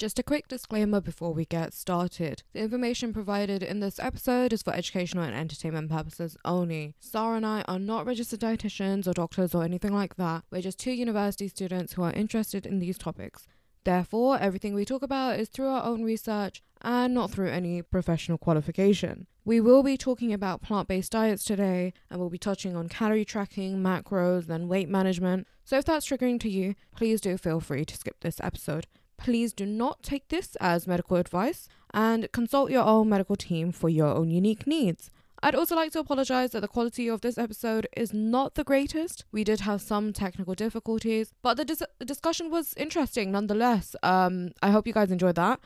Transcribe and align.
Just 0.00 0.18
a 0.18 0.22
quick 0.22 0.48
disclaimer 0.48 1.02
before 1.02 1.34
we 1.34 1.44
get 1.44 1.74
started. 1.74 2.42
The 2.54 2.60
information 2.60 3.12
provided 3.12 3.62
in 3.62 3.80
this 3.80 3.98
episode 3.98 4.50
is 4.54 4.62
for 4.62 4.72
educational 4.72 5.24
and 5.24 5.34
entertainment 5.34 5.90
purposes 5.90 6.38
only. 6.42 6.94
Sara 7.00 7.36
and 7.36 7.44
I 7.44 7.60
are 7.68 7.78
not 7.78 8.06
registered 8.06 8.40
dietitians 8.40 9.06
or 9.06 9.12
doctors 9.12 9.54
or 9.54 9.62
anything 9.62 9.92
like 9.92 10.16
that. 10.16 10.44
We're 10.50 10.62
just 10.62 10.78
two 10.78 10.92
university 10.92 11.48
students 11.48 11.92
who 11.92 12.02
are 12.02 12.14
interested 12.14 12.64
in 12.64 12.78
these 12.78 12.96
topics. 12.96 13.46
Therefore, 13.84 14.38
everything 14.38 14.72
we 14.72 14.86
talk 14.86 15.02
about 15.02 15.38
is 15.38 15.50
through 15.50 15.68
our 15.68 15.84
own 15.84 16.02
research 16.02 16.62
and 16.80 17.12
not 17.12 17.30
through 17.30 17.50
any 17.50 17.82
professional 17.82 18.38
qualification. 18.38 19.26
We 19.44 19.60
will 19.60 19.82
be 19.82 19.98
talking 19.98 20.32
about 20.32 20.62
plant 20.62 20.88
based 20.88 21.12
diets 21.12 21.44
today 21.44 21.92
and 22.08 22.18
we'll 22.18 22.30
be 22.30 22.38
touching 22.38 22.74
on 22.74 22.88
calorie 22.88 23.26
tracking, 23.26 23.82
macros, 23.82 24.48
and 24.48 24.66
weight 24.66 24.88
management. 24.88 25.46
So, 25.62 25.76
if 25.76 25.84
that's 25.84 26.08
triggering 26.08 26.40
to 26.40 26.48
you, 26.48 26.74
please 26.96 27.20
do 27.20 27.36
feel 27.36 27.60
free 27.60 27.84
to 27.84 27.96
skip 27.98 28.20
this 28.20 28.40
episode. 28.42 28.86
Please 29.20 29.52
do 29.52 29.66
not 29.66 30.02
take 30.02 30.28
this 30.28 30.56
as 30.60 30.86
medical 30.86 31.16
advice 31.18 31.68
and 31.92 32.32
consult 32.32 32.70
your 32.70 32.84
own 32.84 33.08
medical 33.08 33.36
team 33.36 33.70
for 33.70 33.88
your 33.90 34.08
own 34.08 34.30
unique 34.30 34.66
needs. 34.66 35.10
I'd 35.42 35.54
also 35.54 35.74
like 35.74 35.92
to 35.92 35.98
apologize 35.98 36.50
that 36.50 36.60
the 36.60 36.68
quality 36.68 37.08
of 37.08 37.20
this 37.20 37.38
episode 37.38 37.86
is 37.96 38.12
not 38.12 38.54
the 38.54 38.64
greatest. 38.64 39.24
We 39.32 39.44
did 39.44 39.60
have 39.60 39.80
some 39.80 40.12
technical 40.12 40.54
difficulties, 40.54 41.32
but 41.42 41.56
the 41.56 41.64
dis- 41.64 41.82
discussion 42.04 42.50
was 42.50 42.74
interesting 42.76 43.30
nonetheless. 43.30 43.94
Um, 44.02 44.52
I 44.62 44.70
hope 44.70 44.86
you 44.86 44.92
guys 44.92 45.10
enjoyed 45.10 45.36
that. 45.36 45.60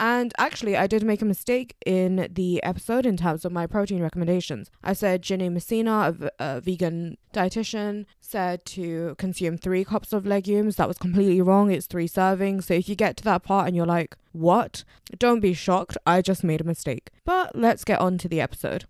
And 0.00 0.32
actually, 0.38 0.78
I 0.78 0.86
did 0.86 1.04
make 1.04 1.20
a 1.20 1.26
mistake 1.26 1.76
in 1.84 2.26
the 2.32 2.62
episode 2.62 3.04
in 3.04 3.18
terms 3.18 3.44
of 3.44 3.52
my 3.52 3.66
protein 3.66 4.00
recommendations. 4.00 4.70
I 4.82 4.94
said 4.94 5.20
Ginny 5.20 5.50
Messina, 5.50 6.16
a 6.38 6.62
vegan 6.62 7.18
dietitian, 7.34 8.06
said 8.18 8.64
to 8.64 9.14
consume 9.18 9.58
three 9.58 9.84
cups 9.84 10.14
of 10.14 10.24
legumes. 10.24 10.76
That 10.76 10.88
was 10.88 10.96
completely 10.96 11.42
wrong. 11.42 11.70
It's 11.70 11.86
three 11.86 12.08
servings. 12.08 12.64
So 12.64 12.74
if 12.74 12.88
you 12.88 12.96
get 12.96 13.18
to 13.18 13.24
that 13.24 13.42
part 13.42 13.66
and 13.66 13.76
you're 13.76 13.84
like, 13.84 14.16
what? 14.32 14.84
Don't 15.18 15.40
be 15.40 15.52
shocked. 15.52 15.98
I 16.06 16.22
just 16.22 16.42
made 16.42 16.62
a 16.62 16.64
mistake. 16.64 17.10
But 17.26 17.54
let's 17.54 17.84
get 17.84 18.00
on 18.00 18.16
to 18.18 18.28
the 18.28 18.40
episode. 18.40 18.86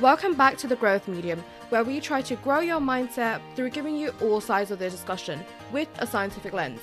Welcome 0.00 0.34
back 0.34 0.58
to 0.58 0.66
the 0.66 0.76
Growth 0.76 1.08
Medium, 1.08 1.42
where 1.70 1.82
we 1.82 2.00
try 2.00 2.20
to 2.20 2.36
grow 2.36 2.60
your 2.60 2.80
mindset 2.80 3.40
through 3.54 3.70
giving 3.70 3.96
you 3.96 4.12
all 4.20 4.42
sides 4.42 4.70
of 4.70 4.78
the 4.78 4.90
discussion 4.90 5.42
with 5.72 5.88
a 6.00 6.06
scientific 6.06 6.52
lens. 6.52 6.80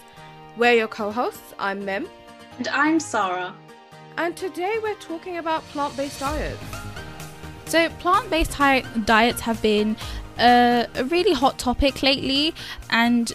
We're 0.58 0.74
your 0.74 0.88
co 0.88 1.12
hosts. 1.12 1.54
I'm 1.60 1.86
Mim. 1.86 2.08
And 2.58 2.68
I'm 2.70 3.00
Sara. 3.00 3.54
And 4.18 4.36
today 4.36 4.80
we're 4.82 4.96
talking 4.96 5.38
about 5.38 5.62
plant 5.66 5.96
based 5.96 6.20
diets. 6.22 6.60
So, 7.66 7.88
plant 8.00 8.32
based 8.32 8.58
diets 9.06 9.42
have 9.42 9.62
been 9.62 9.96
a, 10.40 10.88
a 10.96 11.04
really 11.04 11.34
hot 11.34 11.60
topic 11.60 12.02
lately, 12.02 12.56
and 12.90 13.32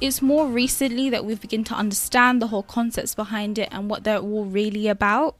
it's 0.00 0.22
more 0.22 0.46
recently 0.46 1.10
that 1.10 1.26
we've 1.26 1.40
begun 1.40 1.64
to 1.64 1.74
understand 1.74 2.40
the 2.40 2.46
whole 2.46 2.62
concepts 2.62 3.14
behind 3.14 3.58
it 3.58 3.68
and 3.72 3.90
what 3.90 4.04
they're 4.04 4.20
all 4.20 4.46
really 4.46 4.88
about. 4.88 5.36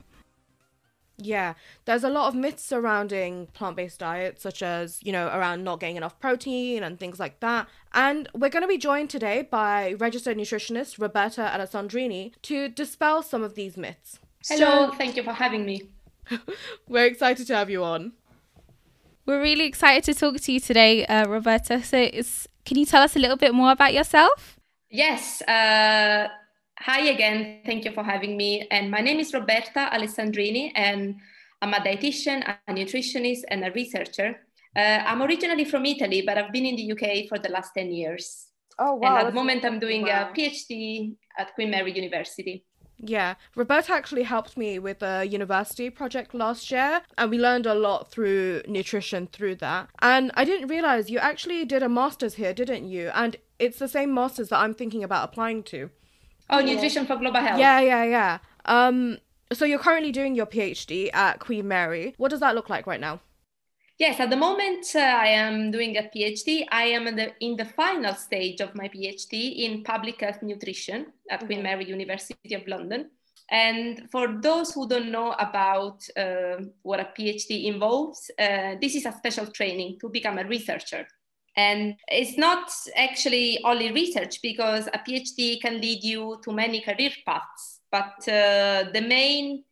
Yeah, 1.21 1.55
there's 1.85 2.05
a 2.05 2.09
lot 2.09 2.29
of 2.29 2.37
myths 2.37 2.63
surrounding 2.63 3.49
plant 3.49 3.77
based 3.77 3.99
diets, 3.99 4.41
such 4.43 4.63
as, 4.63 5.01
you 5.03 5.11
know, 5.11 5.27
around 5.27 5.65
not 5.65 5.81
getting 5.81 5.97
enough 5.97 6.19
protein 6.21 6.85
and 6.85 6.99
things 6.99 7.19
like 7.19 7.41
that. 7.41 7.69
And 7.93 8.29
we're 8.35 8.51
going 8.51 8.63
to 8.63 8.69
be 8.69 8.79
joined 8.79 9.11
today 9.11 9.43
by 9.43 9.95
registered 9.95 10.37
nutritionist 10.37 11.01
Roberta 11.01 11.51
Alessandrini 11.53 12.33
to 12.43 12.69
dispel 12.69 13.23
some 13.23 13.43
of 13.43 13.57
these 13.57 13.77
myths. 13.77 14.21
Hello, 14.49 14.91
so, 14.91 14.97
thank 14.97 15.17
you 15.17 15.25
for 15.25 15.33
having 15.33 15.67
me. 15.67 15.83
we're 16.89 17.07
excited 17.07 17.49
to 17.49 17.57
have 17.57 17.69
you 17.69 17.83
on. 17.83 18.13
We're 19.27 19.43
really 19.43 19.67
excited 19.67 20.05
to 20.05 20.15
talk 20.15 20.41
to 20.41 20.53
you 20.53 20.61
today, 20.61 21.05
uh, 21.07 21.27
Roberta. 21.29 21.83
So, 21.83 22.09
can 22.65 22.79
you 22.79 22.87
tell 22.87 23.03
us 23.03 23.17
a 23.17 23.19
little 23.19 23.37
bit 23.37 23.55
more 23.55 23.73
about 23.73 23.93
yourself? 23.93 24.59
Yes. 24.89 25.43
Uh 25.43 26.29
Hi 26.81 27.09
again. 27.09 27.61
Thank 27.67 27.85
you 27.85 27.91
for 27.91 28.05
having 28.05 28.37
me. 28.37 28.67
And 28.71 28.89
my 28.89 29.01
name 29.01 29.19
is 29.19 29.35
Roberta 29.35 29.91
Alessandrini, 29.93 30.71
and 30.77 31.17
I'm 31.61 31.75
a 31.75 31.79
dietitian, 31.79 32.57
a 32.69 32.73
nutritionist, 32.73 33.41
and 33.49 33.65
a 33.65 33.73
researcher. 33.73 34.37
Uh, 34.77 35.03
I'm 35.05 35.21
originally 35.23 35.65
from 35.65 35.85
Italy, 35.85 36.23
but 36.25 36.39
I've 36.39 36.53
been 36.53 36.67
in 36.67 36.77
the 36.77 36.93
UK 36.93 37.29
for 37.29 37.37
the 37.39 37.49
last 37.49 37.73
10 37.77 37.91
years. 37.91 38.47
Oh, 38.79 38.95
wow. 38.95 39.09
And 39.09 39.19
at 39.19 39.27
the 39.27 39.35
moment, 39.35 39.65
I'm 39.65 39.81
doing 39.81 40.03
wow. 40.03 40.31
a 40.31 40.37
PhD 40.37 41.17
at 41.37 41.53
Queen 41.57 41.71
Mary 41.71 41.93
University. 41.93 42.65
Yeah, 43.01 43.35
Roberta 43.57 43.93
actually 43.93 44.23
helped 44.23 44.57
me 44.57 44.79
with 44.79 45.03
a 45.03 45.25
university 45.25 45.91
project 45.91 46.33
last 46.33 46.71
year, 46.71 47.03
and 47.17 47.31
we 47.31 47.39
learned 47.39 47.67
a 47.67 47.75
lot 47.75 48.11
through 48.11 48.63
nutrition 48.69 49.27
through 49.27 49.57
that. 49.57 49.89
And 50.01 50.31
I 50.35 50.45
didn't 50.45 50.69
realize 50.69 51.11
you 51.11 51.19
actually 51.19 51.65
did 51.65 51.83
a 51.83 51.89
master's 51.89 52.35
here, 52.35 52.55
didn't 52.55 52.89
you? 52.89 53.11
And 53.15 53.37
it's 53.59 53.81
the 53.81 53.89
same 53.89 54.15
master's 54.15 54.51
that 54.51 54.59
I'm 54.59 54.75
thinking 54.75 55.03
about 55.03 55.29
applying 55.29 55.65
to. 55.65 55.91
Oh, 56.51 56.61
nutrition 56.61 57.07
for 57.07 57.17
global 57.17 57.41
health. 57.41 57.59
Yeah, 57.59 57.81
yeah, 57.81 58.05
yeah. 58.05 58.39
Um, 58.65 59.19
so 59.53 59.65
you're 59.65 59.79
currently 59.79 60.13
doing 60.13 60.35
your 60.35 60.47
PhD 60.47 61.11
at 61.15 61.41
Queen 61.41 61.69
Mary. 61.69 62.15
What 62.17 62.31
does 62.31 62.41
that 62.41 62.55
look 62.55 62.69
like 62.69 62.87
right 62.87 63.01
now? 63.01 63.21
Yes, 63.99 64.21
at 64.21 64.31
the 64.31 64.37
moment 64.37 64.87
uh, 64.95 65.01
I 65.01 65.27
am 65.29 65.73
doing 65.73 65.97
a 65.97 66.03
PhD. 66.03 66.67
I 66.71 66.85
am 66.85 67.09
in 67.09 67.17
the, 67.17 67.33
in 67.41 67.57
the 67.57 67.65
final 67.65 68.15
stage 68.15 68.61
of 68.61 68.75
my 68.75 68.89
PhD 68.89 69.65
in 69.65 69.83
public 69.83 70.21
health 70.21 70.41
nutrition 70.41 71.07
at 71.29 71.41
mm-hmm. 71.41 71.47
Queen 71.47 71.63
Mary 71.63 71.85
University 71.87 72.55
of 72.55 72.67
London. 72.69 73.11
And 73.51 74.09
for 74.13 74.41
those 74.41 74.73
who 74.73 74.87
don't 74.87 75.11
know 75.11 75.33
about 75.33 76.07
uh, 76.17 76.63
what 76.83 77.01
a 77.01 77.09
PhD 77.19 77.65
involves, 77.65 78.31
uh, 78.39 78.77
this 78.81 78.95
is 78.95 79.07
a 79.07 79.13
special 79.13 79.47
training 79.47 79.99
to 80.01 80.09
become 80.11 80.39
a 80.39 80.45
researcher. 80.45 81.09
And 81.59 81.97
it's 82.07 82.39
not 82.39 82.71
actually 82.95 83.59
only 83.65 83.91
research 83.91 84.41
because 84.43 84.87
a 84.87 84.99
PhD 84.99 85.61
can 85.61 85.81
lead 85.81 86.05
you 86.05 86.41
to 86.45 86.53
many 86.53 86.81
career 86.81 87.11
paths, 87.27 87.81
but 87.91 88.15
uh, 88.29 88.85
the 88.95 89.05
main 89.05 89.65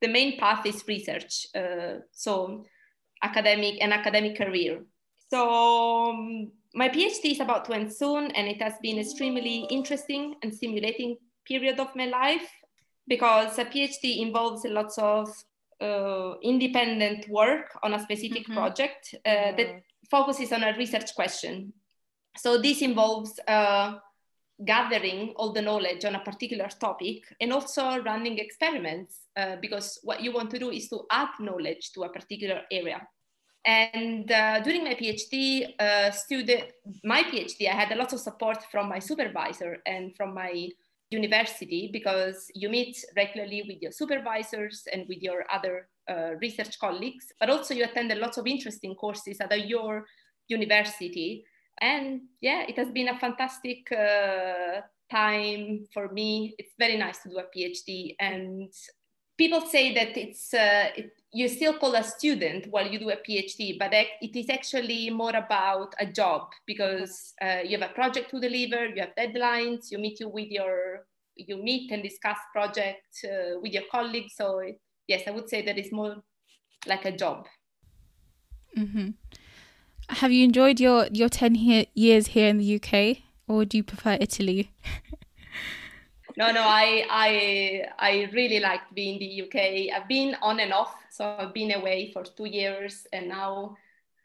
the 0.00 0.08
main 0.08 0.38
path 0.38 0.64
is 0.64 0.82
research. 0.88 1.46
Uh, 1.54 2.00
so 2.12 2.64
academic 3.22 3.74
and 3.82 3.92
academic 3.92 4.38
career. 4.38 4.80
So 5.28 5.40
um, 5.50 6.50
my 6.74 6.88
PhD 6.88 7.32
is 7.32 7.40
about 7.40 7.66
to 7.66 7.74
end 7.74 7.92
soon, 7.92 8.30
and 8.30 8.48
it 8.48 8.62
has 8.62 8.74
been 8.80 8.98
extremely 8.98 9.66
interesting 9.70 10.34
and 10.42 10.54
stimulating 10.54 11.18
period 11.46 11.78
of 11.78 11.94
my 11.94 12.06
life 12.06 12.48
because 13.06 13.58
a 13.58 13.66
PhD 13.66 14.22
involves 14.22 14.64
lots 14.64 14.96
of 14.96 15.28
uh, 15.82 16.36
independent 16.42 17.28
work 17.28 17.78
on 17.82 17.92
a 17.92 18.00
specific 18.00 18.44
mm-hmm. 18.44 18.54
project 18.54 19.14
uh, 19.26 19.28
mm-hmm. 19.28 19.56
that 19.56 19.82
focuses 20.10 20.52
on 20.52 20.62
a 20.62 20.76
research 20.76 21.14
question. 21.14 21.72
So 22.36 22.58
this 22.58 22.82
involves 22.82 23.38
uh, 23.46 23.98
gathering 24.64 25.32
all 25.36 25.52
the 25.52 25.62
knowledge 25.62 26.04
on 26.04 26.14
a 26.14 26.20
particular 26.20 26.68
topic 26.68 27.22
and 27.40 27.52
also 27.52 28.02
running 28.02 28.38
experiments 28.38 29.26
uh, 29.36 29.56
because 29.60 29.98
what 30.02 30.20
you 30.20 30.32
want 30.32 30.50
to 30.50 30.58
do 30.58 30.70
is 30.70 30.88
to 30.88 31.02
add 31.10 31.28
knowledge 31.40 31.92
to 31.92 32.02
a 32.02 32.08
particular 32.08 32.62
area. 32.70 33.06
And 33.64 34.30
uh, 34.30 34.60
during 34.60 34.84
my 34.84 34.94
PhD, 34.94 35.78
uh, 35.78 36.10
student, 36.10 36.72
my 37.04 37.22
PhD, 37.22 37.68
I 37.68 37.74
had 37.74 37.92
a 37.92 37.96
lot 37.96 38.12
of 38.12 38.20
support 38.20 38.64
from 38.70 38.88
my 38.88 38.98
supervisor 38.98 39.78
and 39.84 40.14
from 40.16 40.34
my 40.34 40.70
university 41.10 41.90
because 41.92 42.50
you 42.54 42.68
meet 42.68 42.96
regularly 43.16 43.64
with 43.66 43.82
your 43.82 43.92
supervisors 43.92 44.84
and 44.92 45.06
with 45.08 45.18
your 45.22 45.44
other 45.52 45.88
uh, 46.08 46.34
research 46.40 46.78
colleagues, 46.78 47.26
but 47.40 47.50
also 47.50 47.74
you 47.74 47.84
attended 47.84 48.18
lots 48.18 48.38
of 48.38 48.46
interesting 48.46 48.94
courses 48.94 49.38
at 49.40 49.68
your 49.68 50.06
university. 50.48 51.44
And 51.80 52.22
yeah, 52.40 52.64
it 52.68 52.76
has 52.76 52.90
been 52.90 53.08
a 53.08 53.18
fantastic 53.18 53.90
uh, 53.92 54.80
time 55.10 55.86
for 55.92 56.08
me. 56.08 56.54
It's 56.58 56.74
very 56.78 56.96
nice 56.96 57.18
to 57.22 57.28
do 57.28 57.38
a 57.38 57.44
PhD. 57.56 58.16
And 58.18 58.72
people 59.36 59.60
say 59.60 59.94
that 59.94 60.16
it's 60.16 60.52
uh, 60.52 60.88
it, 60.96 61.12
you 61.32 61.46
still 61.48 61.78
call 61.78 61.94
a 61.94 62.02
student 62.02 62.66
while 62.70 62.86
you 62.86 62.98
do 62.98 63.10
a 63.10 63.16
PhD, 63.16 63.78
but 63.78 63.92
it 63.92 64.34
is 64.34 64.48
actually 64.50 65.10
more 65.10 65.36
about 65.36 65.94
a 66.00 66.06
job 66.06 66.48
because 66.66 67.34
uh, 67.42 67.58
you 67.64 67.78
have 67.78 67.90
a 67.90 67.94
project 67.94 68.30
to 68.30 68.40
deliver, 68.40 68.86
you 68.86 69.02
have 69.02 69.14
deadlines, 69.14 69.90
you 69.90 69.98
meet 69.98 70.20
you 70.20 70.28
with 70.28 70.48
your 70.48 71.04
you 71.36 71.62
meet 71.62 71.92
and 71.92 72.02
discuss 72.02 72.36
project 72.52 73.06
uh, 73.24 73.60
with 73.60 73.72
your 73.72 73.84
colleagues. 73.92 74.34
So 74.34 74.58
it, 74.58 74.80
yes, 75.08 75.22
I 75.26 75.30
would 75.32 75.48
say 75.48 75.62
that 75.62 75.78
it's 75.78 75.90
more 75.90 76.22
like 76.86 77.04
a 77.04 77.12
job. 77.12 77.46
Mm-hmm. 78.76 79.10
Have 80.10 80.30
you 80.30 80.44
enjoyed 80.44 80.78
your 80.78 81.06
your 81.12 81.28
ten 81.28 81.54
years 81.54 82.28
here 82.28 82.48
in 82.48 82.58
the 82.58 82.80
UK, 82.80 83.18
or 83.48 83.64
do 83.64 83.76
you 83.76 83.82
prefer 83.82 84.16
Italy? 84.20 84.70
no, 86.36 86.52
no, 86.52 86.62
I 86.62 87.04
I 87.10 87.84
I 87.98 88.30
really 88.32 88.60
liked 88.60 88.94
being 88.94 89.20
in 89.20 89.28
the 89.28 89.42
UK. 89.42 89.94
I've 89.94 90.08
been 90.08 90.36
on 90.40 90.60
and 90.60 90.72
off, 90.72 90.94
so 91.10 91.36
I've 91.38 91.52
been 91.52 91.72
away 91.72 92.10
for 92.12 92.24
two 92.24 92.46
years, 92.46 93.06
and 93.12 93.28
now 93.28 93.76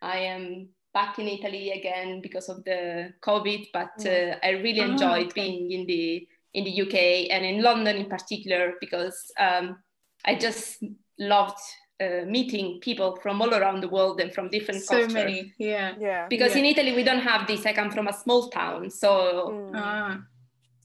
I 0.01 0.19
am 0.19 0.69
back 0.93 1.17
in 1.17 1.27
Italy 1.27 1.71
again 1.71 2.21
because 2.21 2.49
of 2.49 2.63
the 2.63 3.13
COVID. 3.21 3.67
But 3.73 4.05
uh, 4.05 4.37
I 4.43 4.51
really 4.61 4.81
ah, 4.81 4.91
enjoyed 4.91 5.31
okay. 5.31 5.41
being 5.41 5.71
in 5.71 5.85
the 5.85 6.27
in 6.53 6.63
the 6.63 6.81
UK 6.83 7.31
and 7.31 7.43
in 7.43 7.61
London 7.61 7.97
in 7.97 8.05
particular 8.05 8.75
because 8.79 9.31
um, 9.39 9.77
I 10.25 10.35
just 10.35 10.83
loved 11.19 11.59
uh, 12.01 12.25
meeting 12.25 12.79
people 12.81 13.15
from 13.21 13.41
all 13.41 13.53
around 13.53 13.81
the 13.81 13.87
world 13.89 14.19
and 14.19 14.33
from 14.33 14.49
different 14.49 14.81
so 14.81 14.95
cultures. 14.95 15.13
many 15.13 15.53
yeah 15.57 15.95
Yeah. 15.99 16.27
Because 16.27 16.53
Yeah. 16.53 16.59
in 16.59 16.65
Italy 16.65 16.93
we 16.95 17.03
don't 17.03 17.21
have 17.21 17.47
this. 17.47 17.65
I 17.65 17.73
come 17.73 17.91
from 17.91 18.07
a 18.07 18.13
small 18.13 18.49
town, 18.49 18.89
so 18.89 19.09
Mm, 19.51 19.71
ah. 19.75 20.21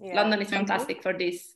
yeah. 0.01 0.15
London 0.15 0.41
is 0.43 0.49
Okay. 0.49 0.57
fantastic 0.59 1.03
for 1.03 1.13
this. 1.13 1.55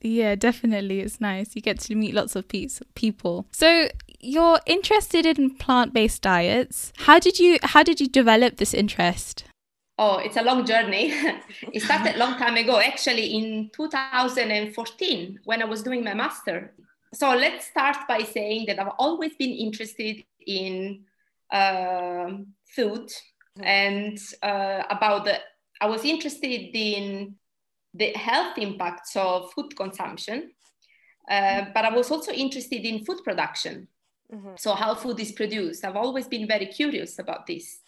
Yeah, 0.00 0.34
definitely. 0.34 0.98
It's 1.00 1.20
nice. 1.20 1.54
You 1.54 1.62
get 1.62 1.78
to 1.80 1.94
meet 1.94 2.12
lots 2.14 2.34
of 2.34 2.48
pe- 2.48 2.66
people. 2.96 3.46
So 3.52 3.88
you're 4.20 4.58
interested 4.66 5.26
in 5.26 5.54
plant-based 5.56 6.22
diets. 6.22 6.92
How 7.06 7.20
did 7.20 7.38
you 7.38 7.58
how 7.62 7.82
did 7.84 8.00
you 8.00 8.08
develop 8.08 8.56
this 8.56 8.74
interest? 8.74 9.44
Oh, 10.02 10.18
it's 10.18 10.36
a 10.36 10.42
long 10.42 10.66
journey. 10.66 11.12
it 11.72 11.80
started 11.80 12.16
a 12.16 12.18
long 12.18 12.36
time 12.36 12.56
ago, 12.56 12.80
actually 12.80 13.26
in 13.38 13.70
2014 13.72 15.38
when 15.44 15.62
I 15.62 15.64
was 15.64 15.84
doing 15.84 16.02
my 16.02 16.12
master. 16.12 16.74
So 17.14 17.30
let's 17.36 17.66
start 17.66 17.98
by 18.08 18.22
saying 18.22 18.66
that 18.66 18.80
I've 18.80 18.96
always 18.98 19.36
been 19.36 19.52
interested 19.52 20.24
in 20.44 21.04
um 21.52 22.46
food 22.74 23.12
and 23.62 24.18
uh, 24.42 24.82
about 24.90 25.24
the. 25.26 25.38
I 25.80 25.86
was 25.86 26.04
interested 26.04 26.70
in 26.74 27.36
the 27.94 28.10
health 28.28 28.58
impacts 28.58 29.14
of 29.14 29.52
food 29.52 29.76
consumption, 29.76 30.50
uh, 31.30 31.66
but 31.74 31.84
I 31.84 31.94
was 31.94 32.10
also 32.10 32.32
interested 32.32 32.84
in 32.84 33.04
food 33.04 33.20
production. 33.22 33.86
Mhm. 34.34 34.58
So 34.58 34.74
how 34.74 34.94
food 34.96 35.20
is 35.20 35.30
produced. 35.30 35.84
I've 35.84 36.02
always 36.04 36.26
been 36.26 36.46
very 36.48 36.66
curious 36.66 37.18
about 37.20 37.46
this 37.46 37.82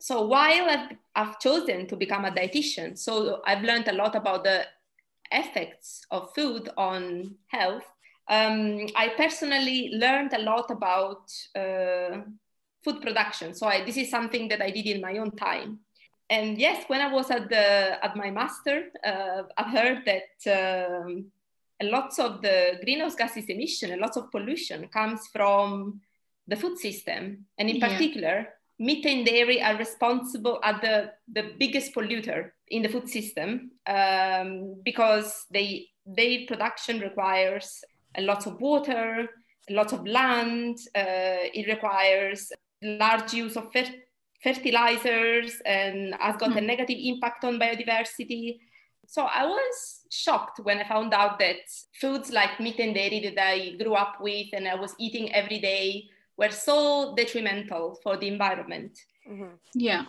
so 0.00 0.26
while 0.26 0.68
I've, 0.70 0.96
I've 1.14 1.38
chosen 1.38 1.86
to 1.88 1.96
become 1.96 2.24
a 2.24 2.30
dietitian, 2.30 2.98
so 2.98 3.42
I've 3.46 3.62
learned 3.62 3.88
a 3.88 3.92
lot 3.92 4.16
about 4.16 4.44
the 4.44 4.64
effects 5.30 6.06
of 6.10 6.34
food 6.34 6.70
on 6.76 7.34
health. 7.48 7.84
Um, 8.28 8.86
I 8.96 9.08
personally 9.16 9.90
learned 9.92 10.32
a 10.32 10.38
lot 10.38 10.70
about 10.70 11.30
uh, 11.54 12.22
food 12.82 13.02
production. 13.02 13.54
So 13.54 13.66
I, 13.66 13.84
this 13.84 13.96
is 13.96 14.10
something 14.10 14.48
that 14.48 14.62
I 14.62 14.70
did 14.70 14.86
in 14.86 15.00
my 15.00 15.18
own 15.18 15.32
time. 15.32 15.80
And 16.30 16.56
yes, 16.58 16.84
when 16.86 17.00
I 17.00 17.12
was 17.12 17.30
at 17.30 17.48
the 17.48 17.98
at 18.04 18.16
my 18.16 18.30
master, 18.30 18.84
uh, 19.04 19.42
I 19.58 19.64
heard 19.64 20.04
that 20.06 20.30
um, 21.02 21.26
lots 21.82 22.18
of 22.18 22.40
the 22.40 22.78
greenhouse 22.82 23.16
gases 23.16 23.46
emission, 23.46 23.92
a 23.92 23.96
lots 23.96 24.16
of 24.16 24.30
pollution 24.30 24.88
comes 24.88 25.26
from 25.32 26.00
the 26.46 26.56
food 26.56 26.78
system, 26.78 27.46
and 27.58 27.68
in 27.68 27.76
Yeah. 27.76 27.88
particular, 27.88 28.48
meat 28.80 29.04
and 29.04 29.26
dairy 29.26 29.62
are 29.62 29.76
responsible 29.76 30.58
are 30.62 30.80
the, 30.80 31.12
the 31.30 31.52
biggest 31.58 31.94
polluter 31.94 32.52
in 32.68 32.82
the 32.82 32.88
food 32.88 33.08
system 33.08 33.70
um, 33.86 34.80
because 34.82 35.44
they 35.52 35.86
their 36.06 36.46
production 36.48 36.98
requires 36.98 37.84
a 38.16 38.22
lot 38.22 38.46
of 38.46 38.60
water, 38.60 39.28
a 39.68 39.72
lot 39.72 39.92
of 39.92 40.04
land. 40.06 40.78
Uh, 40.96 41.44
it 41.58 41.68
requires 41.68 42.50
large 42.82 43.34
use 43.34 43.56
of 43.56 43.70
fer- 43.72 43.94
fertilizers 44.42 45.60
and 45.66 46.14
has 46.18 46.36
got 46.36 46.56
a 46.56 46.60
Hmm. 46.60 46.66
negative 46.66 46.98
impact 46.98 47.44
on 47.44 47.60
biodiversity. 47.60 48.58
So 49.06 49.24
I 49.24 49.44
was 49.44 50.06
shocked 50.10 50.60
when 50.62 50.78
I 50.78 50.88
found 50.88 51.12
out 51.12 51.38
that 51.40 51.58
foods 52.00 52.32
like 52.32 52.58
meat 52.60 52.78
and 52.78 52.94
dairy 52.94 53.20
that 53.20 53.38
I 53.54 53.76
grew 53.76 53.94
up 53.94 54.14
with 54.20 54.48
and 54.54 54.66
I 54.66 54.76
was 54.76 54.94
eating 54.98 55.32
every 55.34 55.60
day 55.60 56.08
were 56.40 56.50
so 56.50 57.14
detrimental 57.14 58.00
for 58.02 58.16
the 58.16 58.26
environment. 58.26 58.92
Mhm. 59.28 59.52
Yeah. 59.74 60.06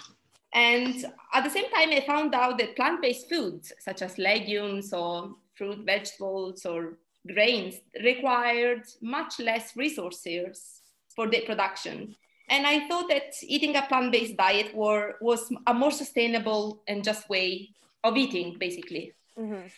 And 0.54 0.95
at 1.33 1.44
the 1.44 1.50
same 1.50 1.69
time, 1.72 1.89
I 1.92 2.01
found 2.01 2.33
out 2.33 2.57
that 2.57 2.75
plant 2.75 3.01
based 3.01 3.30
foods, 3.30 3.72
such 3.80 4.01
as 4.01 4.18
legumes 4.18 4.94
or 4.94 5.36
fruit, 5.57 5.80
vegetables, 5.86 6.66
or 6.66 6.98
grains, 7.28 7.75
required 8.04 8.83
much 9.01 9.39
less 9.39 9.75
resources 9.75 10.81
for 11.16 11.30
their 11.30 11.42
production. 11.42 12.16
And 12.50 12.66
I 12.68 12.88
thought 12.88 13.07
that 13.10 13.33
eating 13.44 13.75
a 13.75 13.83
plant 13.83 14.12
based 14.12 14.36
diet 14.36 14.74
were, 14.75 15.16
was 15.22 15.54
a 15.68 15.74
more 15.74 15.92
sustainable 15.92 16.81
and 16.88 17.04
just 17.04 17.30
way 17.30 17.69
of 18.04 18.18
eating, 18.18 18.57
basically. 18.57 19.13
Mhm. 19.38 19.72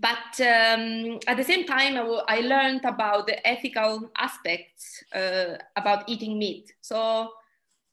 But 0.00 0.40
um, 0.40 1.18
at 1.26 1.36
the 1.36 1.44
same 1.44 1.66
time, 1.66 1.96
I, 2.28 2.40
learned 2.40 2.84
about 2.84 3.26
the 3.26 3.46
ethical 3.46 4.10
aspects 4.16 5.02
uh, 5.14 5.56
about 5.76 6.08
eating 6.08 6.38
meat. 6.38 6.72
So 6.80 7.30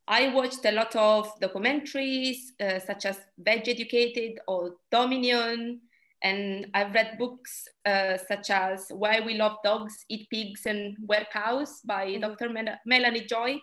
I 0.08 0.34
watched 0.34 0.66
a 0.66 0.72
lot 0.72 0.96
of 0.96 1.30
documentaries, 1.40 2.38
uh, 2.62 2.80
such 2.80 3.06
as 3.06 3.20
Vegucated 3.44 4.38
or 4.48 4.76
Dominion, 4.92 5.82
and 6.22 6.68
I've 6.74 6.94
read 6.94 7.18
books 7.18 7.68
uh, 7.86 8.18
such 8.18 8.50
as 8.50 8.88
Why 8.90 9.22
We 9.26 9.36
Love 9.36 9.58
Dogs, 9.64 10.06
Eat 10.10 10.30
Pigs, 10.30 10.66
and 10.66 10.98
Wear 11.06 11.28
Cows 11.32 11.82
by 11.86 12.08
Mhm. 12.08 12.22
Dr. 12.22 12.50
Mel- 12.50 12.80
Melanie 12.86 13.26
Joy. 13.26 13.62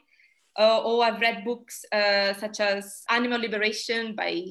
Uh, 0.58 0.80
or 0.82 1.04
I've 1.04 1.20
read 1.20 1.44
books 1.44 1.84
uh, 1.92 2.32
such 2.32 2.60
as 2.60 3.04
Animal 3.10 3.40
Liberation 3.40 4.14
by 4.14 4.42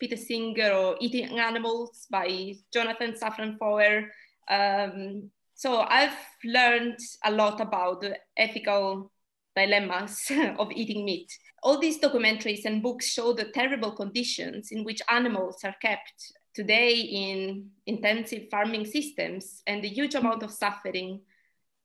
Peter 0.00 0.16
Singer 0.16 0.72
or 0.72 0.96
Eating 1.00 1.38
Animals 1.38 2.06
by 2.10 2.54
Jonathan 2.72 3.12
Safran 3.12 3.58
Foer. 3.58 4.10
Um, 4.48 5.30
so 5.54 5.80
I've 5.80 6.16
learned 6.44 6.98
a 7.24 7.30
lot 7.30 7.60
about 7.60 8.00
the 8.00 8.16
ethical 8.36 9.12
dilemmas 9.54 10.32
of 10.58 10.72
eating 10.72 11.04
meat. 11.04 11.30
All 11.62 11.78
these 11.78 12.00
documentaries 12.00 12.64
and 12.64 12.82
books 12.82 13.06
show 13.06 13.34
the 13.34 13.44
terrible 13.44 13.92
conditions 13.92 14.72
in 14.72 14.84
which 14.84 15.02
animals 15.10 15.58
are 15.64 15.76
kept 15.82 16.32
today 16.54 16.94
in 16.94 17.68
intensive 17.86 18.48
farming 18.50 18.86
systems 18.86 19.62
and 19.66 19.84
the 19.84 19.88
huge 19.88 20.14
amount 20.14 20.42
of 20.42 20.50
suffering 20.50 21.20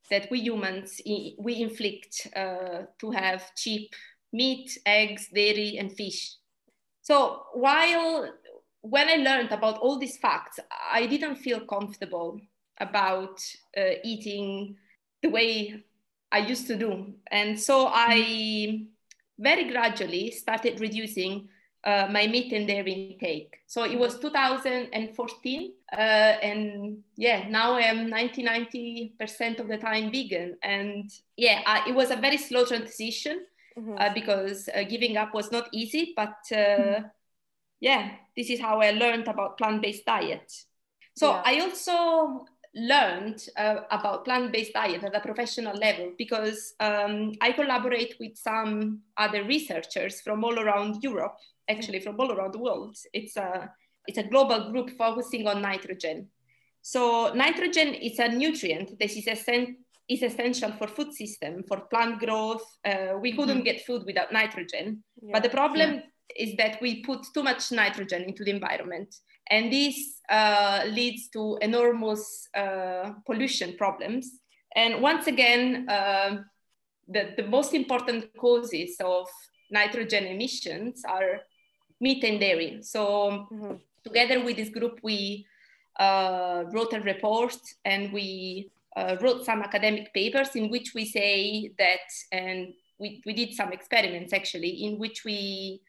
that 0.10 0.30
we 0.32 0.40
humans 0.40 1.02
we 1.38 1.62
inflict 1.62 2.28
uh, 2.36 2.84
to 3.00 3.12
have 3.12 3.54
cheap 3.56 3.94
meat, 4.32 4.78
eggs, 4.86 5.30
dairy, 5.34 5.78
and 5.78 5.92
fish. 5.92 6.36
So 7.06 7.44
while 7.54 8.34
when 8.82 9.08
I 9.08 9.18
learned 9.18 9.52
about 9.52 9.78
all 9.78 10.00
these 10.00 10.18
facts, 10.18 10.60
I 10.92 11.06
didn't 11.06 11.36
feel 11.36 11.60
comfortable 11.60 12.42
about 12.80 13.40
uh, 13.78 14.02
eating 14.04 14.76
the 15.22 15.30
way 15.30 15.84
I 16.32 16.40
used 16.40 16.66
to 16.66 16.76
do. 16.76 17.14
And 17.30 17.60
so 17.60 17.92
I 17.94 18.88
very 19.38 19.70
gradually 19.70 20.32
started 20.32 20.80
reducing 20.82 21.48
uh, 21.84 22.08
my 22.10 22.26
meat 22.26 22.52
and 22.54 22.68
dairy 22.68 22.94
intake. 22.94 23.54
So 23.68 23.84
it 23.84 24.00
was 24.00 24.18
2014. 24.18 25.74
Uh, 25.94 25.96
and 25.96 27.04
yeah, 27.18 27.48
now 27.48 27.74
I 27.74 27.82
am 27.82 28.10
90, 28.10 28.44
90% 29.20 29.60
of 29.60 29.68
the 29.68 29.78
time 29.78 30.12
vegan. 30.12 30.58
And 30.64 31.08
yeah, 31.38 31.62
I, 31.68 31.88
it 31.88 31.94
was 31.94 32.10
a 32.10 32.16
very 32.16 32.38
slow 32.38 32.66
transition 32.66 33.46
Mhm. 33.78 34.00
uh, 34.00 34.14
because 34.14 34.70
uh, 34.70 34.84
giving 34.84 35.18
up 35.18 35.34
was 35.34 35.52
not 35.52 35.68
easy. 35.74 36.14
But 36.16 36.38
uh, 36.52 37.02
yeah, 37.80 38.12
this 38.36 38.50
is 38.50 38.60
how 38.60 38.82
I 38.82 38.92
learned 38.92 39.28
about 39.28 39.58
plant-based 39.58 40.06
diet. 40.06 40.52
So 41.18 41.32
Yeah. 41.32 41.42
I 41.46 41.60
also 41.60 42.46
learned 42.74 43.48
uh, 43.58 43.82
about 43.90 44.26
plant-based 44.26 44.74
diet 44.74 45.04
at 45.04 45.16
a 45.16 45.20
professional 45.20 45.76
level 45.78 46.12
because 46.18 46.74
um, 46.80 47.32
I 47.42 47.52
collaborate 47.54 48.16
with 48.20 48.38
some 48.38 49.02
other 49.18 49.44
researchers 49.44 50.22
from 50.22 50.44
all 50.44 50.60
around 50.60 51.04
Europe, 51.04 51.38
actually 51.70 52.00
from 52.02 52.20
all 52.20 52.32
around 52.32 52.54
the 52.54 52.60
world. 52.60 52.98
It's 53.14 53.38
a 53.38 53.70
it's 54.08 54.20
a 54.20 54.24
global 54.24 54.72
group 54.72 54.92
focusing 54.98 55.48
on 55.48 55.62
nitrogen. 55.62 56.30
So 56.82 57.34
nitrogen 57.34 57.94
is 57.96 58.20
a 58.20 58.28
nutrient 58.28 59.00
that 59.00 59.12
is, 59.18 59.28
essen- 59.28 59.85
is 60.08 60.22
essential 60.22 60.72
for 60.74 60.88
food 60.88 61.14
system, 61.14 61.64
for 61.68 61.82
plant 61.90 62.20
growth. 62.20 62.64
Uh, 62.84 63.18
we 63.20 63.34
couldn't 63.34 63.64
get 63.64 63.86
food 63.86 64.04
without 64.06 64.32
nitrogen. 64.32 65.04
Yeah. 65.22 65.32
But 65.34 65.44
the 65.44 65.50
problem 65.50 66.04
is 66.36 66.56
that 66.58 66.82
we 66.82 67.02
put 67.04 67.26
too 67.34 67.44
much 67.44 67.72
nitrogen 67.72 68.24
into 68.24 68.44
the 68.44 68.52
environment. 68.52 69.16
And 69.50 69.72
this 69.72 69.96
uh, 70.30 70.84
leads 70.90 71.30
to 71.30 71.58
enormous 71.62 72.48
uh, 72.56 73.12
pollution 73.26 73.76
problems. 73.78 74.30
And 74.76 75.02
once 75.02 75.28
again, 75.28 75.88
um 75.90 76.46
the, 77.08 77.34
the 77.38 77.44
most 77.44 77.74
important 77.74 78.26
causes 78.36 78.96
of 79.00 79.28
nitrogen 79.70 80.26
emissions 80.26 81.04
are 81.08 81.42
meat 82.02 82.24
and 82.24 82.40
dairy. 82.40 82.80
So 82.82 83.02
Mhm. 83.52 83.80
together 84.04 84.44
with 84.44 84.56
this 84.58 84.70
group, 84.70 85.00
we 85.04 85.46
uh, 86.00 86.64
wrote 86.74 86.94
a 86.94 87.00
report 87.02 87.58
and 87.86 88.12
we 88.12 88.70
uh, 88.96 89.18
wrote 89.22 89.46
some 89.46 89.62
academic 89.62 90.14
papers 90.14 90.56
in 90.56 90.70
which 90.70 90.94
we 90.96 91.06
say 91.06 91.72
that, 91.78 92.08
and 92.32 92.74
we, 92.98 93.22
we 93.26 93.34
did 93.34 93.54
some 93.54 93.74
experiments 93.74 94.34
actually, 94.34 94.86
in 94.86 94.98
which 94.98 95.26
we 95.26 95.82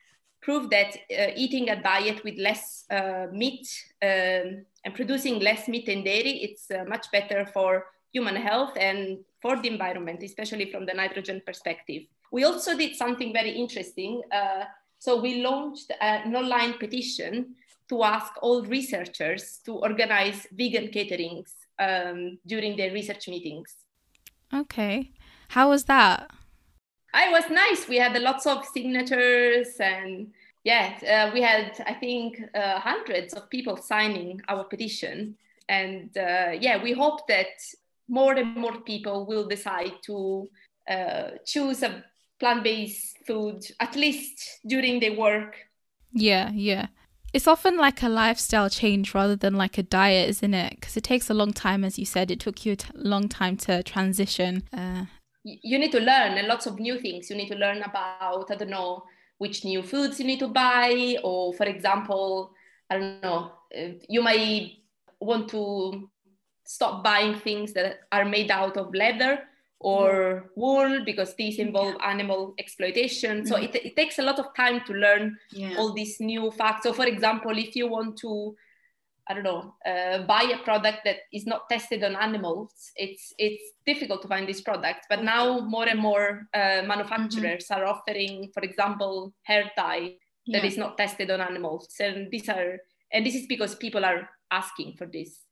proved 0.43 0.71
that 0.71 0.97
uh, 1.11 1.33
eating 1.35 1.71
a 1.71 1.83
diet 1.83 2.23
with 2.25 2.39
less 2.39 2.85
uh, 2.91 3.27
meat 3.33 3.67
um, 4.03 4.65
and 4.85 4.95
producing 4.95 5.41
less 5.41 5.67
meat 5.67 5.89
and 5.89 6.05
dairy, 6.05 6.43
it's 6.43 6.71
uh, 6.71 6.85
much 6.87 7.11
better 7.11 7.47
for 7.53 7.87
human 8.13 8.37
health 8.37 8.73
and 8.77 9.19
for 9.43 9.61
the 9.61 9.69
environment, 9.69 10.23
especially 10.23 10.71
from 10.71 10.87
the 10.87 10.95
nitrogen 10.95 11.43
perspective. 11.45 12.03
We 12.31 12.45
also 12.45 12.77
did 12.77 12.97
something 12.97 13.33
very 13.33 13.51
interesting. 13.51 14.23
Uh, 14.33 14.65
so 14.99 15.21
we 15.21 15.43
launched 15.43 15.93
an 16.01 16.35
online 16.35 16.75
petition 16.75 17.55
to 17.89 18.03
ask 18.03 18.33
all 18.43 18.63
researchers 18.65 19.61
to 19.65 19.75
organize 19.75 20.47
vegan 20.53 20.89
caterings 20.89 21.53
um, 21.79 22.39
during 22.47 22.77
the 22.77 22.91
research 22.91 23.29
meetings. 23.29 23.75
Okay. 24.53 25.13
How 25.49 25.71
was 25.71 25.85
that? 25.85 26.31
It 27.15 27.31
was 27.31 27.49
nice. 27.51 27.89
We 27.89 27.97
had 27.97 28.21
lots 28.21 28.47
of 28.47 28.65
signatures 28.65 29.77
and 29.81 30.33
yeah, 30.65 30.99
uh, 31.03 31.31
we 31.33 31.43
had, 31.43 31.81
I 31.87 31.95
think, 31.95 32.43
uh, 32.55 32.81
hundreds 32.81 33.35
of 33.35 33.49
people 33.51 33.77
signing 33.77 34.43
our 34.49 34.65
petition. 34.65 35.37
And 35.69 36.11
uh, 36.17 36.53
yeah, 36.61 36.83
we 36.83 36.93
hope 36.93 37.27
that 37.29 37.63
more 38.09 38.35
and 38.35 38.57
more 38.57 38.81
people 38.81 39.27
will 39.27 39.47
decide 39.47 39.93
to 40.07 40.49
uh, 40.91 41.31
choose 41.45 41.83
a 41.83 42.05
plant 42.41 42.65
based 42.65 43.19
food, 43.27 43.65
at 43.81 43.95
least 43.97 44.61
during 44.67 45.01
their 45.01 45.17
work. 45.17 45.57
Yeah, 46.13 46.51
yeah. 46.53 46.87
It's 47.33 47.47
often 47.47 47.77
like 47.77 48.03
a 48.03 48.09
lifestyle 48.09 48.71
change 48.71 49.15
rather 49.15 49.37
than 49.37 49.55
like 49.55 49.79
a 49.79 49.83
diet, 49.83 50.29
isn't 50.31 50.55
it? 50.55 50.81
Because 50.81 50.97
it 50.97 51.05
takes 51.05 51.29
a 51.29 51.35
long 51.35 51.53
time, 51.53 51.85
as 51.85 51.99
you 51.99 52.07
said. 52.07 52.31
It 52.31 52.41
took 52.41 52.65
you 52.65 52.73
a 52.73 52.77
t- 52.77 52.91
long 52.95 53.29
time 53.29 53.57
to 53.59 53.83
transition. 53.83 54.63
Uh, 54.73 55.05
you 55.45 55.79
need 55.79 55.93
to 55.93 56.01
learn 56.01 56.39
and 56.39 56.49
lots 56.49 56.67
of 56.67 56.81
new 56.81 56.99
things. 56.99 57.31
You 57.31 57.37
need 57.37 57.49
to 57.49 57.55
learn 57.57 57.83
about, 57.83 58.51
I 58.51 58.55
don't 58.57 58.71
know, 58.71 59.05
which 59.39 59.65
new 59.65 59.83
foods 59.83 60.19
you 60.19 60.27
need 60.27 60.41
to 60.41 60.49
buy, 60.49 61.19
or 61.23 61.53
for 61.55 61.65
example, 61.65 62.53
I 62.91 62.99
don't 62.99 63.23
know, 63.23 63.53
uh, 63.77 63.89
you 64.09 64.23
might 64.23 64.79
want 65.21 65.49
to 65.51 66.09
stop 66.65 67.05
buying 67.05 67.35
things 67.35 67.73
that 67.75 68.01
are 68.11 68.25
made 68.25 68.51
out 68.51 68.77
of 68.77 68.95
leather 68.95 69.41
or 69.79 70.51
wool 70.57 71.05
because 71.05 71.35
these 71.35 71.59
involve 71.59 71.95
yeah. 71.99 72.11
animal 72.11 72.55
exploitation. 72.59 73.43
Mm. 73.43 73.49
So 73.49 73.57
it, 73.57 73.75
it 73.75 73.97
takes 73.97 74.19
a 74.19 74.23
lot 74.23 74.39
of 74.39 74.47
time 74.57 74.81
to 74.87 74.93
learn 74.93 75.37
yeah. 75.53 75.75
all 75.79 75.93
these 75.93 76.19
new 76.21 76.51
facts. 76.51 76.85
So, 76.85 76.93
for 76.93 77.05
example, 77.05 77.57
if 77.57 77.77
you 77.77 77.89
want 77.89 78.17
to, 78.19 78.57
I 79.29 79.35
don't 79.35 79.45
know, 79.45 79.75
uh, 79.85 80.23
buy 80.23 80.51
a 80.55 80.63
product 80.65 81.01
that 81.05 81.17
is 81.33 81.47
not 81.47 81.69
tested 81.69 82.03
on 82.05 82.17
animals, 82.17 82.73
it's 82.97 83.35
it's 83.39 83.63
difficult 83.85 84.23
to 84.23 84.29
find 84.29 84.49
this 84.49 84.61
product. 84.61 85.07
But 85.11 85.23
now 85.23 85.61
more 85.61 85.89
and 85.89 86.01
more 86.01 86.49
uh, 86.55 86.83
manufacturers 86.87 87.67
mm-hmm. 87.67 87.81
are 87.81 87.87
offering, 87.87 88.51
for 88.55 88.63
example, 88.63 89.35
hair 89.43 89.71
dye 89.77 90.15
yeah. 90.47 90.61
that 90.61 90.67
is 90.67 90.79
not 90.79 90.97
tested 90.97 91.31
on 91.31 91.41
animals, 91.41 91.95
and 92.01 92.31
these 92.31 92.49
are 92.49 92.79
and 93.13 93.27
this 93.27 93.35
is 93.35 93.47
because 93.47 93.75
people 93.75 94.05
are 94.05 94.29
asking 94.51 94.95
for 94.97 95.07
this. 95.07 95.46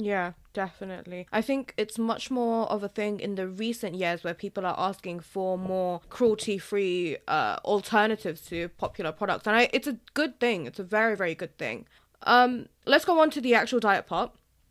Yeah, 0.00 0.32
definitely. 0.52 1.26
I 1.32 1.42
think 1.42 1.74
it's 1.76 1.98
much 1.98 2.30
more 2.30 2.66
of 2.70 2.84
a 2.84 2.88
thing 2.88 3.18
in 3.18 3.34
the 3.34 3.48
recent 3.48 3.96
years 3.96 4.22
where 4.22 4.32
people 4.32 4.64
are 4.64 4.76
asking 4.78 5.20
for 5.20 5.58
more 5.58 6.00
cruelty-free 6.08 7.16
uh, 7.26 7.56
alternatives 7.64 8.42
to 8.42 8.68
popular 8.68 9.10
products, 9.10 9.48
and 9.48 9.56
I, 9.56 9.68
it's 9.72 9.88
a 9.88 9.96
good 10.14 10.38
thing. 10.38 10.66
It's 10.66 10.78
a 10.78 10.84
very, 10.84 11.16
very 11.16 11.34
good 11.34 11.58
thing. 11.58 11.86
Um, 12.22 12.68
let's 12.86 13.04
go 13.04 13.20
on 13.20 13.30
to 13.30 13.40
the 13.40 13.54
actual 13.54 13.80
diet 13.80 14.06
part 14.06 14.30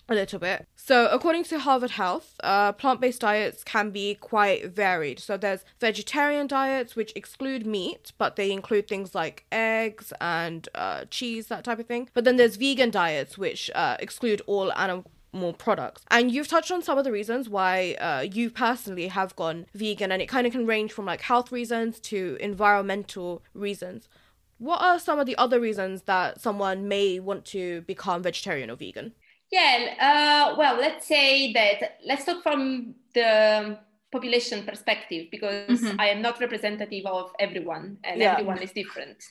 a 0.09 0.15
little 0.15 0.39
bit. 0.39 0.65
So, 0.77 1.07
according 1.07 1.43
to 1.45 1.59
Harvard 1.59 1.91
Health, 1.91 2.35
uh, 2.41 2.71
plant 2.71 3.01
based 3.01 3.19
diets 3.19 3.65
can 3.65 3.91
be 3.91 4.15
quite 4.15 4.71
varied. 4.71 5.19
So, 5.19 5.35
there's 5.35 5.65
vegetarian 5.81 6.47
diets 6.47 6.95
which 6.95 7.11
exclude 7.17 7.65
meat, 7.65 8.13
but 8.17 8.37
they 8.37 8.53
include 8.53 8.87
things 8.87 9.13
like 9.13 9.43
eggs 9.51 10.13
and 10.21 10.69
uh, 10.73 11.03
cheese, 11.09 11.47
that 11.47 11.65
type 11.65 11.79
of 11.79 11.87
thing. 11.87 12.09
But 12.13 12.23
then 12.23 12.37
there's 12.37 12.55
vegan 12.55 12.91
diets 12.91 13.37
which 13.37 13.69
uh, 13.75 13.97
exclude 13.99 14.41
all 14.47 14.71
animal 14.71 15.11
more 15.31 15.53
products. 15.53 16.03
And 16.09 16.31
you've 16.31 16.47
touched 16.47 16.71
on 16.71 16.81
some 16.81 16.97
of 16.97 17.03
the 17.03 17.11
reasons 17.11 17.49
why 17.49 17.95
uh, 17.99 18.21
you 18.21 18.49
personally 18.49 19.07
have 19.07 19.35
gone 19.35 19.65
vegan, 19.73 20.11
and 20.11 20.21
it 20.21 20.27
kind 20.27 20.47
of 20.47 20.53
can 20.53 20.65
range 20.65 20.91
from 20.91 21.05
like 21.05 21.21
health 21.21 21.51
reasons 21.51 21.99
to 22.01 22.37
environmental 22.39 23.43
reasons. 23.53 24.09
What 24.57 24.81
are 24.81 24.99
some 24.99 25.19
of 25.19 25.25
the 25.25 25.37
other 25.37 25.59
reasons 25.59 26.03
that 26.03 26.41
someone 26.41 26.87
may 26.87 27.19
want 27.19 27.45
to 27.45 27.81
become 27.81 28.23
vegetarian 28.23 28.71
or 28.71 28.75
vegan? 28.75 29.13
Yeah, 29.51 29.93
uh, 29.99 30.55
well, 30.57 30.77
let's 30.77 31.07
say 31.07 31.53
that 31.53 31.99
let's 32.05 32.25
talk 32.25 32.43
from 32.43 32.95
the 33.13 33.79
population 34.11 34.65
perspective 34.65 35.27
because 35.31 35.81
mm-hmm. 35.81 35.99
I 35.99 36.07
am 36.07 36.21
not 36.21 36.39
representative 36.39 37.05
of 37.05 37.31
everyone 37.39 37.97
and 38.03 38.19
yeah. 38.19 38.33
everyone 38.33 38.61
is 38.61 38.71
different. 38.71 39.23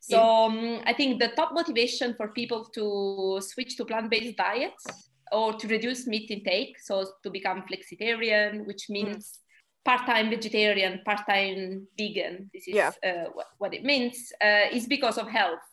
So 0.00 0.20
um, 0.20 0.80
I 0.86 0.92
think 0.92 1.20
the 1.20 1.28
top 1.28 1.52
motivation 1.52 2.14
for 2.14 2.28
people 2.28 2.64
to 2.74 3.40
switch 3.40 3.76
to 3.76 3.84
plant-based 3.84 4.36
diets 4.36 5.10
or 5.34 5.52
to 5.54 5.68
reduce 5.68 6.06
meat 6.06 6.30
intake, 6.30 6.78
so 6.80 7.04
to 7.22 7.30
become 7.30 7.64
flexitarian, 7.68 8.64
which 8.66 8.84
mm. 8.88 8.94
means 8.96 9.22
mm. 9.24 9.84
part-time 9.84 10.30
vegetarian, 10.30 11.00
part-time 11.04 11.86
vegan. 11.98 12.50
This 12.54 12.68
is 12.68 12.74
yeah. 12.74 12.92
uh, 13.04 13.30
what, 13.34 13.46
what, 13.58 13.74
it 13.74 13.84
means. 13.84 14.32
Uh, 14.42 14.66
is 14.72 14.86
because 14.86 15.18
of 15.18 15.28
health. 15.28 15.66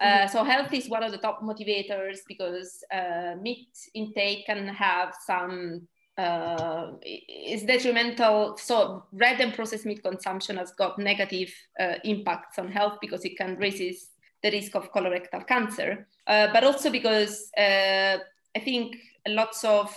Uh, 0.00 0.04
mm-hmm. 0.04 0.32
so 0.32 0.44
health 0.44 0.72
is 0.72 0.88
one 0.88 1.02
of 1.02 1.10
the 1.10 1.18
top 1.18 1.42
motivators 1.42 2.18
because 2.28 2.84
uh, 2.94 3.34
meat 3.42 3.68
intake 3.94 4.46
can 4.46 4.68
have 4.68 5.12
some 5.26 5.88
uh, 6.18 6.92
is 7.04 7.62
detrimental. 7.62 8.56
So 8.56 9.04
red 9.12 9.40
and 9.40 9.54
processed 9.54 9.86
meat 9.86 10.02
consumption 10.02 10.56
has 10.56 10.72
got 10.72 10.98
negative 10.98 11.52
uh, 11.80 11.94
impacts 12.04 12.58
on 12.58 12.70
health 12.70 12.98
because 13.00 13.24
it 13.24 13.36
can 13.36 13.56
raise 13.56 14.10
the 14.42 14.50
risk 14.50 14.74
of 14.74 14.92
colorectal 14.92 15.46
cancer, 15.46 16.06
uh, 16.26 16.48
but 16.52 16.64
also 16.64 16.90
because 16.90 17.50
uh, 17.56 18.18
I 18.58 18.60
think 18.60 18.96
lots 19.28 19.62
of 19.62 19.94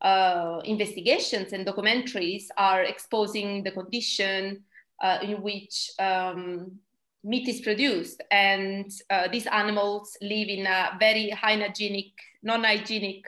uh, 0.00 0.60
investigations 0.64 1.52
and 1.52 1.64
documentaries 1.64 2.44
are 2.56 2.82
exposing 2.82 3.62
the 3.62 3.70
condition 3.70 4.64
uh, 5.00 5.18
in 5.22 5.40
which 5.42 5.92
um, 6.00 6.80
meat 7.22 7.46
is 7.48 7.60
produced. 7.60 8.20
And 8.32 8.90
uh, 9.10 9.28
these 9.28 9.46
animals 9.46 10.16
live 10.20 10.48
in 10.48 10.66
a 10.66 10.96
very 10.98 11.30
hygienic, 11.30 12.12
non-hygienic, 12.42 13.22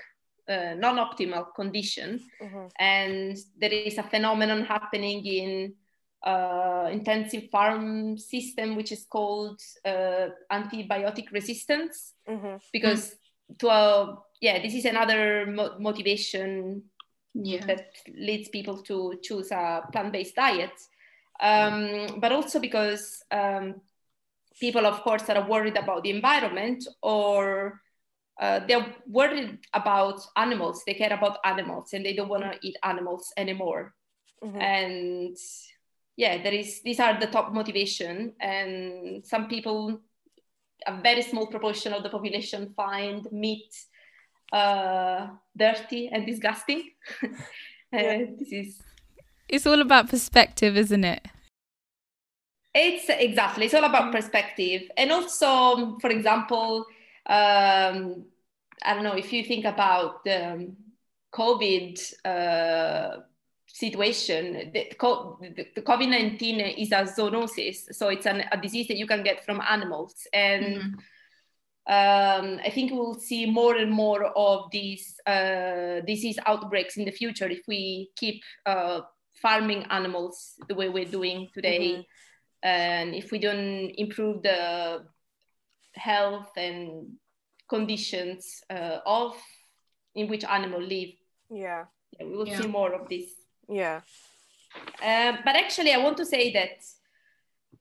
uh, 0.49 0.75
non-optimal 0.77 1.55
condition. 1.55 2.21
Mm-hmm. 2.43 2.67
And 2.81 3.37
there 3.61 3.73
is 3.73 3.99
a 3.99 4.03
phenomenon 4.03 4.65
happening 4.65 5.25
in 5.25 5.75
uh, 6.25 6.89
intensive 6.91 7.51
farm 7.51 8.19
system, 8.19 8.75
which 8.75 8.91
is 8.91 9.07
called 9.09 9.61
uh, 9.85 10.27
antibiotic 10.51 11.31
resistance, 11.31 12.15
mm-hmm. 12.29 12.57
because 12.73 13.15
to 13.59 13.69
a 13.69 14.19
yeah, 14.41 14.61
this 14.61 14.75
is 14.75 14.85
another 14.85 15.47
mo- 15.47 15.77
motivation 15.79 16.83
yeah. 17.35 17.65
that 17.67 17.93
leads 18.15 18.49
people 18.49 18.83
to 18.83 19.19
choose 19.23 19.51
a 19.51 19.83
plant-based 19.93 20.35
diet. 20.37 20.73
Um, 21.41 22.19
but 22.21 22.33
also 22.33 22.61
because 22.61 23.23
um, 23.31 23.81
people, 24.61 24.87
of 24.87 25.03
course, 25.03 25.23
that 25.23 25.37
are 25.37 25.49
worried 25.49 25.77
about 25.77 26.03
the 26.03 26.11
environment 26.11 26.87
or 27.03 27.81
uh, 28.41 28.61
they're 28.67 28.95
worried 29.07 29.59
about 29.73 30.21
animals. 30.37 30.83
They 30.87 30.95
care 30.95 31.13
about 31.13 31.39
animals 31.45 31.93
and 31.93 32.05
they 32.05 32.15
don't 32.15 32.29
want 32.29 32.45
to 32.45 32.59
eat 32.63 32.77
animals 32.83 33.33
anymore. 33.37 33.95
Mm-hmm. 34.43 34.61
And 34.61 35.37
yeah, 36.17 36.43
there 36.43 36.53
is. 36.53 36.83
These 36.83 37.01
are 37.01 37.19
the 37.19 37.27
top 37.27 37.53
motivation, 37.53 38.35
and 38.41 39.25
some 39.27 39.49
people, 39.49 40.01
a 40.87 41.01
very 41.01 41.23
small 41.23 41.47
proportion 41.47 41.93
of 41.93 42.03
the 42.03 42.09
population, 42.09 42.73
find 42.77 43.27
meat 43.33 43.75
uh, 44.53 45.29
dirty 45.57 46.09
and 46.09 46.27
disgusting. 46.27 46.91
uh, 47.23 47.29
this 47.93 48.53
is. 48.53 48.83
It's 49.49 49.67
all 49.67 49.81
about 49.81 50.09
perspective, 50.09 50.77
isn't 50.77 51.05
it? 51.05 51.27
It's 52.75 53.09
exactly. 53.09 53.67
It's 53.67 53.75
all 53.75 53.85
about 53.85 54.13
perspective, 54.13 54.83
and 54.97 55.11
also, 55.11 55.99
for 55.99 56.11
example, 56.11 56.85
um, 57.27 58.27
I 58.85 58.95
don't 58.95 59.05
know 59.05 59.17
if 59.17 59.33
you 59.33 59.45
think 59.45 59.65
about 59.65 60.25
the 60.25 60.75
COVID 61.33 62.15
uh, 62.25 63.21
situation. 63.85 64.71
The, 64.73 64.83
the 65.77 65.83
COVID 65.91 66.09
nineteen 66.17 66.61
is 66.61 66.93
a 66.93 67.03
zoonosis, 67.05 67.79
so 67.99 68.09
it's 68.09 68.27
an, 68.27 68.39
a 68.51 68.57
disease 68.57 68.89
that 68.89 68.97
you 68.97 69.07
can 69.07 69.23
get 69.23 69.45
from 69.45 69.61
animals, 69.61 70.15
and 70.33 70.65
mm-hmm 70.65 71.01
um, 71.89 72.59
I 72.65 72.71
think 72.75 72.91
we'll 72.91 73.15
see 73.15 73.47
more 73.47 73.77
and 73.77 73.93
more 73.93 74.25
of 74.25 74.71
these 74.73 75.21
uh, 75.25 76.01
disease 76.05 76.37
outbreaks 76.45 76.97
in 76.97 77.05
the 77.05 77.13
future 77.13 77.49
if 77.49 77.63
we 77.69 78.11
keep 78.17 78.43
uh, 78.67 79.03
farming 79.41 79.85
animals 79.91 80.55
the 80.69 80.75
way 80.75 80.89
we're 80.89 81.05
doing 81.05 81.49
today. 81.55 81.93
Mm-hmm. 81.93 82.69
And 82.69 83.15
if 83.15 83.31
we 83.31 83.39
don't 83.39 83.91
improve 83.97 84.43
the 84.43 85.05
health 85.95 86.51
and 86.57 87.13
conditions 87.69 88.65
uh, 88.69 88.99
of 89.07 89.37
in 90.17 90.27
which 90.27 90.43
animals 90.43 90.89
live, 90.89 91.11
yeah, 91.51 91.85
yeah 92.19 92.27
we 92.27 92.37
will 92.37 92.49
yeah. 92.49 92.61
see 92.61 92.67
more 92.67 92.93
of 92.95 93.09
this. 93.09 93.31
Yeah. 93.69 94.01
Uh, 95.03 95.37
but 95.45 95.57
actually, 95.57 95.93
I 95.93 95.99
want 95.99 96.17
to 96.19 96.27
say 96.27 96.53
that 96.53 96.85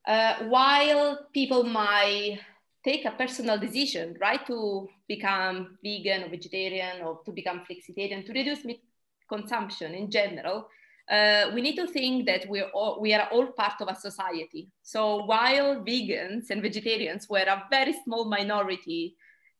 uh, 0.06 0.44
while 0.44 1.26
people 1.32 1.64
might 1.64 2.40
take 2.84 3.04
a 3.04 3.10
personal 3.10 3.58
decision, 3.58 4.16
right, 4.20 4.46
to 4.46 4.88
become 5.08 5.78
vegan 5.82 6.24
or 6.24 6.28
vegetarian 6.28 7.02
or 7.02 7.20
to 7.24 7.32
become 7.32 7.62
flexitarian, 7.68 8.24
to 8.24 8.32
reduce 8.32 8.64
meat 8.64 8.82
consumption 9.28 9.94
in 9.94 10.10
general, 10.10 10.68
uh, 11.10 11.50
we 11.54 11.60
need 11.60 11.76
to 11.76 11.86
think 11.86 12.26
that 12.26 12.48
we're 12.48 12.68
all, 12.70 13.00
we 13.00 13.14
are 13.14 13.28
all 13.30 13.46
part 13.46 13.80
of 13.80 13.88
a 13.88 13.94
society. 13.94 14.70
So 14.82 15.24
while 15.24 15.76
vegans 15.76 16.50
and 16.50 16.62
vegetarians 16.62 17.28
were 17.28 17.46
a 17.46 17.64
very 17.70 17.94
small 18.04 18.24
minority 18.24 19.16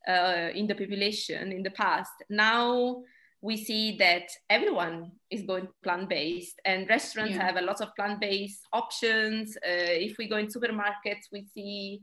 uh, 0.09 0.50
in 0.54 0.66
the 0.66 0.75
population 0.75 1.52
in 1.52 1.62
the 1.62 1.71
past, 1.71 2.12
now 2.28 3.02
we 3.47 3.57
see 3.57 3.97
that 3.97 4.26
everyone 4.50 5.12
is 5.31 5.43
going 5.50 5.69
plant-based 5.85 6.57
and 6.65 6.88
restaurants 6.88 7.37
yeah. 7.37 7.47
have 7.47 7.57
a 7.57 7.67
lot 7.71 7.81
of 7.81 7.95
plant-based 7.95 8.62
options. 8.73 9.57
Uh, 9.59 9.95
if 10.09 10.19
we 10.19 10.29
go 10.29 10.37
in 10.37 10.49
supermarkets, 10.49 11.26
we 11.31 11.47
see 11.55 12.00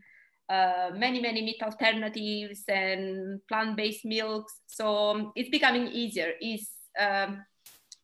uh, 0.47 0.91
many, 0.95 1.19
many 1.19 1.41
meat 1.41 1.61
alternatives 1.61 2.63
and 2.69 3.41
plant-based 3.49 4.05
milks. 4.05 4.53
So 4.67 4.85
um, 5.11 5.31
it's 5.35 5.49
becoming 5.49 5.87
easier. 5.87 6.31
It's, 6.39 6.71
um, 6.97 7.43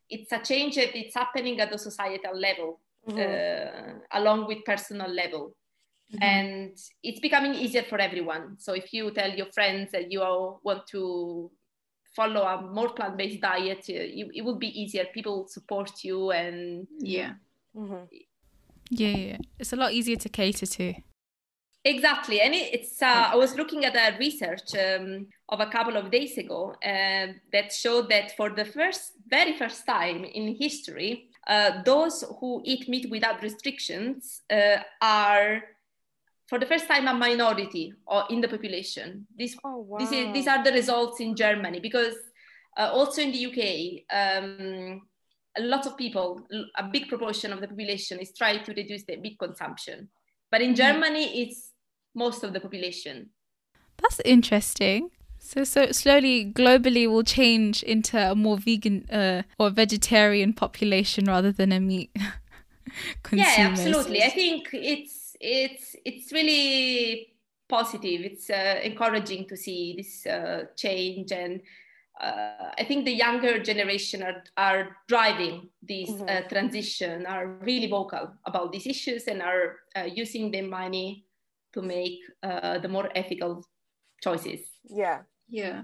it's 0.09 0.31
a 0.33 0.39
change 0.39 0.75
that 0.75 0.93
it's 0.93 1.15
happening 1.15 1.61
at 1.61 1.71
the 1.71 1.77
societal 1.77 2.37
level, 2.37 2.81
mm-hmm. 3.07 3.19
uh, 3.19 4.19
along 4.19 4.47
with 4.47 4.65
personal 4.65 5.09
level. 5.09 5.55
Mm-hmm. 6.11 6.23
And 6.23 6.77
it's 7.03 7.21
becoming 7.21 7.53
easier 7.53 7.83
for 7.83 7.99
everyone. 7.99 8.57
So 8.59 8.73
if 8.73 8.91
you 8.91 9.11
tell 9.11 9.29
your 9.29 9.49
friends 9.53 9.91
that 9.93 10.11
you 10.11 10.19
want 10.19 10.87
to 10.91 11.51
follow 12.19 12.43
a 12.43 12.61
more 12.61 12.89
plant-based 12.97 13.41
diet, 13.41 13.83
uh, 13.89 13.93
you, 14.17 14.25
it 14.33 14.43
will 14.43 14.59
be 14.67 14.71
easier. 14.81 15.05
People 15.13 15.47
support 15.47 16.03
you 16.03 16.31
and 16.31 16.85
yeah. 16.99 17.31
Mm-hmm. 17.73 18.03
Yeah, 19.01 19.15
yeah, 19.27 19.37
it's 19.59 19.73
a 19.73 19.75
lot 19.83 19.93
easier 19.93 20.17
to 20.17 20.29
cater 20.29 20.65
to. 20.65 20.93
Exactly, 21.85 22.41
and 22.41 22.53
it's. 22.53 23.01
Uh, 23.01 23.29
I 23.33 23.35
was 23.35 23.55
looking 23.55 23.85
at 23.85 23.95
a 23.95 24.17
research 24.17 24.69
um, 24.85 25.27
of 25.47 25.59
a 25.61 25.69
couple 25.75 25.95
of 25.95 26.11
days 26.11 26.37
ago 26.37 26.61
uh, 26.83 27.27
that 27.53 27.71
showed 27.83 28.09
that 28.09 28.35
for 28.35 28.49
the 28.49 28.65
first, 28.65 29.03
very 29.37 29.53
first 29.61 29.85
time 29.85 30.25
in 30.25 30.55
history, 30.65 31.29
uh, 31.47 31.71
those 31.85 32.25
who 32.39 32.61
eat 32.65 32.89
meat 32.89 33.09
without 33.09 33.41
restrictions 33.41 34.41
uh, 34.51 34.79
are 35.01 35.63
for 36.49 36.57
the 36.57 36.65
first 36.65 36.87
time 36.87 37.07
a 37.07 37.13
minority 37.13 37.93
or 38.07 38.23
in 38.31 38.41
the 38.41 38.47
population. 38.47 39.27
This, 39.37 39.55
oh, 39.63 39.85
wow. 39.87 39.99
this 39.99 40.11
is, 40.11 40.33
these 40.33 40.47
are 40.47 40.63
the 40.63 40.71
results 40.71 41.19
in 41.19 41.35
Germany 41.35 41.79
because 41.79 42.15
uh, 42.77 42.89
also 42.91 43.21
in 43.21 43.31
the 43.31 43.45
UK, 43.45 44.41
um, 44.43 45.01
a 45.57 45.61
lot 45.61 45.85
of 45.85 45.95
people, 45.95 46.41
a 46.75 46.83
big 46.83 47.07
proportion 47.07 47.53
of 47.53 47.61
the 47.61 47.67
population 47.67 48.19
is 48.19 48.31
trying 48.35 48.63
to 48.63 48.73
reduce 48.73 49.03
their 49.03 49.19
meat 49.19 49.37
consumption. 49.37 50.09
But 50.49 50.61
in 50.61 50.73
mm. 50.73 50.77
Germany, 50.77 51.43
it's 51.43 51.71
most 52.15 52.43
of 52.43 52.53
the 52.53 52.59
population. 52.59 53.29
That's 54.01 54.19
interesting. 54.25 55.11
So, 55.37 55.63
so 55.63 55.91
slowly, 55.91 56.51
globally, 56.51 57.07
will 57.07 57.23
change 57.23 57.83
into 57.83 58.17
a 58.17 58.35
more 58.35 58.57
vegan 58.57 59.07
uh, 59.09 59.43
or 59.59 59.69
vegetarian 59.69 60.53
population 60.53 61.25
rather 61.25 61.51
than 61.51 61.71
a 61.71 61.79
meat. 61.79 62.11
yeah, 63.31 63.55
absolutely. 63.71 64.23
I 64.23 64.29
think 64.29 64.69
it's 64.73 65.18
it's 65.39 65.95
it's 66.05 66.31
really 66.31 67.33
positive. 67.67 68.21
It's 68.21 68.49
uh, 68.49 68.79
encouraging 68.83 69.47
to 69.47 69.55
see 69.55 69.95
this 69.97 70.25
uh, 70.25 70.65
change, 70.75 71.31
and 71.31 71.61
uh, 72.19 72.71
I 72.77 72.83
think 72.83 73.05
the 73.05 73.13
younger 73.13 73.59
generation 73.63 74.23
are 74.23 74.43
are 74.57 74.97
driving 75.07 75.69
this 75.81 76.09
mm-hmm. 76.09 76.27
Uh, 76.27 76.41
transition, 76.49 77.25
are 77.25 77.47
really 77.61 77.87
vocal 77.87 78.33
about 78.45 78.71
these 78.71 78.87
issues, 78.87 79.27
and 79.27 79.41
are 79.41 79.77
uh, 79.95 80.03
using 80.03 80.51
their 80.51 80.67
money 80.67 81.25
to 81.73 81.81
make 81.81 82.19
uh, 82.43 82.79
the 82.79 82.89
more 82.89 83.09
ethical 83.15 83.63
choices. 84.21 84.59
Yeah, 84.83 85.21
yeah. 85.47 85.83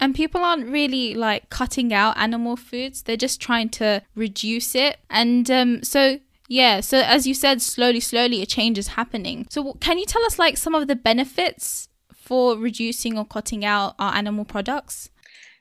And 0.00 0.16
people 0.16 0.40
aren't 0.42 0.66
really 0.66 1.14
like 1.14 1.48
cutting 1.48 1.94
out 1.94 2.18
animal 2.18 2.56
foods; 2.56 3.02
they're 3.02 3.16
just 3.16 3.40
trying 3.40 3.70
to 3.70 4.02
reduce 4.14 4.74
it. 4.74 4.98
And 5.08 5.50
um, 5.50 5.84
so 5.84 6.18
yeah, 6.52 6.80
so 6.80 6.98
as 6.98 7.26
you 7.26 7.32
said, 7.32 7.62
slowly, 7.62 7.98
slowly 7.98 8.42
a 8.42 8.46
change 8.46 8.76
is 8.76 8.88
happening. 8.88 9.46
So, 9.48 9.72
can 9.80 9.96
you 9.96 10.04
tell 10.04 10.22
us 10.24 10.38
like 10.38 10.58
some 10.58 10.74
of 10.74 10.86
the 10.86 10.94
benefits 10.94 11.88
for 12.14 12.58
reducing 12.58 13.16
or 13.16 13.24
cutting 13.24 13.64
out 13.64 13.94
our 13.98 14.14
animal 14.14 14.44
products? 14.44 15.08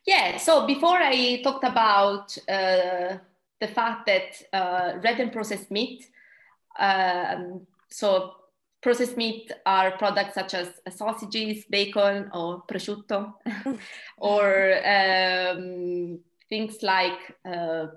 Yeah, 0.06 0.36
so 0.36 0.68
before 0.68 0.98
I 0.98 1.42
talked 1.44 1.64
about 1.64 2.38
uh, 2.50 3.20
the 3.62 3.68
fact 3.74 4.06
that 4.08 4.44
uh, 4.52 5.00
red 5.02 5.22
and 5.22 5.32
processed 5.32 5.72
meat, 5.72 6.08
um, 6.78 7.66
so 7.90 8.34
processed 8.82 9.16
meat 9.16 9.50
are 9.66 9.92
products 9.98 10.34
such 10.34 10.54
as 10.56 10.74
sausages, 10.90 11.64
bacon, 11.70 12.30
or 12.34 12.64
prosciutto, 12.64 13.34
or 14.18 14.74
um, 14.86 16.20
things 16.50 16.84
like 16.84 17.34
uh, 17.46 17.88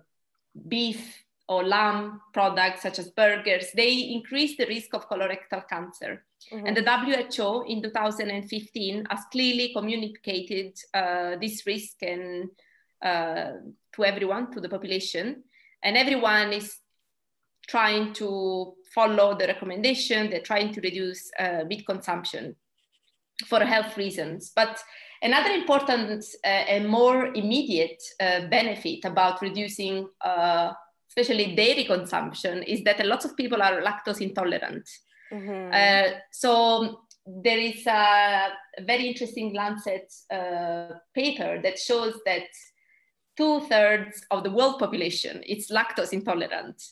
beef 0.69 1.24
or 1.49 1.63
lamb 1.63 2.21
products 2.33 2.83
such 2.83 2.99
as 2.99 3.11
burgers, 3.11 3.67
they 3.75 3.93
increase 3.93 4.57
the 4.57 4.67
risk 4.67 4.95
of 4.95 5.09
colorectal 5.09 5.69
cancer. 5.69 6.25
Mm-hmm. 6.53 6.67
And 6.67 6.77
the 6.77 6.83
WHO 6.83 7.65
in 7.69 7.83
2015 7.83 9.07
has 9.11 9.21
clearly 9.31 9.73
communicated 9.75 10.79
uh, 10.95 11.37
this 11.41 11.67
risk 11.67 12.03
and 12.03 12.51
uh, 13.03 13.53
to 13.95 14.05
everyone, 14.05 14.51
to 14.53 14.61
the 14.61 14.69
population, 14.69 15.45
and 15.83 15.97
everyone 15.97 16.53
is 16.53 16.79
trying 17.69 18.13
to 18.15 18.75
follow 18.95 19.37
the 19.37 19.47
recommendation. 19.47 20.31
They're 20.31 20.41
trying 20.41 20.73
to 20.75 20.81
reduce 20.81 21.31
uh, 21.39 21.65
meat 21.67 21.87
consumption 21.87 22.57
for 23.47 23.61
health 23.61 23.97
reasons. 23.97 24.53
But 24.55 24.83
another 25.23 25.51
important 25.51 26.25
uh, 26.45 26.47
and 26.47 26.89
more 26.89 27.27
immediate 27.27 28.03
uh, 28.21 28.47
benefit 28.49 29.05
about 29.05 29.43
reducing 29.43 30.09
uh, 30.21 30.73
especially 31.17 31.55
dairy 31.55 31.85
consumption, 31.85 32.63
is 32.63 32.83
that 32.85 33.01
a 33.01 33.05
lot 33.05 33.25
of 33.25 33.37
people 33.37 33.63
are 33.63 33.81
lactose 33.81 34.21
intolerant. 34.21 34.89
Mm-hmm. 35.33 35.71
Uh, 35.73 36.19
so 36.31 37.01
there 37.25 37.59
is 37.59 37.87
a 37.87 38.49
very 38.81 39.07
interesting 39.09 39.55
Lancet 39.55 40.13
uh, 40.31 40.95
paper 41.15 41.61
that 41.63 41.79
shows 41.79 42.15
that 42.27 42.43
two 43.37 43.61
thirds 43.63 44.25
of 44.31 44.43
the 44.45 44.51
world 44.51 44.79
population 44.79 45.43
is 45.43 45.69
lactose 45.69 46.13
intolerant. 46.13 46.83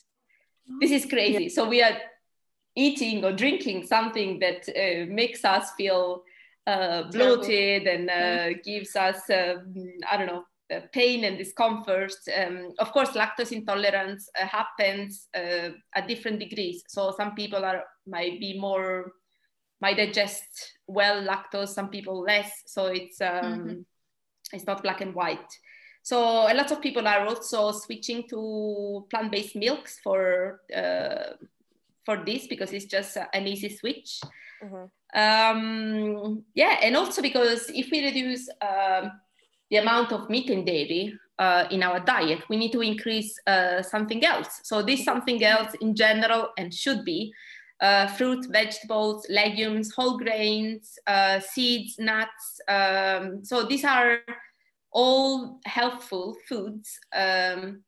This 0.79 0.91
is 0.91 1.05
crazy. 1.05 1.43
Yeah. 1.43 1.49
So 1.49 1.67
we 1.67 1.81
are 1.81 1.97
eating 2.75 3.23
or 3.25 3.33
drinking 3.33 3.85
something 3.85 4.39
that 4.39 4.67
uh, 4.69 5.05
makes 5.13 5.43
us 5.45 5.71
feel 5.77 6.23
uh, 6.65 7.03
bloated 7.11 7.87
and 7.87 8.09
uh, 8.09 8.13
mm-hmm. 8.13 8.59
gives 8.63 8.95
us, 8.95 9.29
um, 9.29 9.73
I 10.09 10.17
don't 10.17 10.27
know, 10.27 10.45
pain 10.91 11.23
and 11.23 11.37
discomfort. 11.37 12.13
Um, 12.35 12.71
of 12.79 12.91
course, 12.91 13.09
lactose 13.09 13.51
intolerance 13.51 14.29
uh, 14.39 14.47
happens 14.47 15.27
uh, 15.35 15.69
at 15.95 16.07
different 16.07 16.39
degrees. 16.39 16.83
So 16.87 17.13
some 17.15 17.35
people 17.35 17.63
are 17.65 17.83
might 18.05 18.39
be 18.39 18.59
more 18.59 19.13
might 19.81 19.97
digest 19.97 20.77
well 20.87 21.21
lactose, 21.21 21.69
some 21.69 21.89
people 21.89 22.21
less. 22.21 22.51
So 22.65 22.87
it's 22.87 23.19
um, 23.21 23.29
mm-hmm. 23.29 23.79
it's 24.53 24.65
not 24.65 24.83
black 24.83 25.01
and 25.01 25.13
white. 25.13 25.51
So 26.03 26.17
a 26.19 26.53
lot 26.53 26.71
of 26.71 26.81
people 26.81 27.07
are 27.07 27.25
also 27.27 27.71
switching 27.71 28.27
to 28.29 29.05
plant-based 29.09 29.55
milks 29.55 29.99
for 30.03 30.61
uh, 30.75 31.35
for 32.05 32.23
this 32.25 32.47
because 32.47 32.73
it's 32.73 32.85
just 32.85 33.17
an 33.17 33.47
easy 33.47 33.69
switch. 33.69 34.19
Mm-hmm. 34.63 34.85
Um, 35.15 36.43
yeah, 36.55 36.79
and 36.81 36.97
also 36.97 37.21
because 37.21 37.69
if 37.69 37.91
we 37.91 38.03
reduce 38.03 38.49
um, 38.61 39.11
the 39.73 39.79
amount 39.79 40.11
of 40.11 40.29
meat 40.29 40.51
and 40.51 40.67
dairy 40.67 41.17
uh, 41.39 41.65
in 41.71 41.81
our 41.81 41.99
diet, 41.99 42.43
we 42.47 42.57
need 42.57 42.71
to 42.71 42.81
increase 42.81 43.35
uh, 43.47 43.81
something 43.81 44.23
else. 44.23 44.59
So 44.61 44.83
this 44.83 45.03
something 45.03 45.43
else 45.43 45.73
in 45.81 45.95
general 45.95 46.49
and 46.59 46.71
should 46.71 47.03
be 47.03 47.33
uh, 47.81 48.05
fruit, 48.05 48.45
vegetables, 48.51 49.25
legumes, 49.31 49.91
whole 49.91 50.19
grains, 50.19 50.99
uh, 51.07 51.39
seeds, 51.39 51.97
nuts. 51.97 52.61
Um, 52.67 53.43
so 53.43 53.63
these 53.63 53.83
are 53.83 54.19
all 54.91 55.59
helpful 55.65 56.37
foods 56.47 56.99
um, 57.11 57.81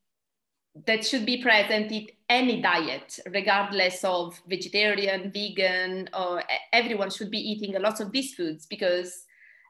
that 0.87 1.05
should 1.05 1.23
be 1.23 1.39
present 1.39 1.91
in 1.91 2.07
any 2.27 2.63
diet, 2.63 3.19
regardless 3.31 4.03
of 4.03 4.41
vegetarian, 4.47 5.31
vegan, 5.31 6.09
or 6.17 6.41
everyone 6.73 7.11
should 7.11 7.29
be 7.29 7.37
eating 7.37 7.75
a 7.75 7.79
lot 7.79 8.01
of 8.01 8.11
these 8.11 8.33
foods 8.33 8.65
because 8.65 9.25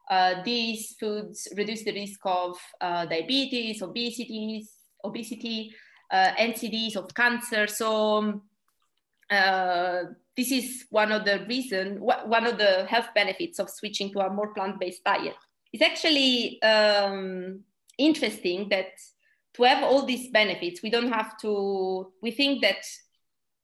uh, 0.10 0.44
these 0.44 0.96
foods 1.00 1.48
reduce 1.56 1.84
the 1.84 1.94
risk 1.94 2.20
of 2.26 2.58
uh, 2.80 3.06
diabetes, 3.06 3.82
obesity, 3.82 4.68
obesity, 5.04 5.74
uh, 6.12 6.32
NCDs, 6.40 6.96
of 6.96 7.14
cancer. 7.14 7.68
So 7.68 8.18
um, 8.18 8.42
uh, 9.30 10.04
this 10.38 10.52
is 10.52 10.86
one 10.90 11.12
of 11.12 11.26
the 11.26 11.46
reason, 11.48 11.98
one 12.00 12.46
of 12.46 12.58
the 12.58 12.86
health 12.86 13.10
benefits 13.16 13.60
of 13.60 13.70
switching 13.70 14.12
to 14.14 14.20
a 14.20 14.30
more 14.30 14.54
plant-based 14.54 15.04
diet. 15.04 15.36
It's 15.74 15.84
actually 15.84 16.62
um, 16.62 17.62
interesting 17.98 18.70
that 18.70 18.92
to 19.56 19.64
have 19.64 19.84
all 19.84 20.06
these 20.06 20.30
benefits, 20.30 20.84
we 20.84 20.90
don't 20.90 21.12
have 21.12 21.38
to. 21.40 22.12
We 22.22 22.32
think 22.32 22.62
that 22.62 22.86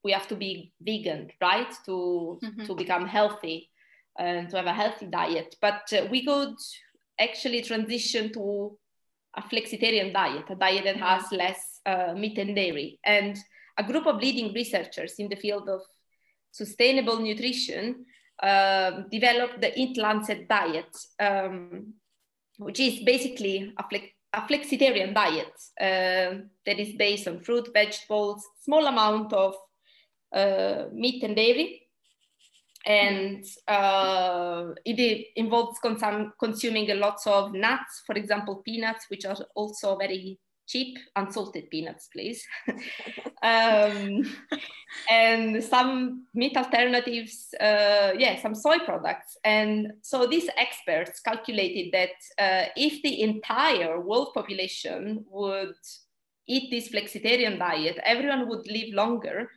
we 0.04 0.14
have 0.14 0.28
to 0.30 0.36
be 0.36 0.74
vegan, 0.82 1.30
right, 1.42 1.72
to 1.86 2.40
mm-hmm. 2.44 2.66
to 2.66 2.76
become 2.76 3.06
healthy 3.06 3.71
and 4.18 4.50
to 4.50 4.58
have 4.58 4.66
a 4.66 4.74
healthy 4.74 5.08
diet. 5.08 5.56
But 5.62 5.92
uh, 5.94 6.08
we 6.10 6.26
could 6.26 6.56
actually 7.20 7.62
transition 7.62 8.32
to 8.34 8.78
a 9.36 9.42
flexitarian 9.42 10.14
diet, 10.14 10.46
a 10.50 10.56
diet 10.56 10.84
that 10.84 10.98
has 10.98 11.24
mm-hmm. 11.24 11.36
less 11.36 11.80
uh, 11.86 12.14
meat 12.14 12.38
and 12.38 12.56
dairy. 12.56 13.00
And 13.06 13.38
a 13.78 13.84
group 13.84 14.06
of 14.06 14.18
leading 14.18 14.54
researchers 14.54 15.16
in 15.18 15.30
the 15.30 15.36
field 15.36 15.70
of 15.70 15.82
sustainable 16.52 17.20
nutrition 17.20 18.06
uh, 18.44 19.04
developed 19.10 19.62
the 19.62 19.72
Eat 19.80 19.98
Lancet 19.98 20.48
diet, 20.48 20.96
um, 21.20 21.94
which 22.58 22.80
is 22.80 23.04
basically 23.04 23.74
a, 23.78 23.88
flex- 23.88 24.14
a 24.34 24.42
flexitarian 24.42 25.14
diet 25.14 25.54
uh, 25.80 26.42
that 26.66 26.80
is 26.80 26.96
based 26.98 27.28
on 27.28 27.40
fruit, 27.40 27.70
vegetables, 27.74 28.46
small 28.64 28.86
amount 28.88 29.32
of 29.32 29.56
uh, 30.34 30.86
meat 30.92 31.24
and 31.24 31.36
dairy. 31.36 31.88
And 32.86 33.46
uh, 33.68 34.70
it 34.86 35.28
involves 35.36 35.80
consum- 35.84 36.32
consuming 36.40 36.90
a 36.92 36.96
lot 36.96 37.20
of 37.28 37.54
nuts, 37.54 38.02
for 38.06 38.16
example, 38.16 38.62
peanuts, 38.66 39.06
which 39.10 39.26
are 39.26 39.38
also 39.56 39.98
very 39.98 40.40
cheap 40.68 40.98
unsalted 41.16 41.70
peanuts, 41.70 42.08
please. 42.12 42.44
um, 43.44 44.24
and 45.10 45.64
some 45.64 46.26
meat 46.34 46.56
alternatives, 46.56 47.54
uh, 47.60 48.12
yeah, 48.18 48.42
some 48.42 48.56
soy 48.56 48.80
products. 48.80 49.38
And 49.44 49.94
so 50.02 50.26
these 50.26 50.50
experts 50.58 51.20
calculated 51.20 51.92
that 51.92 52.10
uh, 52.44 52.70
if 52.76 53.02
the 53.02 53.22
entire 53.22 54.00
world 54.00 54.34
population 54.34 55.26
would 55.30 55.76
eat 56.48 56.72
this 56.72 56.90
flexitarian 56.90 57.60
diet, 57.60 58.00
everyone 58.04 58.48
would 58.50 58.66
live 58.68 58.94
longer 58.94 59.50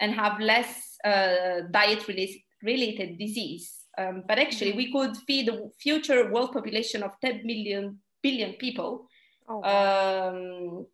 and 0.00 0.14
have 0.14 0.40
less 0.40 0.96
uh, 1.04 1.62
diet 1.70 2.06
related 2.08 2.40
disease. 2.62 3.86
Um, 3.98 4.22
but 4.26 4.38
actually, 4.38 4.72
we 4.72 4.92
could 4.92 5.16
feed 5.26 5.48
the 5.48 5.70
future 5.78 6.30
world 6.30 6.52
population 6.52 7.02
of 7.02 7.12
10 7.20 7.44
million 7.44 7.98
billion 8.22 8.52
people 8.54 9.08
oh, 9.48 9.62
um, 9.62 10.86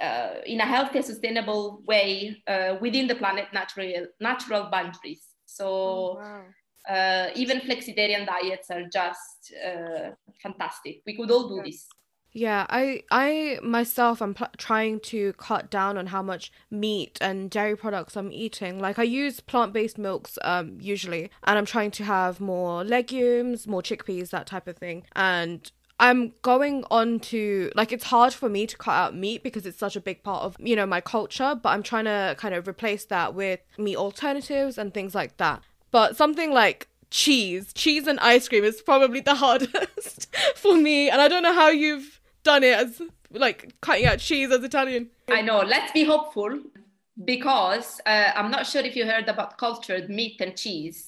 uh, 0.00 0.40
in 0.46 0.60
a 0.60 0.66
healthy, 0.66 1.02
sustainable 1.02 1.82
way 1.86 2.42
uh, 2.46 2.76
within 2.80 3.06
the 3.06 3.14
planet 3.14 3.46
natural 3.52 4.06
natural 4.20 4.68
boundaries. 4.70 5.22
So 5.46 5.66
oh, 5.66 6.20
wow. 6.20 6.94
uh, 6.94 7.30
even 7.34 7.60
flexitarian 7.60 8.26
diets 8.26 8.70
are 8.70 8.84
just 8.92 9.54
uh, 9.64 10.10
fantastic. 10.42 11.02
We 11.06 11.16
could 11.16 11.30
all 11.30 11.48
do 11.48 11.62
this. 11.64 11.86
Yeah, 12.32 12.66
I 12.68 13.02
I 13.10 13.58
myself 13.62 14.20
am 14.20 14.34
pl- 14.34 14.48
trying 14.58 15.00
to 15.00 15.32
cut 15.34 15.70
down 15.70 15.96
on 15.96 16.08
how 16.08 16.22
much 16.22 16.52
meat 16.70 17.18
and 17.20 17.50
dairy 17.50 17.76
products 17.76 18.16
I'm 18.16 18.30
eating. 18.30 18.78
Like 18.78 18.98
I 18.98 19.02
use 19.02 19.40
plant-based 19.40 19.98
milks 19.98 20.38
um 20.42 20.78
usually, 20.80 21.30
and 21.44 21.58
I'm 21.58 21.64
trying 21.64 21.90
to 21.92 22.04
have 22.04 22.40
more 22.40 22.84
legumes, 22.84 23.66
more 23.66 23.82
chickpeas, 23.82 24.30
that 24.30 24.46
type 24.46 24.68
of 24.68 24.76
thing. 24.76 25.04
And 25.16 25.70
I'm 26.00 26.34
going 26.42 26.84
on 26.90 27.18
to 27.20 27.72
like 27.74 27.92
it's 27.92 28.04
hard 28.04 28.32
for 28.34 28.48
me 28.48 28.66
to 28.66 28.76
cut 28.76 28.92
out 28.92 29.16
meat 29.16 29.42
because 29.42 29.66
it's 29.66 29.78
such 29.78 29.96
a 29.96 30.00
big 30.00 30.22
part 30.22 30.44
of 30.44 30.56
you 30.60 30.76
know 30.76 30.86
my 30.86 31.00
culture, 31.00 31.58
but 31.60 31.70
I'm 31.70 31.82
trying 31.82 32.04
to 32.04 32.36
kind 32.38 32.54
of 32.54 32.68
replace 32.68 33.04
that 33.06 33.34
with 33.34 33.60
meat 33.78 33.96
alternatives 33.96 34.78
and 34.78 34.92
things 34.92 35.14
like 35.14 35.38
that. 35.38 35.62
But 35.90 36.16
something 36.16 36.52
like 36.52 36.88
cheese, 37.10 37.72
cheese 37.72 38.06
and 38.06 38.20
ice 38.20 38.48
cream 38.48 38.64
is 38.64 38.82
probably 38.82 39.20
the 39.20 39.34
hardest 39.44 40.34
for 40.54 40.76
me, 40.76 41.08
and 41.10 41.20
I 41.20 41.28
don't 41.28 41.42
know 41.42 41.54
how 41.54 41.70
you've 41.70 42.17
done 42.50 42.64
it 42.70 42.76
as 42.82 43.02
like 43.44 43.58
cutting 43.80 44.06
out 44.10 44.18
cheese 44.18 44.50
as 44.56 44.62
Italian. 44.72 45.10
I 45.28 45.42
know. 45.48 45.60
Let's 45.74 45.92
be 45.92 46.04
hopeful 46.04 46.50
because 47.32 48.00
uh, 48.06 48.30
I'm 48.38 48.50
not 48.50 48.66
sure 48.66 48.82
if 48.82 48.94
you 48.96 49.04
heard 49.12 49.28
about 49.28 49.58
cultured 49.58 50.08
meat 50.18 50.36
and 50.40 50.56
cheese. 50.56 50.98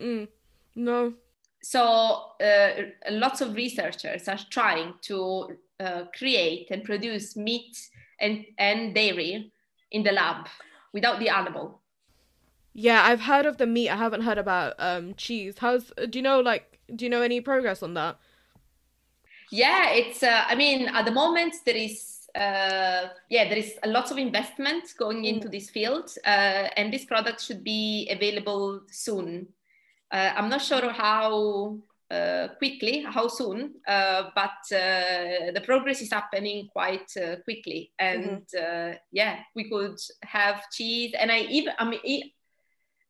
Mm, 0.00 0.28
no 0.74 1.14
so 1.62 2.32
uh, 2.40 2.70
lots 3.10 3.40
of 3.40 3.54
researchers 3.54 4.28
are 4.28 4.38
trying 4.50 4.94
to 5.02 5.56
uh, 5.80 6.04
create 6.16 6.68
and 6.70 6.84
produce 6.84 7.36
meat 7.36 7.90
and, 8.20 8.44
and 8.58 8.94
dairy 8.94 9.52
in 9.90 10.02
the 10.02 10.12
lab 10.12 10.46
without 10.92 11.18
the 11.18 11.28
animal. 11.28 11.80
Yeah, 12.72 13.02
I've 13.04 13.22
heard 13.22 13.44
of 13.46 13.58
the 13.58 13.66
meat. 13.66 13.90
I 13.90 13.96
haven't 13.96 14.22
heard 14.22 14.38
about 14.38 14.74
um, 14.78 15.14
cheese. 15.14 15.56
How's 15.58 15.92
do 16.08 16.18
you 16.18 16.22
know 16.22 16.40
like 16.40 16.78
do 16.94 17.04
you 17.04 17.10
know 17.10 17.22
any 17.22 17.40
progress 17.40 17.82
on 17.82 17.94
that? 17.94 18.18
Yeah, 19.50 19.90
it's. 19.90 20.22
Uh, 20.22 20.44
I 20.46 20.54
mean, 20.54 20.88
at 20.88 21.04
the 21.04 21.12
moment 21.12 21.54
there 21.64 21.76
is. 21.76 22.14
Uh, 22.34 23.08
yeah, 23.30 23.48
there 23.48 23.56
is 23.56 23.74
a 23.82 23.88
lot 23.88 24.10
of 24.10 24.18
investment 24.18 24.94
going 24.98 25.22
mm. 25.22 25.28
into 25.28 25.48
this 25.48 25.70
field, 25.70 26.14
uh, 26.24 26.68
and 26.76 26.92
this 26.92 27.04
product 27.04 27.40
should 27.40 27.64
be 27.64 28.08
available 28.10 28.82
soon. 28.90 29.48
Uh, 30.12 30.32
I'm 30.36 30.48
not 30.48 30.60
sure 30.62 30.90
how 30.90 31.78
uh, 32.10 32.48
quickly, 32.58 33.02
how 33.02 33.28
soon, 33.28 33.74
uh, 33.86 34.30
but 34.34 34.50
the 34.70 35.62
progress 35.64 36.00
is 36.00 36.12
happening 36.12 36.68
quite 36.72 37.12
quickly. 37.44 37.92
And 37.98 38.46
mm-hmm. 38.54 38.96
yeah, 39.10 39.40
we 39.56 39.68
could 39.68 39.98
have 40.22 40.70
cheese. 40.70 41.14
And 41.18 41.32
I 41.32 41.40
even, 41.40 41.72
I 41.78 41.84
mean, 41.84 42.30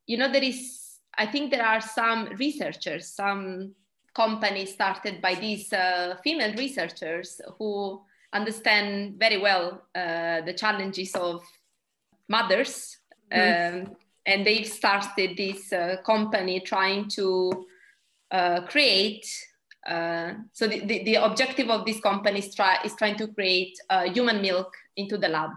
you 0.06 0.16
know, 0.16 0.30
there 0.30 0.42
is, 0.42 0.98
I 1.16 1.26
think 1.26 1.50
there 1.50 1.66
are 1.66 1.80
some 1.80 2.30
researchers, 2.38 3.08
some 3.08 3.74
companies 4.18 4.72
started 4.72 5.22
by 5.22 5.34
these 5.36 5.72
uh, 5.72 6.16
female 6.24 6.54
researchers 6.64 7.40
who 7.56 8.00
understand 8.32 9.14
very 9.18 9.38
well 9.38 9.66
uh, 9.94 10.40
the 10.48 10.54
challenges 10.62 11.14
of 11.14 11.40
mothers 12.28 12.98
mm-hmm. 13.32 13.88
um, 13.88 13.96
and 14.26 14.44
they've 14.44 14.66
started 14.66 15.36
this 15.36 15.72
uh, 15.72 15.96
company 16.04 16.60
trying 16.60 17.08
to 17.08 17.66
uh, 18.30 18.60
create. 18.62 19.26
Uh, 19.86 20.34
so 20.52 20.66
the, 20.66 20.80
the, 20.80 21.04
the, 21.04 21.14
objective 21.14 21.70
of 21.70 21.86
this 21.86 22.00
company 22.00 22.40
is, 22.40 22.54
try, 22.54 22.76
is 22.84 22.94
trying 22.96 23.16
to 23.16 23.28
create 23.28 23.74
uh, 23.88 24.04
human 24.12 24.42
milk 24.42 24.70
into 24.96 25.16
the 25.16 25.28
lab 25.28 25.52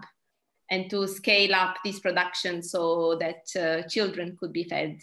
and 0.70 0.88
to 0.88 1.06
scale 1.06 1.54
up 1.54 1.76
this 1.84 2.00
production 2.00 2.62
so 2.62 3.18
that 3.22 3.44
uh, 3.60 3.86
children 3.88 4.36
could 4.40 4.52
be 4.52 4.64
fed. 4.64 4.98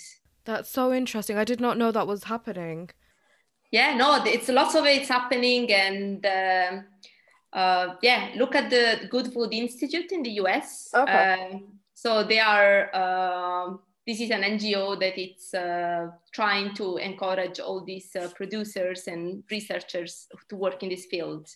That's 0.45 0.69
so 0.69 0.91
interesting. 0.91 1.37
I 1.37 1.43
did 1.43 1.61
not 1.61 1.77
know 1.77 1.91
that 1.91 2.07
was 2.07 2.23
happening. 2.23 2.89
Yeah, 3.71 3.95
no, 3.95 4.23
it's 4.25 4.49
lots 4.49 4.75
of 4.75 4.85
it's 4.85 5.09
happening, 5.09 5.71
and 5.71 6.25
um, 6.25 6.85
uh, 7.53 7.95
yeah, 8.01 8.29
look 8.35 8.55
at 8.55 8.69
the 8.69 9.07
Good 9.09 9.31
Food 9.33 9.53
Institute 9.53 10.11
in 10.11 10.23
the 10.23 10.31
US. 10.41 10.89
Okay. 10.93 11.51
Um, 11.51 11.79
so 11.93 12.23
they 12.23 12.39
are, 12.39 12.89
uh, 12.93 13.75
this 14.07 14.21
is 14.21 14.31
an 14.31 14.41
NGO 14.41 14.99
that 14.99 15.19
it's 15.19 15.53
uh, 15.53 16.07
trying 16.31 16.73
to 16.75 16.97
encourage 16.97 17.59
all 17.59 17.83
these 17.83 18.15
uh, 18.15 18.29
producers 18.35 19.07
and 19.07 19.43
researchers 19.51 20.27
to 20.47 20.55
work 20.55 20.81
in 20.81 20.89
this 20.89 21.05
field. 21.05 21.47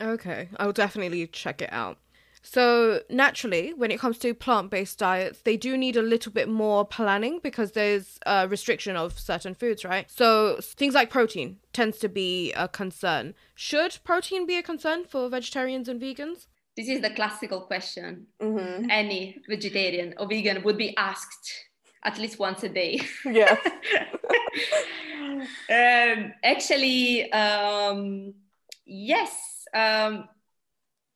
Okay, 0.00 0.48
I'll 0.58 0.72
definitely 0.72 1.26
check 1.26 1.60
it 1.60 1.72
out. 1.72 1.98
So, 2.42 3.02
naturally, 3.10 3.74
when 3.74 3.90
it 3.90 4.00
comes 4.00 4.18
to 4.18 4.32
plant 4.32 4.70
based 4.70 4.98
diets, 4.98 5.42
they 5.42 5.56
do 5.56 5.76
need 5.76 5.96
a 5.96 6.02
little 6.02 6.32
bit 6.32 6.48
more 6.48 6.86
planning 6.86 7.38
because 7.42 7.72
there's 7.72 8.18
a 8.24 8.48
restriction 8.48 8.96
of 8.96 9.18
certain 9.18 9.54
foods, 9.54 9.84
right? 9.84 10.10
So, 10.10 10.58
things 10.60 10.94
like 10.94 11.10
protein 11.10 11.58
tends 11.72 11.98
to 11.98 12.08
be 12.08 12.52
a 12.52 12.66
concern. 12.66 13.34
Should 13.54 13.98
protein 14.04 14.46
be 14.46 14.56
a 14.56 14.62
concern 14.62 15.04
for 15.04 15.28
vegetarians 15.28 15.88
and 15.88 16.00
vegans? 16.00 16.46
This 16.76 16.88
is 16.88 17.02
the 17.02 17.10
classical 17.10 17.60
question 17.62 18.26
mm-hmm. 18.40 18.90
any 18.90 19.36
vegetarian 19.48 20.14
or 20.18 20.26
vegan 20.26 20.62
would 20.62 20.78
be 20.78 20.96
asked 20.96 21.52
at 22.04 22.18
least 22.18 22.38
once 22.38 22.62
a 22.62 22.68
day. 22.68 23.00
Yeah. 23.26 23.56
um, 25.70 26.32
actually, 26.42 27.30
um, 27.32 28.34
yes, 28.86 29.66
um, 29.74 30.28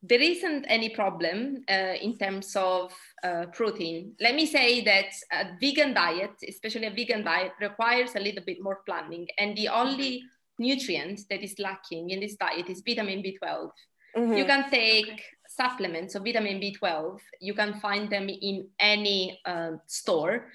there 0.07 0.21
isn't 0.21 0.67
any 0.69 0.91
problem 0.91 1.65
uh, 1.69 1.95
in 2.01 2.19
terms 2.19 2.55
of 2.57 2.93
uh, 3.23 3.47
protein. 3.53 4.13
Let 4.21 4.35
me 4.35 4.45
say 4.45 4.83
that 4.85 5.07
a 5.33 5.57
vegan 5.61 5.95
diet, 5.95 6.33
especially 6.47 6.87
a 6.87 6.91
vegan 6.91 7.25
diet, 7.25 7.53
requires 7.61 8.15
a 8.15 8.21
little 8.21 8.45
bit 8.45 8.63
more 8.63 8.81
planning. 8.85 9.27
And 9.39 9.57
the 9.57 9.69
only 9.69 10.23
nutrient 10.59 11.23
that 11.31 11.43
is 11.43 11.59
lacking 11.59 12.11
in 12.11 12.21
this 12.21 12.37
diet 12.37 12.69
is 12.69 12.83
vitamin 12.87 13.23
B12. 13.23 13.71
Mm-hmm. 14.17 14.33
You 14.35 14.45
can 14.45 14.71
take 14.71 15.23
supplements 15.49 16.15
of 16.15 16.25
vitamin 16.25 16.61
B12. 16.61 17.19
You 17.41 17.55
can 17.55 17.81
find 17.81 18.11
them 18.11 18.29
in 18.29 18.69
any 18.79 19.41
uh, 19.47 19.73
store. 19.87 20.49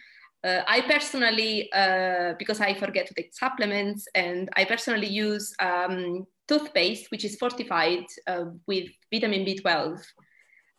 Uh, 0.43 0.61
I 0.67 0.81
personally, 0.81 1.71
uh, 1.73 2.33
because 2.39 2.61
I 2.61 2.73
forget 2.73 3.07
to 3.07 3.13
take 3.13 3.33
supplements, 3.33 4.07
and 4.15 4.49
I 4.55 4.65
personally 4.65 5.07
use 5.07 5.53
um, 5.59 6.25
toothpaste, 6.47 7.11
which 7.11 7.25
is 7.25 7.35
fortified 7.35 8.05
uh, 8.25 8.45
with 8.65 8.89
vitamin 9.11 9.45
B12. 9.45 10.01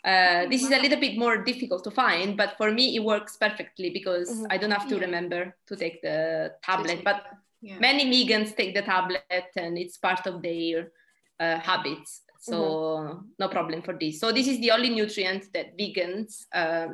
Uh, 0.03 0.47
this 0.49 0.63
is 0.63 0.71
a 0.71 0.81
little 0.81 0.99
bit 0.99 1.19
more 1.19 1.45
difficult 1.45 1.85
to 1.85 1.91
find, 1.91 2.37
but 2.37 2.57
for 2.57 2.73
me 2.73 2.97
it 2.97 3.05
works 3.05 3.37
perfectly 3.37 3.91
because 3.91 4.31
mm-hmm. 4.31 4.47
I 4.49 4.57
don't 4.57 4.71
have 4.71 4.89
to 4.89 4.95
yeah. 4.95 5.03
remember 5.03 5.55
to 5.67 5.77
take 5.77 6.01
the 6.01 6.53
tablet. 6.65 7.03
But 7.05 7.27
yeah. 7.61 7.79
many 7.79 8.07
vegans 8.11 8.57
take 8.57 8.75
the 8.75 8.81
tablet, 8.81 9.51
and 9.57 9.77
it's 9.77 9.99
part 9.99 10.27
of 10.27 10.41
their 10.41 10.91
uh, 11.39 11.59
habits 11.59 12.23
so 12.41 12.55
mm-hmm. 12.55 13.19
no 13.39 13.49
problem 13.49 13.83
for 13.83 13.97
this 14.01 14.19
so 14.19 14.33
this 14.33 14.49
is 14.49 14.59
the 14.61 14.71
only 14.71 14.89
nutrient 14.89 15.45
that 15.53 15.77
vegans 15.79 16.47
uh, 16.55 16.89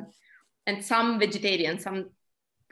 and 0.65 0.83
some 0.83 1.19
vegetarians 1.19 1.83
some 1.83 2.09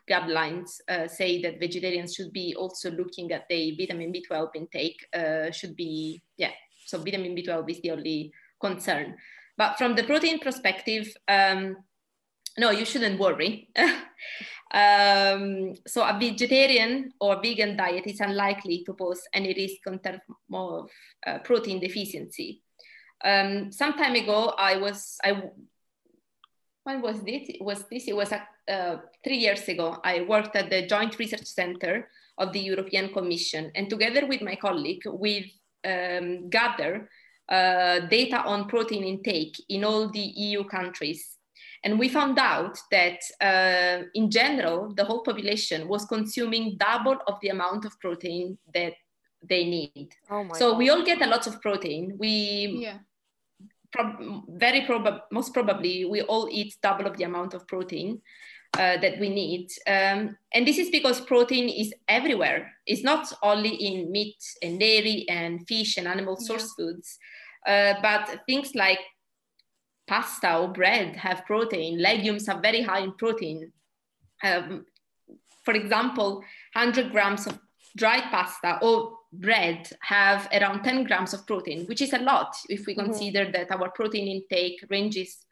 guidelines 0.09 0.79
uh, 0.89 1.07
say 1.07 1.41
that 1.41 1.59
vegetarians 1.59 2.13
should 2.13 2.31
be 2.31 2.55
also 2.55 2.91
looking 2.91 3.31
at 3.31 3.47
the 3.49 3.75
vitamin 3.77 4.13
b12 4.13 4.49
intake 4.55 5.05
uh, 5.13 5.51
should 5.51 5.75
be 5.75 6.21
yeah 6.37 6.51
so 6.85 6.97
vitamin 6.97 7.35
b12 7.35 7.69
is 7.69 7.81
the 7.81 7.91
only 7.91 8.31
concern 8.61 9.15
but 9.57 9.77
from 9.77 9.95
the 9.95 10.03
protein 10.03 10.39
perspective 10.39 11.07
um, 11.27 11.75
no 12.57 12.71
you 12.71 12.85
shouldn't 12.85 13.19
worry 13.19 13.69
um, 14.73 15.73
so 15.87 16.03
a 16.03 16.17
vegetarian 16.19 17.11
or 17.19 17.41
vegan 17.41 17.75
diet 17.75 18.07
is 18.07 18.19
unlikely 18.19 18.83
to 18.85 18.93
pose 18.93 19.21
any 19.33 19.53
risk 19.53 19.81
in 19.87 19.99
terms 19.99 20.21
of 20.53 20.89
uh, 21.27 21.39
protein 21.39 21.79
deficiency 21.79 22.61
Um, 23.23 23.71
some 23.71 23.93
time 23.93 24.15
ago, 24.15 24.53
I 24.57 24.77
was 24.77 25.17
I. 25.23 25.41
When 26.86 27.02
was 27.02 27.24
this? 27.24 27.50
It 27.50 27.63
was 27.63 27.84
this? 27.89 28.08
It 28.08 28.15
was 28.15 28.32
uh, 28.32 28.98
three 29.24 29.38
years 29.38 29.67
ago. 29.67 29.98
I 30.04 30.21
worked 30.21 30.56
at 30.56 30.69
the 30.69 30.86
Joint 30.86 31.17
Research 31.17 31.45
Center 31.45 32.08
of 32.38 32.54
the 32.54 32.60
European 32.60 33.12
Commission, 33.12 33.71
and 33.74 33.89
together 33.89 34.28
with 34.28 34.43
my 34.43 34.56
colleague, 34.56 35.02
we 35.12 35.52
um, 35.84 36.48
gather 36.48 37.10
uh, 37.50 38.02
data 38.02 38.38
on 38.43 38.67
protein 38.67 39.04
intake 39.04 39.56
in 39.69 39.84
all 39.84 40.12
the 40.12 40.19
EU 40.19 40.63
countries. 40.63 41.38
And 41.84 41.98
we 41.98 42.08
found 42.08 42.38
out 42.38 42.78
that 42.91 43.19
uh, 43.41 44.06
in 44.13 44.30
general, 44.30 44.93
the 44.93 45.06
whole 45.06 45.24
population 45.24 45.88
was 45.88 46.06
consuming 46.06 46.78
double 46.78 47.17
of 47.26 47.39
the 47.41 47.50
amount 47.50 47.86
of 47.86 48.00
protein 48.00 48.60
that 48.76 48.93
they 49.50 49.63
need. 49.65 50.10
Oh 50.30 50.48
so 50.54 50.71
God. 50.71 50.78
we 50.78 50.89
all 50.91 51.04
get 51.04 51.21
a 51.24 51.28
lot 51.28 51.48
of 51.48 51.60
protein. 51.62 52.15
We 52.19 52.80
yeah. 52.82 52.98
Prob- 53.95 54.43
very 54.49 54.86
probably, 54.86 55.21
most 55.31 55.53
probably, 55.53 56.05
we 56.05 56.21
all 56.23 56.49
eat 56.51 56.75
double 56.84 57.08
of 57.08 57.17
the 57.17 57.23
amount 57.23 57.53
of 57.53 57.65
protein 57.67 58.21
uh, 58.73 58.97
that 58.97 59.19
we 59.19 59.29
need. 59.29 59.69
Um, 59.88 60.38
and 60.53 60.67
this 60.67 60.77
is 60.77 60.89
because 60.89 61.21
protein 61.21 61.69
is 61.69 61.93
everywhere. 62.08 62.73
It's 62.86 63.03
not 63.03 63.31
only 63.41 63.69
in 63.69 64.12
meat 64.12 64.36
and 64.62 64.79
dairy 64.79 65.25
and 65.29 65.65
fish 65.67 65.97
and 65.97 66.08
animal 66.08 66.36
source 66.36 66.73
yeah. 66.77 66.86
foods, 66.86 67.17
uh, 67.65 67.93
but 68.01 68.41
things 68.47 68.75
like 68.75 68.99
pasta 70.08 70.58
or 70.58 70.67
bread 70.67 71.15
have 71.15 71.45
protein. 71.45 72.01
Legumes 72.01 72.49
are 72.49 72.60
very 72.60 72.81
high 72.81 72.99
in 72.99 73.13
protein. 73.13 73.71
Um, 74.43 74.86
for 75.63 75.73
example, 75.73 76.43
100 76.73 77.12
grams 77.12 77.47
of 77.47 77.58
dried 77.95 78.23
pasta 78.23 78.77
or 78.81 79.17
bread 79.39 79.89
have 80.02 80.48
around 80.54 80.84
10 80.84 81.04
grams 81.04 81.34
of 81.34 81.45
protein, 81.45 81.86
which 81.86 82.02
is 82.02 82.13
a 82.13 82.19
lot 82.19 82.56
if 82.69 82.86
we 82.86 82.95
mm-hmm. 82.95 83.06
consider 83.06 83.52
that 83.52 83.71
our 83.71 83.89
protein 83.91 84.28
intake 84.28 84.84
ranges 84.89 85.45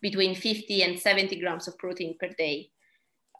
between 0.00 0.34
50 0.34 0.82
and 0.82 0.98
70 0.98 1.40
grams 1.40 1.68
of 1.68 1.76
protein 1.78 2.16
per 2.18 2.28
day. 2.38 2.70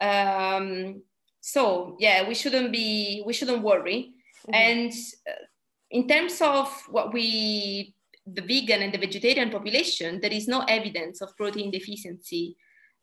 Um, 0.01 1.03
so 1.41 1.97
yeah, 1.99 2.27
we 2.27 2.35
shouldn't 2.35 2.73
be, 2.73 3.23
we 3.25 3.33
shouldn't 3.33 3.63
worry. 3.63 4.15
Mm-hmm. 4.47 4.55
And 4.55 4.93
uh, 5.29 5.45
in 5.91 6.09
terms 6.09 6.41
of 6.41 6.69
what 6.91 7.13
we, 7.13 7.95
the 8.27 8.43
vegan 8.43 8.83
and 8.83 8.93
the 8.93 8.99
vegetarian 8.99 9.51
population, 9.51 10.21
there 10.21 10.33
is 10.33 10.49
no 10.49 10.61
evidence 10.69 11.21
of 11.21 11.37
protein 11.37 11.71
deficiency 11.71 12.57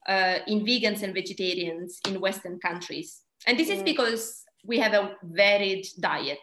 uh, 0.08 0.40
in 0.48 0.66
vegans 0.66 1.02
and 1.02 1.14
vegetarians 1.14 2.00
in 2.08 2.22
Western 2.22 2.60
countries. 2.60 3.22
And 3.48 3.58
this 3.58 3.70
mm. 3.70 3.78
is 3.78 3.84
because 3.84 4.44
we 4.64 4.80
have 4.80 4.94
a 4.94 5.16
varied 5.24 5.88
diet. 6.00 6.40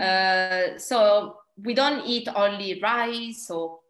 Uh, 0.00 0.78
so 0.78 1.36
we 1.62 1.74
don't 1.74 2.06
eat 2.06 2.28
only 2.34 2.80
rice 2.80 3.50
or 3.50 3.80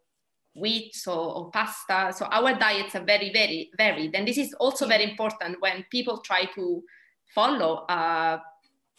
wheat 0.55 0.96
or, 1.07 1.37
or, 1.37 1.51
pasta. 1.51 2.12
So 2.16 2.27
our 2.27 2.55
diets 2.59 2.94
are 2.96 3.05
very, 3.05 3.33
very 3.33 3.70
varied. 3.77 4.14
And 4.14 4.27
this 4.27 4.38
is 4.38 4.53
also 4.55 4.87
very 4.87 5.05
important 5.05 5.61
when 5.61 5.85
people 5.90 6.18
try 6.18 6.44
to 6.57 6.83
follow 7.35 7.85
a 7.88 8.40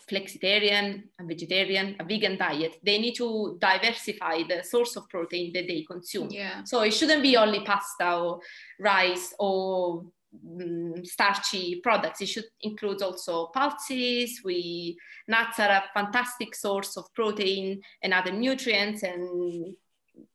flexitarian, 0.10 1.04
a 1.20 1.26
vegetarian, 1.26 1.96
a 2.00 2.04
vegan 2.04 2.38
diet. 2.38 2.78
They 2.84 2.98
need 2.98 3.16
to 3.16 3.58
diversify 3.60 4.44
the 4.48 4.64
source 4.64 4.96
of 4.96 5.10
protein 5.10 5.52
that 5.54 5.68
they 5.68 5.84
consume. 5.84 6.30
Yeah. 6.30 6.64
So 6.64 6.82
it 6.82 6.92
shouldn't 6.92 7.24
be 7.24 7.38
only 7.38 7.64
pasta 7.64 8.16
or 8.16 8.40
rice 8.80 9.34
or 9.40 10.06
um, 10.34 11.04
starchy 11.04 11.80
products. 11.82 12.22
It 12.22 12.28
should 12.28 12.46
include 12.62 13.02
also 13.02 13.48
pulses. 13.48 14.42
We 14.44 14.98
nuts 15.28 15.60
are 15.60 15.70
a 15.70 15.84
fantastic 15.94 16.56
source 16.56 16.98
of 16.98 17.14
protein 17.14 17.82
and 18.02 18.14
other 18.14 18.32
nutrients, 18.32 19.04
and 19.04 19.76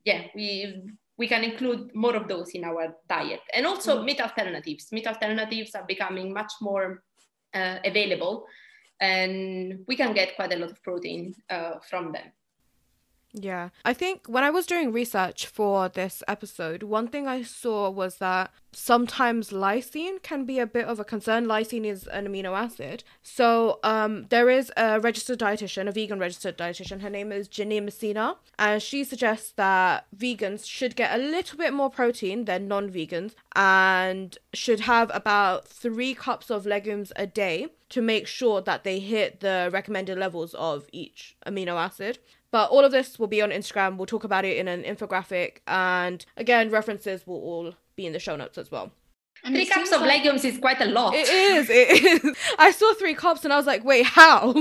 yeah, 0.03 0.27
we 0.35 0.81
we 1.17 1.27
can 1.27 1.43
include 1.43 1.93
more 1.95 2.15
of 2.15 2.27
those 2.27 2.51
in 2.51 2.63
our 2.63 2.95
diet. 3.09 3.41
And 3.53 3.65
also 3.65 3.99
mm. 3.99 4.05
meat 4.05 4.21
alternatives. 4.21 4.91
Meat 4.91 5.07
alternatives 5.07 5.73
are 5.73 5.85
becoming 5.87 6.31
much 6.33 6.53
more 6.61 7.03
uh, 7.53 7.77
available, 7.83 8.45
and 8.99 9.83
we 9.87 9.95
can 9.95 10.13
get 10.13 10.35
quite 10.35 10.53
a 10.53 10.57
lot 10.57 10.71
of 10.71 10.81
protein 10.83 11.33
uh, 11.49 11.79
from 11.89 12.11
them. 12.11 12.31
Yeah. 13.33 13.69
I 13.85 13.93
think 13.93 14.27
when 14.27 14.43
I 14.43 14.49
was 14.49 14.65
doing 14.65 14.91
research 14.91 15.47
for 15.47 15.89
this 15.89 16.23
episode, 16.27 16.83
one 16.83 17.07
thing 17.07 17.27
I 17.27 17.43
saw 17.43 17.89
was 17.89 18.17
that 18.17 18.51
sometimes 18.77 19.49
lysine 19.49 20.21
can 20.21 20.45
be 20.45 20.59
a 20.59 20.67
bit 20.67 20.85
of 20.85 20.99
a 20.99 21.03
concern. 21.03 21.47
Lysine 21.47 21.85
is 21.85 22.05
an 22.07 22.27
amino 22.27 22.55
acid. 22.55 23.03
So 23.23 23.79
um, 23.83 24.27
there 24.29 24.49
is 24.51 24.71
a 24.77 24.99
registered 24.99 25.39
dietitian, 25.39 25.87
a 25.87 25.91
vegan 25.91 26.19
registered 26.19 26.57
dietitian. 26.57 27.01
Her 27.01 27.09
name 27.09 27.31
is 27.31 27.47
Ginny 27.47 27.79
Messina. 27.79 28.35
And 28.59 28.81
she 28.81 29.03
suggests 29.03 29.51
that 29.53 30.05
vegans 30.15 30.65
should 30.65 30.95
get 30.95 31.13
a 31.13 31.21
little 31.21 31.57
bit 31.57 31.73
more 31.73 31.89
protein 31.89 32.45
than 32.45 32.67
non 32.67 32.89
vegans 32.89 33.33
and 33.55 34.37
should 34.53 34.81
have 34.81 35.09
about 35.13 35.67
three 35.67 36.13
cups 36.13 36.51
of 36.51 36.67
legumes 36.67 37.11
a 37.15 37.25
day 37.25 37.69
to 37.89 38.01
make 38.01 38.27
sure 38.27 38.61
that 38.61 38.83
they 38.83 38.99
hit 38.99 39.39
the 39.39 39.69
recommended 39.73 40.19
levels 40.19 40.53
of 40.53 40.87
each 40.91 41.35
amino 41.47 41.75
acid. 41.75 42.19
But 42.51 42.69
all 42.69 42.85
of 42.85 42.91
this 42.91 43.17
will 43.17 43.27
be 43.27 43.41
on 43.41 43.49
Instagram. 43.49 43.97
We'll 43.97 44.05
talk 44.05 44.23
about 44.23 44.45
it 44.45 44.57
in 44.57 44.67
an 44.67 44.83
infographic. 44.83 45.57
And 45.67 46.25
again, 46.37 46.69
references 46.69 47.25
will 47.25 47.41
all 47.41 47.73
be 47.97 48.05
in 48.05 48.13
the 48.13 48.19
show 48.19 48.37
notes 48.37 48.57
as 48.57 48.71
well. 48.71 48.91
And 49.43 49.53
three 49.53 49.65
cups 49.65 49.91
of 49.91 50.01
like... 50.01 50.19
legumes 50.19 50.45
is 50.45 50.57
quite 50.57 50.81
a 50.81 50.85
lot. 50.85 51.13
It 51.13 51.27
is. 51.27 51.69
It 51.69 52.23
is. 52.23 52.37
I 52.57 52.71
saw 52.71 52.93
three 52.93 53.13
cups 53.13 53.43
and 53.43 53.51
I 53.51 53.57
was 53.57 53.65
like, 53.65 53.83
wait, 53.83 54.05
how? 54.05 54.53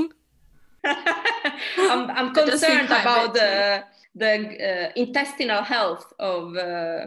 I'm, 0.85 2.11
I'm 2.11 2.35
concerned 2.35 2.87
about 2.87 3.35
the 3.35 3.85
the 4.15 4.33
uh, 4.71 4.93
intestinal 4.97 5.63
health 5.63 6.13
of 6.19 6.57
uh, 6.57 7.07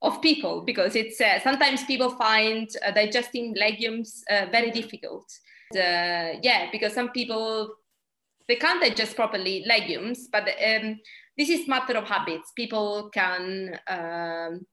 of 0.00 0.22
people 0.22 0.62
because 0.62 0.94
it's 0.96 1.20
uh, 1.20 1.40
sometimes 1.40 1.84
people 1.84 2.10
find 2.10 2.68
uh, 2.86 2.90
digesting 2.92 3.54
legumes 3.54 4.22
uh, 4.30 4.46
very 4.50 4.70
difficult. 4.70 5.26
Uh, 5.74 6.38
yeah, 6.42 6.68
because 6.72 6.94
some 6.94 7.10
people 7.10 7.74
they 8.46 8.56
can't 8.56 8.80
digest 8.80 9.16
properly 9.16 9.64
legumes, 9.66 10.28
but 10.32 10.48
um, 10.48 10.98
this 11.36 11.50
is 11.50 11.68
matter 11.68 11.94
of 11.98 12.04
habits. 12.04 12.52
People 12.56 13.10
can 13.12 13.78
um, 13.88 14.66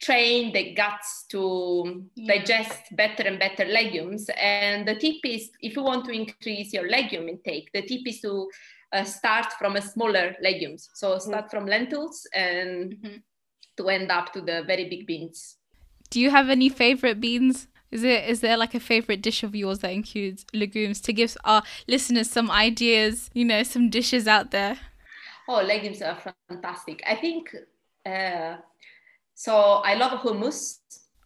train 0.00 0.52
the 0.52 0.74
guts 0.74 1.24
to 1.28 2.04
yeah. 2.14 2.36
digest 2.36 2.94
better 2.96 3.24
and 3.24 3.38
better 3.38 3.64
legumes. 3.64 4.30
And 4.40 4.86
the 4.86 4.94
tip 4.94 5.16
is, 5.24 5.50
if 5.60 5.76
you 5.76 5.82
want 5.82 6.04
to 6.06 6.12
increase 6.12 6.72
your 6.72 6.88
legume 6.88 7.28
intake, 7.28 7.70
the 7.72 7.82
tip 7.82 8.02
is 8.06 8.20
to 8.20 8.48
uh, 8.92 9.04
start 9.04 9.52
from 9.54 9.76
a 9.76 9.82
smaller 9.82 10.36
legumes. 10.40 10.88
So 10.94 11.10
mm-hmm. 11.10 11.20
start 11.20 11.44
mm-hmm. 11.46 11.56
from 11.56 11.66
lentils 11.66 12.26
and 12.34 12.92
mm-hmm. 12.94 13.16
to 13.76 13.88
end 13.88 14.10
up 14.10 14.32
to 14.34 14.40
the 14.40 14.62
very 14.66 14.88
big 14.88 15.06
beans. 15.06 15.56
Do 16.10 16.20
you 16.20 16.30
have 16.30 16.48
any 16.48 16.68
favorite 16.68 17.20
beans? 17.20 17.66
Is 17.90 18.04
it 18.04 18.28
is 18.28 18.40
there 18.40 18.56
like 18.56 18.74
a 18.74 18.80
favorite 18.80 19.22
dish 19.22 19.42
of 19.42 19.54
yours 19.54 19.78
that 19.78 19.92
includes 19.92 20.44
legumes 20.52 21.00
to 21.02 21.12
give 21.12 21.36
our 21.44 21.62
listeners 21.86 22.30
some 22.30 22.50
ideas, 22.50 23.30
you 23.32 23.46
know, 23.46 23.62
some 23.62 23.88
dishes 23.88 24.28
out 24.28 24.50
there? 24.50 24.78
Oh, 25.48 25.62
legumes 25.62 26.02
are 26.02 26.18
fantastic. 26.48 27.02
I 27.06 27.14
think 27.16 27.54
uh, 28.04 28.56
so. 29.38 29.54
I 29.84 29.94
love 29.94 30.20
hummus. 30.20 30.78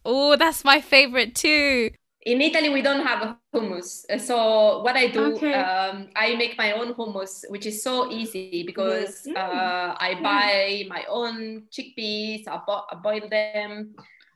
Oh, 0.05 0.35
that's 0.35 0.63
my 0.63 0.81
favorite 0.81 1.33
too. 1.35 1.91
In 2.25 2.41
Italy, 2.41 2.69
we 2.69 2.81
don't 2.81 3.05
have 3.05 3.35
hummus. 3.53 4.05
So 4.21 4.81
what 4.81 4.95
I 4.95 5.07
do, 5.07 5.35
okay. 5.35 5.53
um, 5.53 6.07
I 6.15 6.35
make 6.35 6.57
my 6.57 6.71
own 6.71 6.93
hummus, 6.93 7.43
which 7.49 7.65
is 7.65 7.83
so 7.83 8.09
easy 8.09 8.63
because 8.63 9.27
mm. 9.27 9.35
uh, 9.35 9.95
I 9.99 10.15
buy 10.21 10.83
my 10.87 11.03
own 11.09 11.63
chickpeas. 11.69 12.47
I, 12.47 12.61
bo- 12.65 12.85
I 12.89 12.95
boil 12.95 13.27
them. 13.29 13.93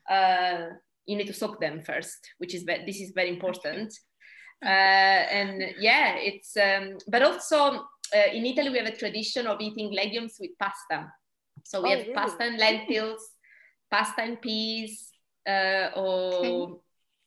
Uh, 0.09 0.65
you 1.05 1.15
need 1.15 1.27
to 1.27 1.33
soak 1.33 1.61
them 1.61 1.81
first, 1.81 2.19
which 2.39 2.53
is 2.53 2.65
this 2.65 2.99
is 2.99 3.11
very 3.15 3.29
important. 3.29 3.93
Uh, 4.63 5.21
and 5.39 5.63
yeah, 5.79 6.15
it's 6.17 6.57
um, 6.57 6.97
but 7.07 7.21
also 7.23 7.85
uh, 8.15 8.29
in 8.33 8.45
Italy 8.45 8.69
we 8.69 8.77
have 8.79 8.87
a 8.87 8.95
tradition 8.95 9.47
of 9.47 9.61
eating 9.61 9.93
legumes 9.93 10.35
with 10.39 10.51
pasta. 10.59 11.11
So 11.63 11.81
we 11.81 11.89
oh, 11.89 11.91
have 11.91 11.99
really? 12.01 12.13
pasta 12.13 12.43
and 12.43 12.57
lentils, 12.57 13.21
pasta 13.89 14.21
and 14.21 14.41
peas, 14.41 15.11
uh, 15.47 15.89
or 15.95 16.33
okay. 16.33 16.73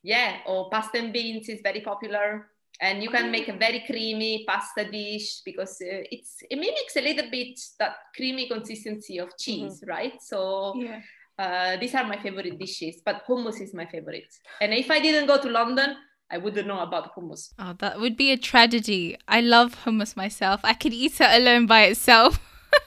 yeah, 0.03 0.37
or 0.45 0.69
pasta 0.69 0.99
and 0.99 1.13
beans 1.13 1.49
is 1.49 1.61
very 1.63 1.81
popular. 1.81 2.47
And 2.79 3.03
you 3.03 3.11
can 3.11 3.29
make 3.29 3.47
a 3.47 3.53
very 3.53 3.83
creamy 3.85 4.43
pasta 4.47 4.89
dish 4.89 5.41
because 5.45 5.79
uh, 5.81 6.01
it's 6.09 6.41
it 6.49 6.57
mimics 6.57 6.95
a 6.95 7.01
little 7.01 7.29
bit 7.29 7.59
that 7.77 7.95
creamy 8.15 8.47
consistency 8.47 9.19
of 9.19 9.29
cheese, 9.37 9.81
mm-hmm. 9.81 9.89
right? 9.89 10.21
So 10.21 10.73
yeah 10.77 11.01
uh, 11.41 11.77
these 11.77 11.95
are 11.95 12.03
my 12.03 12.17
favorite 12.21 12.59
dishes, 12.59 13.01
but 13.03 13.25
hummus 13.27 13.61
is 13.61 13.73
my 13.73 13.85
favorite. 13.85 14.31
And 14.59 14.73
if 14.73 14.91
I 14.91 14.99
didn't 14.99 15.27
go 15.27 15.41
to 15.41 15.49
London, 15.49 15.95
I 16.29 16.37
wouldn't 16.37 16.67
know 16.67 16.79
about 16.79 17.15
hummus. 17.15 17.53
Oh, 17.57 17.73
that 17.79 17.99
would 17.99 18.15
be 18.15 18.31
a 18.31 18.37
tragedy. 18.37 19.17
I 19.27 19.41
love 19.41 19.83
hummus 19.83 20.15
myself. 20.15 20.61
I 20.63 20.73
could 20.73 20.93
eat 20.93 21.19
it 21.19 21.41
alone 21.41 21.65
by 21.65 21.83
itself. 21.83 22.39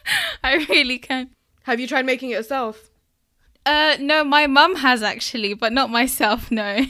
I 0.45 0.67
really 0.69 0.99
can. 0.99 1.31
Have 1.65 1.81
you 1.81 1.87
tried 1.87 2.07
making 2.07 2.31
it 2.31 2.35
yourself? 2.35 2.91
Uh, 3.67 3.97
no, 3.99 4.25
my 4.25 4.47
mum 4.47 4.77
has 4.77 5.03
actually, 5.03 5.55
but 5.55 5.73
not 5.73 5.91
myself. 5.91 6.51
No. 6.51 6.85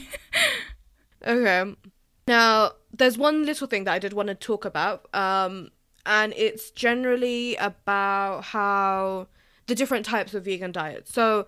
okay. 1.25 1.75
Now, 2.27 2.71
there's 2.91 3.17
one 3.17 3.45
little 3.45 3.67
thing 3.67 3.85
that 3.85 3.93
I 3.93 3.99
did 3.99 4.13
want 4.13 4.27
to 4.27 4.35
talk 4.35 4.65
about. 4.65 5.07
Um, 5.13 5.71
and 6.05 6.33
it's 6.35 6.71
generally 6.71 7.55
about 7.55 8.45
how 8.45 9.27
the 9.67 9.75
different 9.75 10.05
types 10.05 10.33
of 10.33 10.45
vegan 10.45 10.71
diets. 10.71 11.11
So 11.13 11.47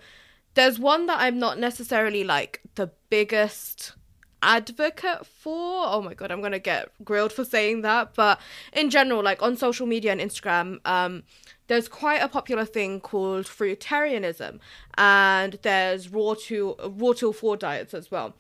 there's 0.56 0.80
one 0.80 1.06
that 1.06 1.20
I'm 1.20 1.38
not 1.38 1.60
necessarily 1.60 2.24
like 2.24 2.62
the 2.76 2.92
biggest 3.10 3.94
advocate 4.42 5.26
for. 5.26 5.86
Oh 5.88 6.02
my 6.02 6.14
god, 6.14 6.32
I'm 6.32 6.42
gonna 6.42 6.60
get 6.60 6.90
grilled 7.04 7.32
for 7.32 7.46
saying 7.46 7.82
that. 7.82 8.16
But 8.16 8.40
in 8.74 8.90
general, 8.90 9.24
like 9.24 9.42
on 9.42 9.56
social 9.56 9.86
media 9.86 10.12
and 10.12 10.22
Instagram, 10.22 10.80
um, 10.86 11.24
there's 11.68 11.88
quite 11.88 12.22
a 12.22 12.28
popular 12.28 12.66
thing 12.66 13.00
called 13.00 13.46
fruitarianism, 13.46 14.60
and 14.98 15.60
there's 15.62 16.10
raw 16.10 16.36
to 16.46 16.76
raw 16.84 17.14
till 17.14 17.34
four 17.34 17.58
diets 17.58 17.94
as 17.94 18.10
well. 18.10 18.36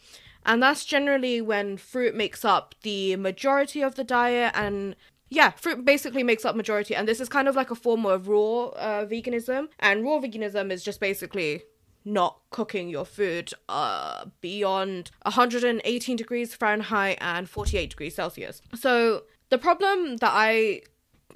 And 0.46 0.63
that's 0.63 0.86
generally 0.86 1.42
when 1.42 1.78
fruit 1.78 2.16
makes 2.16 2.46
up 2.46 2.74
the 2.84 3.18
majority 3.18 3.82
of 3.82 3.96
the 3.96 4.04
diet 4.06 4.54
and 4.56 4.96
yeah, 5.30 5.52
fruit 5.52 5.84
basically 5.84 6.24
makes 6.24 6.46
up 6.46 6.56
majority, 6.56 6.96
and 6.96 7.08
this 7.08 7.20
is 7.20 7.28
kind 7.28 7.50
of 7.50 7.56
like 7.56 7.70
a 7.70 7.76
form 7.76 8.06
of 8.06 8.30
raw 8.30 8.68
uh, 8.68 9.06
veganism. 9.06 9.68
And 9.80 10.06
raw 10.06 10.20
veganism 10.20 10.72
is 10.72 10.84
just 10.84 11.02
basically 11.02 11.63
not 12.06 12.40
cooking 12.50 12.88
your 12.88 13.04
food 13.04 13.52
uh, 13.68 14.26
beyond 14.40 15.12
118 15.24 16.16
degrees 16.16 16.56
Fahrenheit 16.56 17.18
and 17.20 17.50
48 17.50 17.90
degrees 17.90 18.16
Celsius. 18.16 18.62
So 18.74 19.24
the 19.50 19.58
problem 19.58 20.18
that 20.18 20.32
I 20.34 20.84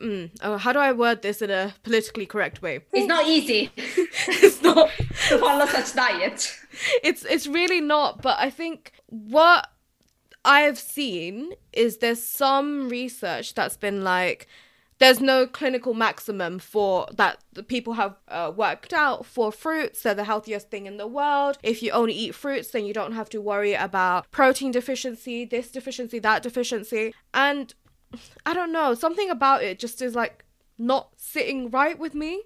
Mm, 0.01 0.31
oh, 0.41 0.57
how 0.57 0.73
do 0.73 0.79
I 0.79 0.91
word 0.91 1.21
this 1.21 1.41
in 1.41 1.51
a 1.51 1.75
politically 1.83 2.25
correct 2.25 2.61
way? 2.61 2.79
It's 2.91 3.07
not 3.07 3.27
easy. 3.27 3.69
it's 3.77 4.61
not 4.61 4.89
to 5.29 5.37
follow 5.37 5.65
such 5.67 5.93
diet. 5.93 6.57
It's 7.03 7.23
it's 7.25 7.47
really 7.47 7.81
not. 7.81 8.21
But 8.21 8.39
I 8.39 8.49
think 8.49 8.93
what 9.07 9.69
I've 10.43 10.79
seen 10.79 11.53
is 11.71 11.97
there's 11.97 12.23
some 12.23 12.89
research 12.89 13.53
that's 13.53 13.77
been 13.77 14.03
like 14.03 14.47
there's 15.01 15.19
no 15.19 15.47
clinical 15.47 15.95
maximum 15.95 16.59
for 16.59 17.07
that 17.15 17.39
people 17.67 17.93
have 17.93 18.15
uh, 18.27 18.51
worked 18.55 18.93
out 18.93 19.25
for 19.25 19.51
fruits 19.51 20.03
they're 20.03 20.13
the 20.13 20.25
healthiest 20.25 20.69
thing 20.69 20.85
in 20.85 20.97
the 20.97 21.07
world 21.07 21.57
if 21.63 21.81
you 21.81 21.91
only 21.91 22.13
eat 22.13 22.35
fruits 22.35 22.69
then 22.69 22.85
you 22.85 22.93
don't 22.93 23.13
have 23.13 23.27
to 23.27 23.41
worry 23.41 23.73
about 23.73 24.29
protein 24.29 24.71
deficiency 24.71 25.43
this 25.43 25.71
deficiency 25.71 26.19
that 26.19 26.43
deficiency 26.43 27.15
and 27.33 27.73
i 28.45 28.53
don't 28.53 28.71
know 28.71 28.93
something 28.93 29.29
about 29.29 29.63
it 29.63 29.79
just 29.79 30.01
is 30.01 30.15
like 30.15 30.45
not 30.77 31.09
sitting 31.17 31.69
right 31.69 31.99
with 31.99 32.15
me 32.15 32.43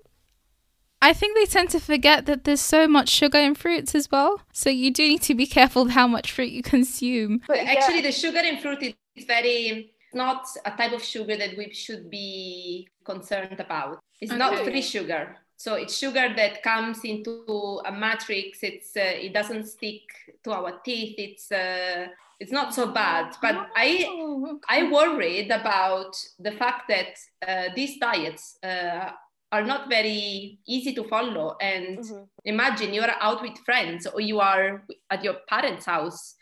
I 1.01 1.13
think 1.13 1.38
they 1.38 1.45
tend 1.45 1.69
to 1.69 1.80
forget 1.80 2.25
that 2.25 2.45
there's 2.45 2.62
so 2.62 2.88
much 2.88 3.10
sugar 3.10 3.38
in 3.38 3.54
fruits 3.54 3.93
as 3.93 4.10
well. 4.10 4.41
So 4.51 4.71
you 4.71 4.91
do 4.91 5.08
need 5.08 5.21
to 5.23 5.36
be 5.36 5.45
careful 5.58 5.89
how 5.89 6.08
much 6.08 6.32
fruit 6.32 6.51
you 6.51 6.63
consume. 6.63 7.41
But 7.47 7.60
actually, 7.60 8.01
the 8.01 8.12
sugar 8.12 8.39
in 8.39 8.58
fruit 8.58 8.82
is 8.82 9.25
very 9.25 9.93
not 10.15 10.47
a 10.65 10.71
type 10.71 10.93
of 10.93 11.04
sugar 11.04 11.38
that 11.38 11.58
we 11.58 11.71
should 11.73 12.10
be 12.10 12.88
concerned 13.04 13.60
about. 13.60 13.99
It's 14.19 14.32
okay. 14.32 14.39
not 14.39 14.63
free 14.63 14.82
sugar. 14.82 15.38
So 15.57 15.75
it's 15.75 15.97
sugar 15.97 16.33
that 16.35 16.63
comes 16.63 16.99
into 17.03 17.81
a 17.85 17.91
matrix. 17.91 18.59
It's 18.61 18.95
uh, 18.95 19.15
it 19.15 19.33
doesn't 19.33 19.67
stick 19.67 20.01
to 20.43 20.51
our 20.51 20.79
teeth. 20.83 21.15
It's 21.17 21.51
uh, 21.51 22.07
it's 22.39 22.51
not 22.51 22.73
so 22.73 22.91
bad. 22.91 23.35
But 23.41 23.67
I 23.75 24.05
oh, 24.07 24.59
I 24.69 24.91
worried 24.91 25.51
about 25.51 26.15
the 26.39 26.51
fact 26.51 26.89
that 26.89 27.17
uh, 27.47 27.73
these 27.75 27.97
diets 27.99 28.57
uh, 28.63 29.11
are 29.51 29.63
not 29.63 29.89
very 29.89 30.59
easy 30.67 30.93
to 30.93 31.03
follow. 31.05 31.55
And 31.61 31.99
mm-hmm. 31.99 32.23
imagine 32.43 32.93
you 32.93 33.01
are 33.01 33.15
out 33.21 33.41
with 33.41 33.57
friends 33.59 34.07
or 34.07 34.19
you 34.19 34.39
are 34.41 34.83
at 35.09 35.23
your 35.23 35.35
parents' 35.47 35.85
house. 35.85 36.35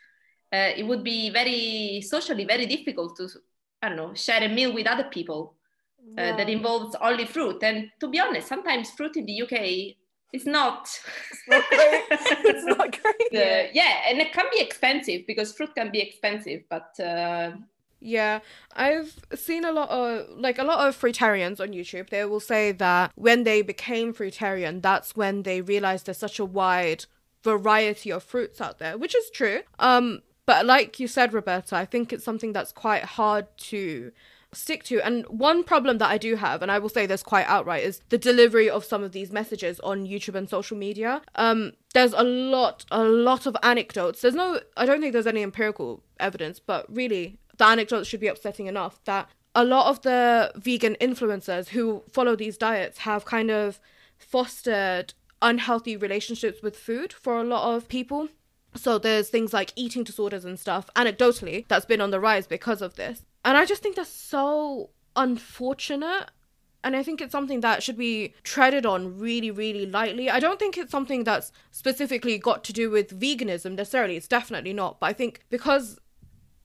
Uh, 0.52 0.72
it 0.76 0.86
would 0.86 1.04
be 1.04 1.30
very 1.32 2.02
socially 2.02 2.46
very 2.46 2.66
difficult 2.66 3.16
to 3.18 3.28
I 3.84 3.90
don't 3.90 3.98
know, 3.98 4.14
share 4.14 4.42
a 4.42 4.48
meal 4.48 4.74
with 4.74 4.88
other 4.88 5.04
people 5.04 5.56
uh, 6.18 6.36
that 6.38 6.50
involves 6.50 6.96
only 7.02 7.26
fruit. 7.26 7.64
And 7.64 7.90
to 8.00 8.08
be 8.08 8.20
honest, 8.20 8.48
sometimes 8.48 8.92
fruit 8.92 9.16
in 9.18 9.26
the 9.26 9.42
UK 9.42 9.96
is 10.34 10.46
not. 10.46 10.90
It's 11.32 11.44
not 11.48 11.64
great. 11.70 12.04
it's 12.46 12.66
not 12.66 13.02
great. 13.02 13.34
Uh, 13.34 13.70
yeah, 13.74 14.02
and 14.08 14.20
it 14.20 14.34
can 14.34 14.46
be 14.52 14.62
expensive 14.62 15.22
because 15.28 15.54
fruit 15.54 15.74
can 15.76 15.92
be 15.92 16.02
expensive, 16.02 16.62
but. 16.70 17.00
Uh, 17.00 17.52
yeah, 18.06 18.40
I've 18.76 19.18
seen 19.34 19.64
a 19.64 19.72
lot 19.72 19.90
of 19.90 20.38
like 20.38 20.60
a 20.60 20.66
lot 20.66 20.88
of 20.88 21.00
fruitarians 21.00 21.62
on 21.62 21.70
YouTube. 21.70 22.10
They 22.10 22.26
will 22.26 22.42
say 22.42 22.74
that 22.74 23.14
when 23.16 23.46
they 23.46 23.62
became 23.62 24.14
fruitarian, 24.14 24.82
that's 24.82 25.16
when 25.16 25.44
they 25.44 25.62
realized 25.62 26.08
there's 26.08 26.18
such 26.18 26.38
a 26.38 26.44
wide 26.44 27.06
variety 27.44 28.12
of 28.12 28.22
fruits 28.24 28.60
out 28.60 28.80
there, 28.80 28.98
which 28.98 29.16
is 29.16 29.30
true. 29.30 29.62
Um, 29.80 30.22
but 30.46 30.66
like 30.66 31.00
you 31.00 31.08
said, 31.08 31.34
Roberta, 31.34 31.78
I 31.78 31.86
think 31.86 32.12
it's 32.12 32.26
something 32.26 32.52
that's 32.52 32.74
quite 32.74 33.04
hard 33.04 33.48
to 33.70 34.12
stick 34.54 34.84
to. 34.86 35.02
And 35.02 35.26
one 35.28 35.64
problem 35.64 35.98
that 35.98 36.10
I 36.10 36.18
do 36.18 36.36
have, 36.36 36.62
and 36.62 36.72
I 36.72 36.80
will 36.80 36.90
say 36.90 37.06
this 37.06 37.24
quite 37.24 37.48
outright, 37.48 37.84
is 37.84 38.02
the 38.10 38.18
delivery 38.18 38.70
of 38.70 38.86
some 38.86 39.04
of 39.04 39.12
these 39.12 39.32
messages 39.32 39.80
on 39.82 40.06
YouTube 40.06 40.36
and 40.36 40.50
social 40.50 40.78
media. 40.78 41.22
Um, 41.36 41.74
there's 41.94 42.14
a 42.14 42.24
lot, 42.24 42.86
a 42.92 43.04
lot 43.04 43.46
of 43.46 43.56
anecdotes. 43.64 44.22
There's 44.22 44.36
no, 44.36 44.60
I 44.78 44.86
don't 44.86 45.02
think 45.02 45.14
there's 45.14 45.28
any 45.28 45.44
empirical 45.44 46.04
evidence, 46.20 46.60
but 46.60 46.86
really, 46.94 47.38
the 47.58 47.66
anecdotes 47.66 48.08
should 48.08 48.20
be 48.20 48.28
upsetting 48.28 48.68
enough 48.68 49.04
that 49.06 49.30
a 49.56 49.64
lot 49.64 49.88
of 49.88 50.02
the 50.02 50.52
vegan 50.56 50.96
influencers 51.00 51.70
who 51.70 52.04
follow 52.12 52.36
these 52.36 52.58
diets 52.58 53.00
have 53.00 53.26
kind 53.26 53.52
of 53.52 53.80
fostered 54.18 55.14
unhealthy 55.42 55.96
relationships 55.96 56.62
with 56.64 56.76
food 56.76 57.14
for 57.14 57.38
a 57.38 57.44
lot 57.44 57.76
of 57.76 57.88
people. 57.88 58.30
So 58.76 58.98
there's 58.98 59.30
things 59.30 59.54
like 59.54 59.72
eating 59.76 60.04
disorders 60.04 60.46
and 60.46 60.60
stuff, 60.60 60.90
anecdotally, 60.96 61.68
that's 61.68 61.86
been 61.86 62.02
on 62.02 62.12
the 62.12 62.20
rise 62.20 62.48
because 62.48 62.82
of 62.82 62.96
this. 62.96 63.22
And 63.46 63.58
I 63.58 63.66
just 63.66 63.84
think 63.84 63.96
that's 63.96 64.10
so 64.10 64.90
unfortunate. 65.16 66.30
And 66.84 66.96
I 66.96 67.04
think 67.04 67.22
it's 67.22 67.32
something 67.32 67.62
that 67.62 67.82
should 67.82 67.98
be 67.98 68.34
treaded 68.44 68.86
on 68.86 69.18
really, 69.18 69.52
really 69.52 69.86
lightly. 69.86 70.30
I 70.30 70.40
don't 70.40 70.60
think 70.60 70.78
it's 70.78 70.92
something 70.92 71.24
that's 71.24 71.52
specifically 71.72 72.38
got 72.38 72.64
to 72.66 72.74
do 72.74 72.90
with 72.90 73.18
veganism 73.20 73.76
necessarily. 73.76 74.18
It's 74.18 74.28
definitely 74.28 74.74
not. 74.74 75.00
But 75.00 75.08
I 75.08 75.14
think 75.14 75.42
because 75.50 76.00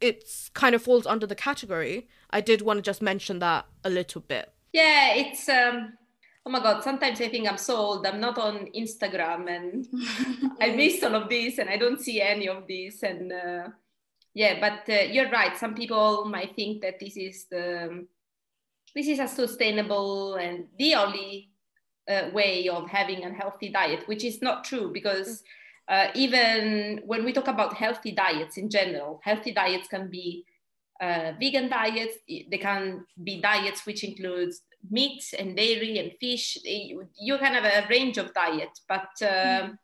it's 0.01 0.49
kind 0.51 0.75
of 0.75 0.83
falls 0.83 1.07
under 1.07 1.27
the 1.27 1.35
category, 1.35 2.09
I 2.31 2.41
did 2.41 2.62
want 2.62 2.79
to 2.79 2.83
just 2.83 3.03
mention 3.03 3.38
that 3.41 3.67
a 3.85 3.91
little 3.91 4.21
bit. 4.21 4.53
Yeah, 4.73 5.14
it's 5.14 5.49
um 5.49 5.93
oh 6.49 6.51
my 6.51 6.61
god 6.61 6.83
sometimes 6.83 7.21
i 7.21 7.29
think 7.29 7.47
i'm 7.47 7.59
so 7.59 7.77
old 7.77 8.07
i'm 8.07 8.21
not 8.21 8.38
on 8.38 8.69
instagram 8.75 9.49
and 9.55 9.87
i 10.61 10.71
miss 10.71 11.03
all 11.03 11.14
of 11.14 11.29
this 11.29 11.59
and 11.59 11.69
i 11.69 11.77
don't 11.77 12.01
see 12.01 12.23
any 12.23 12.49
of 12.49 12.67
this 12.67 13.03
and 13.03 13.31
uh, 13.31 13.69
yeah 14.35 14.59
but 14.61 14.93
uh, 14.93 15.03
you're 15.03 15.31
right 15.31 15.57
some 15.57 15.75
people 15.75 16.25
might 16.25 16.55
think 16.55 16.83
that 16.83 16.99
this 17.01 17.17
is 17.17 17.47
the 17.51 18.07
this 18.95 19.09
is 19.09 19.19
a 19.19 19.29
sustainable 19.29 20.35
and 20.37 20.67
the 20.79 20.95
only 20.95 21.51
uh, 22.11 22.31
way 22.33 22.69
of 22.69 22.88
having 22.88 23.25
a 23.25 23.33
healthy 23.33 23.69
diet 23.71 24.07
which 24.07 24.25
is 24.25 24.41
not 24.41 24.64
true 24.64 24.91
because 24.93 25.43
uh, 25.88 26.09
even 26.14 27.01
when 27.07 27.25
we 27.25 27.33
talk 27.33 27.49
about 27.49 27.75
healthy 27.75 28.12
diets 28.12 28.57
in 28.57 28.71
general 28.71 29.21
healthy 29.23 29.53
diets 29.53 29.88
can 29.88 30.09
be 30.09 30.45
uh, 31.01 31.33
vegan 31.38 31.69
diets 31.69 32.17
they 32.27 32.59
can 32.59 33.05
be 33.23 33.41
diets 33.41 33.87
which 33.87 34.03
includes 34.05 34.62
meat 34.91 35.23
and 35.38 35.57
dairy 35.57 35.99
and 35.99 36.12
fish. 36.21 36.59
You 36.64 37.38
can 37.38 37.55
have 37.55 37.64
a 37.64 37.88
range 37.88 38.19
of 38.19 38.33
diet, 38.35 38.79
but 38.88 39.09
mm. 39.21 39.77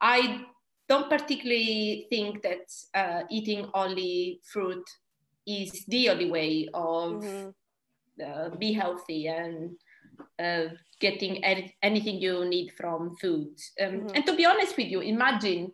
I 0.00 0.42
don't 0.90 1.08
particularly 1.08 2.08
think 2.10 2.42
that 2.42 2.66
uh, 2.94 3.22
eating 3.30 3.70
only 3.74 4.40
fruit 4.52 4.84
is 5.46 5.84
the 5.86 6.10
only 6.10 6.28
way 6.28 6.68
of 6.74 7.22
mm-hmm. 7.22 7.48
uh, 8.26 8.48
be 8.56 8.72
healthy 8.72 9.28
and 9.28 9.76
uh, 10.42 10.74
getting 10.98 11.44
any, 11.44 11.72
anything 11.80 12.20
you 12.20 12.44
need 12.44 12.72
from 12.76 13.14
food. 13.22 13.54
Um, 13.80 13.86
mm-hmm. 13.86 14.16
And 14.16 14.26
to 14.26 14.34
be 14.34 14.44
honest 14.44 14.76
with 14.76 14.88
you, 14.88 15.00
imagine 15.00 15.72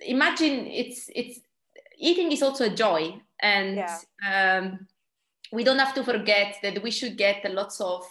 imagine 0.00 0.66
it's 0.66 1.08
it's 1.14 1.40
eating 1.96 2.32
is 2.32 2.42
also 2.42 2.66
a 2.66 2.74
joy 2.74 3.14
and 3.40 3.76
yeah. 3.76 3.96
um, 4.28 4.86
we 5.52 5.64
don't 5.64 5.78
have 5.78 5.94
to 5.94 6.04
forget 6.04 6.56
that 6.62 6.82
we 6.82 6.90
should 6.90 7.16
get 7.16 7.50
lots 7.54 7.80
of 7.80 8.04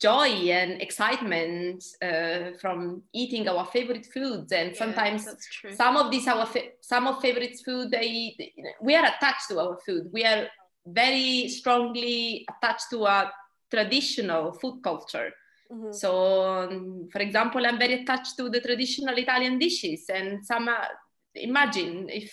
joy 0.00 0.28
and 0.50 0.80
excitement 0.80 1.84
uh, 2.02 2.56
from 2.60 3.02
eating 3.12 3.46
our 3.48 3.66
favorite 3.66 4.06
foods 4.06 4.50
and 4.52 4.70
yeah, 4.70 4.78
sometimes 4.78 5.28
some 5.74 5.96
of 5.96 6.10
these 6.10 6.26
our 6.26 6.46
fa- 6.46 6.72
some 6.80 7.06
of 7.06 7.20
favorite 7.20 7.56
food 7.64 7.90
they, 7.90 8.34
they, 8.38 8.52
we 8.80 8.94
are 8.94 9.04
attached 9.04 9.48
to 9.48 9.60
our 9.60 9.78
food 9.84 10.08
we 10.12 10.24
are 10.24 10.46
very 10.86 11.48
strongly 11.48 12.46
attached 12.48 12.88
to 12.90 13.04
a 13.04 13.30
traditional 13.70 14.52
food 14.52 14.82
culture 14.82 15.30
mm-hmm. 15.70 15.92
so 15.92 16.42
um, 16.42 17.08
for 17.12 17.20
example 17.20 17.64
i'm 17.66 17.78
very 17.78 18.02
attached 18.02 18.36
to 18.38 18.48
the 18.48 18.60
traditional 18.60 19.16
italian 19.16 19.58
dishes 19.58 20.06
and 20.08 20.44
some 20.44 20.66
uh, 20.66 20.86
imagine 21.34 22.08
if 22.08 22.32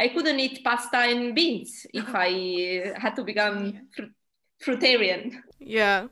I 0.00 0.06
couldn't 0.08 0.38
eat 0.38 0.62
pasta 0.62 0.98
and 0.98 1.34
beans 1.34 1.84
if 1.92 2.04
I 2.14 2.94
had 2.96 3.16
to 3.16 3.24
become 3.24 3.88
fr- 3.90 4.14
fruitarian. 4.62 5.34
Yeah. 5.58 6.06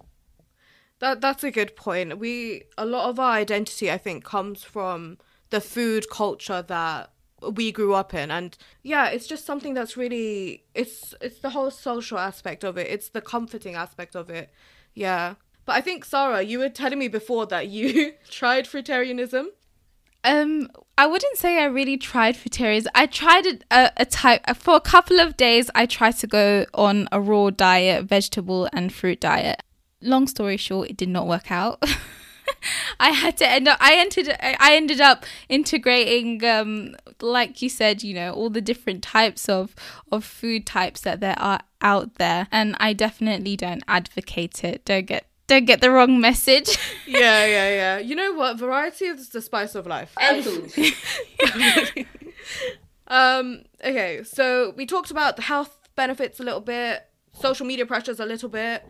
That 1.01 1.21
that's 1.21 1.45
a 1.45 1.51
good 1.51 1.77
point. 1.77 2.19
We 2.19 2.65
a 2.79 2.87
lot 2.87 3.09
of 3.11 3.19
our 3.19 3.33
identity 3.33 3.91
I 3.91 3.99
think 3.99 4.25
comes 4.25 4.63
from 4.63 5.19
the 5.51 5.61
food 5.61 6.11
culture 6.11 6.63
that 6.63 7.11
we 7.53 7.71
grew 7.71 7.93
up 7.93 8.15
in 8.15 8.31
and 8.31 8.57
yeah 8.83 9.09
it's 9.09 9.27
just 9.27 9.45
something 9.45 9.75
that's 9.75 9.95
really 9.95 10.65
it's 10.75 11.15
it's 11.21 11.41
the 11.41 11.51
whole 11.51 11.71
social 11.71 12.19
aspect 12.19 12.65
of 12.65 12.79
it 12.79 12.89
it's 12.91 13.11
the 13.11 13.21
comforting 13.21 13.75
aspect 13.75 14.17
of 14.17 14.31
it 14.31 14.51
yeah 14.95 15.35
But 15.67 15.75
I 15.75 15.81
think 15.81 16.05
Sara, 16.05 16.43
you 16.43 16.61
were 16.61 16.69
telling 16.69 16.99
me 16.99 17.09
before 17.09 17.45
that 17.47 17.69
you 17.69 18.15
tried 18.31 18.67
fruitarianism. 18.67 19.47
Um, 20.25 20.71
I 20.97 21.07
wouldn't 21.07 21.37
say 21.37 21.61
I 21.61 21.67
really 21.67 21.99
tried 21.99 22.37
fruitarianism. 22.37 22.87
I 22.95 23.07
tried 23.07 23.65
a, 23.71 23.93
a 23.97 24.05
type 24.07 24.43
for 24.57 24.77
a 24.77 24.81
couple 24.81 25.21
of 25.21 25.37
days. 25.37 25.71
I 25.75 25.87
tried 25.87 26.17
to 26.19 26.27
go 26.27 26.67
on 26.75 27.09
a 27.13 27.21
raw 27.21 27.51
diet, 27.51 28.05
vegetable 28.05 28.69
and 28.73 28.93
fruit 28.93 29.21
diet. 29.21 29.63
Long 30.03 30.27
story 30.27 30.57
short, 30.57 30.91
it 30.91 30.97
did 30.97 31.09
not 31.09 31.27
work 31.27 31.51
out. 31.51 31.83
I 33.01 33.11
had 33.11 33.37
to 33.39 33.49
end 33.49 33.69
up. 33.69 33.79
I 33.81 33.95
entered. 33.95 34.35
I 34.41 34.75
ended 34.75 35.01
up 35.01 35.25
integrating, 35.49 36.45
um, 36.45 36.97
like 37.21 37.63
you 37.63 37.69
said, 37.69 38.03
you 38.03 38.15
know, 38.15 38.33
all 38.33 38.51
the 38.51 38.61
different 38.61 39.03
types 39.03 39.49
of 39.49 39.75
of 40.11 40.25
food 40.25 40.67
types 40.67 41.01
that 41.03 41.21
there 41.21 41.39
are 41.39 41.61
out 41.81 42.15
there, 42.15 42.49
and 42.51 42.77
I 42.81 42.93
definitely 42.93 43.57
don't 43.57 43.83
advocate 43.89 44.65
it. 44.65 44.85
Don't 44.85 45.07
get 45.07 45.27
don't 45.47 45.65
get 45.65 45.81
the 45.81 45.91
wrong 45.91 46.21
message. 46.21 46.77
yeah, 47.07 47.47
yeah, 47.47 47.69
yeah. 47.69 47.99
You 47.99 48.15
know 48.15 48.33
what? 48.33 48.59
Variety 48.59 49.07
is 49.07 49.31
the 49.31 49.43
spice 49.43 49.75
of 49.75 49.87
life. 49.87 50.15
Um. 53.09 53.63
Okay, 53.85 54.25
so 54.25 54.75
we 54.77 54.85
talked 54.85 55.13
about 55.13 55.37
the 55.37 55.43
health 55.43 55.79
benefits 55.95 56.41
a 56.41 56.43
little 56.43 56.61
bit, 56.61 57.09
social 57.41 57.65
media 57.65 57.87
pressures 57.87 58.19
a 58.19 58.27
little 58.27 58.49
bit 58.49 58.85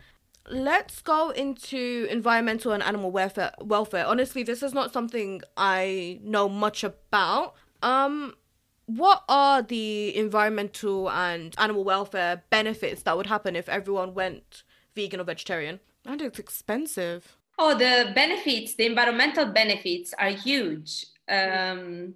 let's 0.51 1.03
go 1.03 1.31
into 1.31 2.07
environmental 2.11 2.73
and 2.73 2.83
animal 2.83 3.11
welfare 3.11 3.53
welfare. 3.61 4.07
Honestly 4.07 4.43
this 4.43 4.63
is 4.63 4.73
not 4.73 4.93
something 4.93 5.43
i 5.57 6.19
know 6.23 6.49
much 6.49 6.85
about. 6.85 7.55
Um 7.83 8.35
what 8.87 9.25
are 9.29 9.63
the 9.63 10.17
environmental 10.17 11.11
and 11.11 11.55
animal 11.59 11.83
welfare 11.83 12.45
benefits 12.51 13.03
that 13.03 13.17
would 13.17 13.27
happen 13.27 13.57
if 13.57 13.69
everyone 13.69 14.15
went 14.15 14.63
vegan 14.95 15.21
or 15.21 15.25
vegetarian? 15.25 15.81
And 16.05 16.23
it's 16.23 16.39
expensive. 16.39 17.37
Oh 17.59 17.77
the 17.77 18.13
benefits 18.15 18.75
the 18.75 18.87
environmental 18.87 19.47
benefits 19.47 20.15
are 20.19 20.31
huge 20.31 21.07
um, 21.29 22.15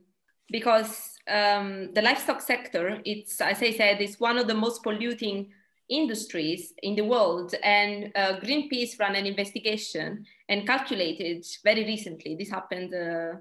because 0.50 1.16
um, 1.28 1.92
the 1.94 2.02
livestock 2.02 2.40
sector 2.40 3.00
it's 3.04 3.40
as 3.40 3.62
i 3.62 3.70
said 3.70 4.00
is 4.00 4.20
one 4.20 4.38
of 4.38 4.46
the 4.46 4.54
most 4.54 4.82
polluting 4.82 5.48
industries 5.90 6.72
in 6.82 6.94
the 6.94 7.04
world. 7.04 7.54
And 7.62 8.12
uh, 8.14 8.40
Greenpeace 8.40 8.98
ran 8.98 9.16
an 9.16 9.26
investigation 9.26 10.24
and 10.48 10.66
calculated 10.66 11.44
very 11.64 11.84
recently, 11.84 12.36
this 12.36 12.50
happened 12.50 12.94
uh, 12.94 13.36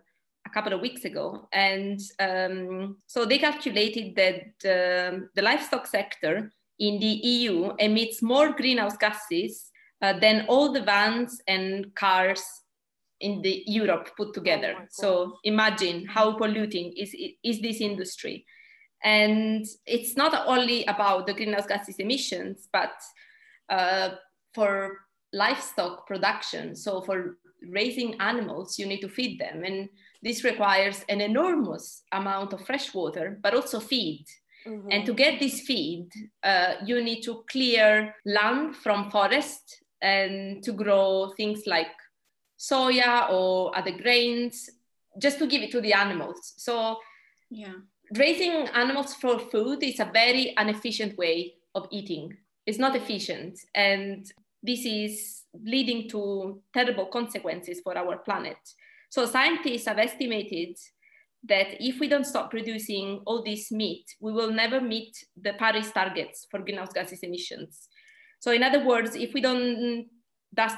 a 0.46 0.50
couple 0.54 0.74
of 0.74 0.82
weeks 0.82 1.06
ago. 1.06 1.48
And 1.54 2.00
um, 2.20 2.98
so 3.06 3.26
they 3.26 3.38
calculated 3.38 4.16
that 4.16 5.10
um, 5.10 5.30
the 5.36 5.42
livestock 5.42 5.88
sector 5.88 6.52
in 6.80 7.00
the 7.00 7.08
EU 7.08 7.72
emits 7.78 8.22
more 8.22 8.54
greenhouse 8.54 8.98
gases 8.98 9.70
uh, 10.02 10.18
than 10.20 10.46
all 10.48 10.72
the 10.72 10.82
vans 10.82 11.42
and 11.48 11.94
cars 11.96 12.44
in 13.20 13.42
the 13.42 13.64
Europe 13.68 14.12
put 14.16 14.34
together. 14.34 14.76
Oh 14.80 14.86
so 14.90 15.34
imagine 15.44 16.06
how 16.06 16.38
polluting 16.38 16.94
is, 16.94 17.14
is 17.44 17.62
this 17.62 17.82
industry. 17.82 18.46
And 19.04 19.66
it's 19.86 20.18
not 20.18 20.48
only 20.48 20.86
about 20.86 21.28
the 21.28 21.34
greenhouse 21.34 21.66
gases 21.66 21.98
emissions, 21.98 22.68
but 22.72 22.92
uh, 23.70 24.10
for 24.54 25.00
livestock 25.32 26.08
production, 26.08 26.76
so 26.76 27.02
for 27.02 27.38
raising 27.70 28.20
animals, 28.20 28.80
you 28.80 28.86
need 28.86 29.02
to 29.02 29.10
feed 29.10 29.40
them. 29.40 29.64
And 29.64 29.90
this 30.22 30.44
requires 30.44 31.06
an 31.08 31.22
enormous 31.22 32.04
amount 32.12 32.54
of 32.54 32.66
fresh 32.66 32.94
water, 32.94 33.38
but 33.42 33.54
also 33.54 33.80
feed. 33.80 34.26
Mm-hmm. 34.68 34.90
And 34.92 35.06
to 35.06 35.14
get 35.14 35.40
this 35.40 35.62
feed, 35.62 36.10
uh, 36.44 36.74
you 36.86 37.02
need 37.02 37.22
to 37.22 37.44
clear 37.50 38.16
land 38.26 38.76
from 38.76 39.10
forest 39.12 39.82
and 40.02 40.62
to 40.64 40.74
grow 40.74 41.34
things 41.38 41.64
like 41.66 41.88
soya 42.58 43.30
or 43.32 43.78
other 43.78 43.92
grains, 43.92 44.70
just 45.18 45.40
to 45.40 45.48
give 45.48 45.62
it 45.62 45.72
to 45.72 45.82
the 45.82 45.94
animals. 45.94 46.54
So 46.58 46.98
yeah 47.50 47.74
raising 48.16 48.68
animals 48.74 49.14
for 49.16 49.40
food 49.40 49.84
is 49.84 50.00
a 50.00 50.10
very 50.12 50.54
inefficient 50.60 51.18
way 51.18 51.54
of 51.76 51.88
eating. 51.92 52.36
It's 52.66 52.80
not 52.80 52.96
efficient. 52.96 53.60
And 53.76 54.26
this 54.62 54.86
is 54.86 55.44
leading 55.64 56.10
to 56.10 56.62
terrible 56.74 57.08
consequences 57.08 57.82
for 57.84 57.98
our 57.98 58.18
planet. 58.18 58.58
So 59.10 59.26
scientists 59.26 59.88
have 59.88 59.98
estimated 59.98 60.78
that 61.48 61.68
if 61.80 62.00
we 62.00 62.10
don't 62.10 62.26
stop 62.26 62.52
producing 62.52 63.22
all 63.26 63.44
this 63.44 63.72
meat, 63.72 64.06
we 64.20 64.34
will 64.34 64.52
never 64.52 64.82
meet 64.82 65.16
the 65.42 65.54
Paris 65.54 65.92
targets 65.92 66.46
for 66.52 66.60
greenhouse 66.60 66.92
gases 66.94 67.20
emissions. 67.24 67.88
So 68.40 68.52
in 68.52 68.62
other 68.62 68.86
words, 68.86 69.16
if 69.16 69.34
we 69.34 69.42
don't 69.42 70.06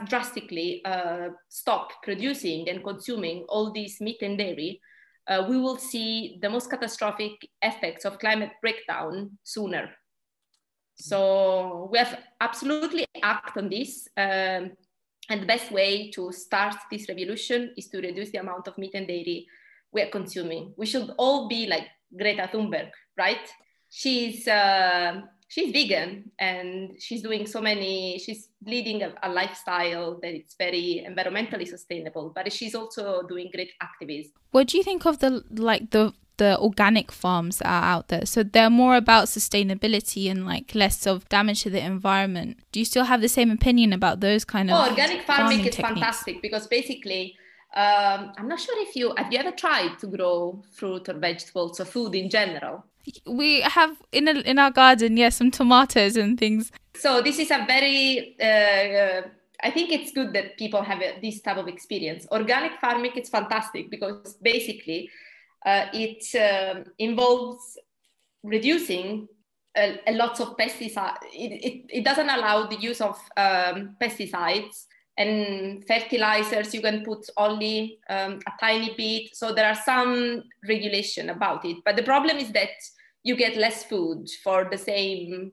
drastically 0.08 0.82
uh, 0.86 1.30
stop 1.50 1.92
producing 2.04 2.70
and 2.70 2.84
consuming 2.84 3.46
all 3.50 3.72
this 3.74 4.00
meat 4.02 4.22
and 4.22 4.38
dairy, 4.38 4.82
uh, 5.28 5.46
we 5.48 5.58
will 5.58 5.78
see 5.78 6.40
the 6.42 6.50
most 6.50 6.70
catastrophic 6.70 7.34
effects 7.62 8.06
of 8.06 8.20
climate 8.20 8.52
breakdown 8.62 9.38
sooner. 9.44 9.90
So 10.96 11.90
we 11.92 11.98
have 11.98 12.20
absolutely 12.40 13.06
act 13.24 13.58
on 13.58 13.70
this. 13.70 14.08
Um, 14.18 14.72
and 15.30 15.42
the 15.42 15.46
best 15.46 15.72
way 15.72 16.12
to 16.12 16.32
start 16.32 16.76
this 16.92 17.08
revolution 17.08 17.74
is 17.78 17.88
to 17.90 18.02
reduce 18.02 18.32
the 18.32 18.40
amount 18.40 18.68
of 18.68 18.78
meat 18.78 18.92
and 18.96 19.08
dairy 19.08 19.48
we 19.92 20.02
are 20.02 20.10
consuming. 20.10 20.74
We 20.78 20.86
should 20.86 21.12
all 21.18 21.48
be 21.48 21.68
like 21.68 21.88
Greta 22.18 22.50
Thunberg, 22.52 22.90
right? 23.18 23.50
She's 23.90 24.48
uh, 24.48 25.22
she's 25.52 25.72
vegan 25.74 26.32
and 26.39 26.95
she's 26.97 27.22
doing 27.22 27.45
so 27.45 27.60
many 27.62 28.18
she's 28.18 28.47
leading 28.66 29.04
a, 29.04 29.14
a, 29.22 29.30
lifestyle 29.30 30.18
that 30.22 30.34
it's 30.34 30.56
very 30.56 31.06
environmentally 31.06 31.68
sustainable 31.68 32.32
but 32.34 32.52
she's 32.54 32.74
also 32.74 33.22
doing 33.28 33.49
great 33.54 33.72
activism. 33.82 34.32
What 34.52 34.68
do 34.68 34.78
you 34.78 34.84
think 34.84 35.06
of 35.06 35.20
the 35.20 35.43
like 35.52 35.91
the 35.91 36.14
the 36.38 36.58
organic 36.58 37.12
farms 37.12 37.58
that 37.58 37.68
are 37.68 37.84
out 37.84 38.08
there? 38.08 38.26
So 38.26 38.43
they're 38.43 38.70
more 38.70 38.95
about 38.95 39.26
sustainability 39.26 40.32
and 40.32 40.45
like 40.45 40.74
less 40.74 41.06
of 41.06 41.28
damage 41.28 41.64
to 41.64 41.70
the 41.70 41.84
environment. 41.84 42.58
Do 42.72 42.80
you 42.80 42.86
still 42.86 43.04
have 43.04 43.20
the 43.20 43.30
same 43.30 43.52
opinion 43.52 43.91
about 43.91 44.22
those 44.22 44.45
kind 44.45 44.72
of 44.72 44.78
oh, 44.78 44.89
organic 44.89 45.24
farming, 45.24 45.45
farming 45.45 45.60
is 45.68 45.76
techniques? 45.76 45.99
fantastic 45.99 46.41
because 46.41 46.68
basically 46.68 47.36
um, 47.74 48.34
i'm 48.38 48.49
not 48.49 48.60
sure 48.60 48.76
if 48.80 48.97
you 48.97 49.14
have 49.16 49.32
you 49.32 49.39
ever 49.39 49.52
tried 49.52 49.97
to 49.97 50.08
grow 50.08 50.62
fruit 50.74 51.08
or 51.08 51.14
vegetables 51.14 51.80
or 51.80 51.86
food 51.86 52.14
in 52.16 52.30
general 52.30 52.84
we 53.26 53.62
have 53.62 53.97
in 54.12 54.28
a, 54.28 54.32
in 54.41 54.60
our 54.60 54.72
garden, 54.72 55.18
yes, 55.18 55.38
some 55.38 55.52
tomatoes 55.52 56.16
and 56.16 56.39
things. 56.39 56.72
So 56.95 57.22
this 57.22 57.39
is 57.39 57.52
a 57.52 57.66
very. 57.68 58.36
Uh, 58.39 58.45
uh, 58.45 59.22
I 59.64 59.70
think 59.70 59.91
it's 59.91 60.12
good 60.12 60.34
that 60.34 60.58
people 60.58 60.82
have 60.82 61.02
a, 61.02 61.20
this 61.22 61.41
type 61.41 61.58
of 61.58 61.68
experience. 61.68 62.26
Organic 62.32 62.80
farming 62.80 63.12
is 63.16 63.30
fantastic 63.30 63.91
because 63.91 64.34
basically 64.41 65.10
uh, 65.66 65.86
it 65.93 66.24
um, 66.36 66.86
involves 66.97 67.78
reducing 68.43 69.28
a, 69.78 69.99
a 70.08 70.14
lot 70.14 70.39
of 70.39 70.58
pesticides. 70.58 71.18
It, 71.32 71.64
it, 71.64 71.86
it, 71.99 72.04
doesn't 72.04 72.30
allow 72.30 72.66
the 72.68 72.80
use 72.80 73.02
of 73.02 73.20
um, 73.38 73.95
pesticides 74.02 74.86
and 75.18 75.86
fertilizers 75.88 76.74
you 76.74 76.82
can 76.82 77.03
put 77.03 77.26
only 77.38 77.99
um, 78.09 78.39
a 78.47 78.51
tiny 78.59 78.93
bit. 78.95 79.36
So 79.36 79.53
there 79.53 79.68
are 79.68 79.76
some 79.76 80.43
regulation 80.68 81.30
about 81.30 81.66
it. 81.66 81.78
But 81.86 81.95
the 81.95 82.03
problem 82.03 82.38
is 82.38 82.51
that 82.53 82.70
you 83.24 83.36
get 83.36 83.57
less 83.57 83.84
food 83.84 84.28
for 84.43 84.68
the 84.72 84.78
same 84.78 85.51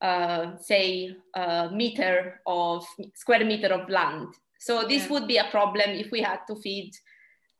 uh, 0.00 0.58
say 0.58 1.16
uh, 1.34 1.68
meter 1.72 2.40
of 2.46 2.84
square 3.14 3.44
meter 3.44 3.68
of 3.68 3.88
land. 3.88 4.28
So 4.60 4.82
this 4.86 5.04
yeah. 5.04 5.12
would 5.12 5.28
be 5.28 5.38
a 5.38 5.48
problem 5.50 5.90
if 5.90 6.10
we 6.10 6.20
had 6.20 6.40
to 6.48 6.56
feed 6.56 6.92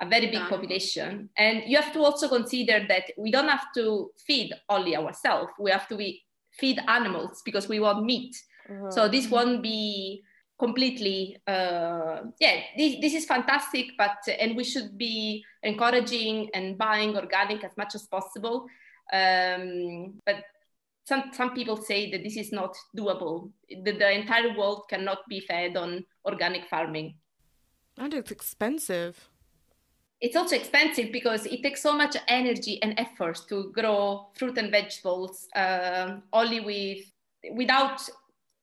a 0.01 0.07
very 0.07 0.27
big 0.27 0.43
population. 0.49 1.31
And 1.39 1.63
you 1.67 1.81
have 1.81 1.93
to 1.95 2.01
also 2.01 2.29
consider 2.29 2.85
that 2.89 3.05
we 3.17 3.31
don't 3.31 3.49
have 3.49 3.67
to 3.77 4.11
feed 4.27 4.53
only 4.69 4.97
ourselves. 4.97 5.53
We 5.59 5.71
have 5.71 5.89
to 5.89 5.97
be, 5.97 6.23
feed 6.59 6.81
animals 6.87 7.43
because 7.45 7.69
we 7.69 7.81
want 7.81 8.05
meat. 8.05 8.37
Uh-huh. 8.69 8.91
so 8.91 9.09
this 9.09 9.29
won't 9.29 9.63
be 9.63 10.23
completely 10.65 11.37
uh, 11.47 12.17
yeah 12.41 12.57
this, 12.79 12.93
this 13.03 13.15
is 13.19 13.25
fantastic 13.35 13.87
but 13.99 14.17
and 14.41 14.57
we 14.57 14.65
should 14.65 14.97
be 14.97 15.45
encouraging 15.65 16.49
and 16.55 16.79
buying 16.79 17.17
organic 17.17 17.65
as 17.65 17.77
much 17.77 17.95
as 17.95 18.07
possible. 18.07 18.67
Um, 19.13 20.15
but 20.25 20.37
some, 21.05 21.25
some 21.33 21.51
people 21.55 21.77
say 21.77 22.11
that 22.11 22.23
this 22.23 22.37
is 22.37 22.53
not 22.53 22.75
doable 22.97 23.51
the, 23.69 23.93
the 23.93 24.11
entire 24.11 24.57
world 24.57 24.85
cannot 24.89 25.19
be 25.29 25.41
fed 25.41 25.77
on 25.77 26.05
organic 26.25 26.67
farming. 26.69 27.17
And 27.99 28.15
it's 28.15 28.31
expensive. 28.31 29.29
It's 30.21 30.37
also 30.37 30.57
expensive 30.57 31.13
because 31.13 31.45
it 31.47 31.63
takes 31.63 31.83
so 31.83 31.93
much 31.93 32.17
energy 32.29 32.83
and 32.83 32.99
effort 32.99 33.39
to 33.51 33.71
grow 33.73 34.29
fruit 34.35 34.57
and 34.57 34.71
vegetables 34.71 35.47
uh, 35.55 36.17
only 36.33 36.61
with 36.61 37.05
without 37.53 38.01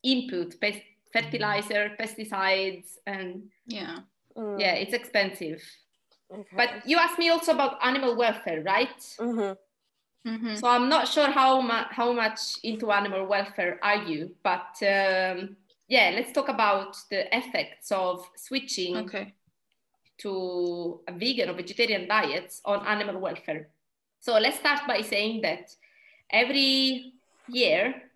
input 0.03 0.59
fertilizer, 1.13 1.91
pesticides, 1.99 2.97
and 3.05 3.49
yeah, 3.65 3.99
mm. 4.35 4.59
yeah, 4.59 4.73
it's 4.73 4.93
expensive. 4.93 5.61
Okay. 6.31 6.55
But 6.55 6.87
you 6.87 6.97
asked 6.97 7.19
me 7.19 7.29
also 7.29 7.51
about 7.53 7.77
animal 7.83 8.15
welfare, 8.15 8.61
right? 8.63 8.99
Mm-hmm. 9.19 10.29
Mm-hmm. 10.29 10.55
So 10.55 10.67
I'm 10.67 10.87
not 10.87 11.07
sure 11.07 11.29
how 11.31 11.61
much 11.61 11.87
how 11.89 12.13
much 12.13 12.39
into 12.63 12.91
animal 12.91 13.25
welfare 13.25 13.79
are 13.81 14.03
you, 14.03 14.35
but 14.43 14.77
um, 14.81 15.57
yeah, 15.87 16.11
let's 16.15 16.31
talk 16.31 16.47
about 16.47 16.95
the 17.09 17.35
effects 17.35 17.91
of 17.91 18.29
switching 18.35 18.95
Okay. 18.97 19.33
to 20.19 21.01
a 21.07 21.11
vegan 21.11 21.49
or 21.49 21.53
vegetarian 21.53 22.07
diets 22.07 22.61
on 22.65 22.85
animal 22.85 23.19
welfare. 23.19 23.67
So 24.19 24.37
let's 24.37 24.59
start 24.59 24.81
by 24.87 25.01
saying 25.01 25.41
that 25.41 25.75
every 26.29 27.13
year, 27.49 28.10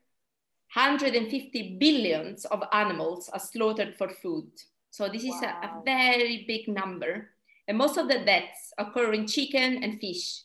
150 0.76 1.78
billions 1.80 2.44
of 2.46 2.62
animals 2.74 3.30
are 3.30 3.40
slaughtered 3.40 3.96
for 3.96 4.10
food. 4.10 4.50
So 4.92 5.08
this 5.08 5.24
is 5.24 5.42
a, 5.42 5.48
a 5.48 5.82
very 5.86 6.44
big 6.46 6.68
number. 6.68 7.30
And 7.68 7.78
most 7.78 7.98
of 7.98 8.10
the 8.10 8.20
deaths 8.20 8.74
occur 8.78 9.14
in 9.14 9.26
chicken 9.26 9.84
and 9.84 10.00
fish, 10.02 10.44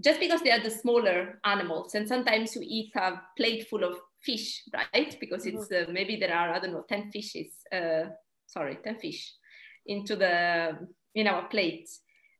just 0.00 0.20
because 0.20 0.40
they 0.42 0.52
are 0.52 0.62
the 0.62 0.70
smaller 0.70 1.40
animals. 1.44 1.96
And 1.96 2.06
sometimes 2.06 2.54
you 2.54 2.62
eat 2.64 2.94
a 2.94 3.20
plate 3.36 3.68
full 3.68 3.82
of 3.82 3.96
fish, 4.20 4.62
right? 4.72 5.16
Because 5.18 5.46
it's 5.46 5.70
uh, 5.72 5.86
maybe 5.90 6.16
there 6.16 6.34
are, 6.34 6.54
I 6.54 6.60
don't 6.60 6.72
know, 6.72 6.84
10 6.88 7.10
fishes, 7.10 7.48
uh, 7.72 8.10
sorry, 8.46 8.78
10 8.84 9.00
fish 9.00 9.34
into 9.86 10.14
the 10.14 10.78
in 11.16 11.26
our 11.26 11.48
plate. 11.48 11.88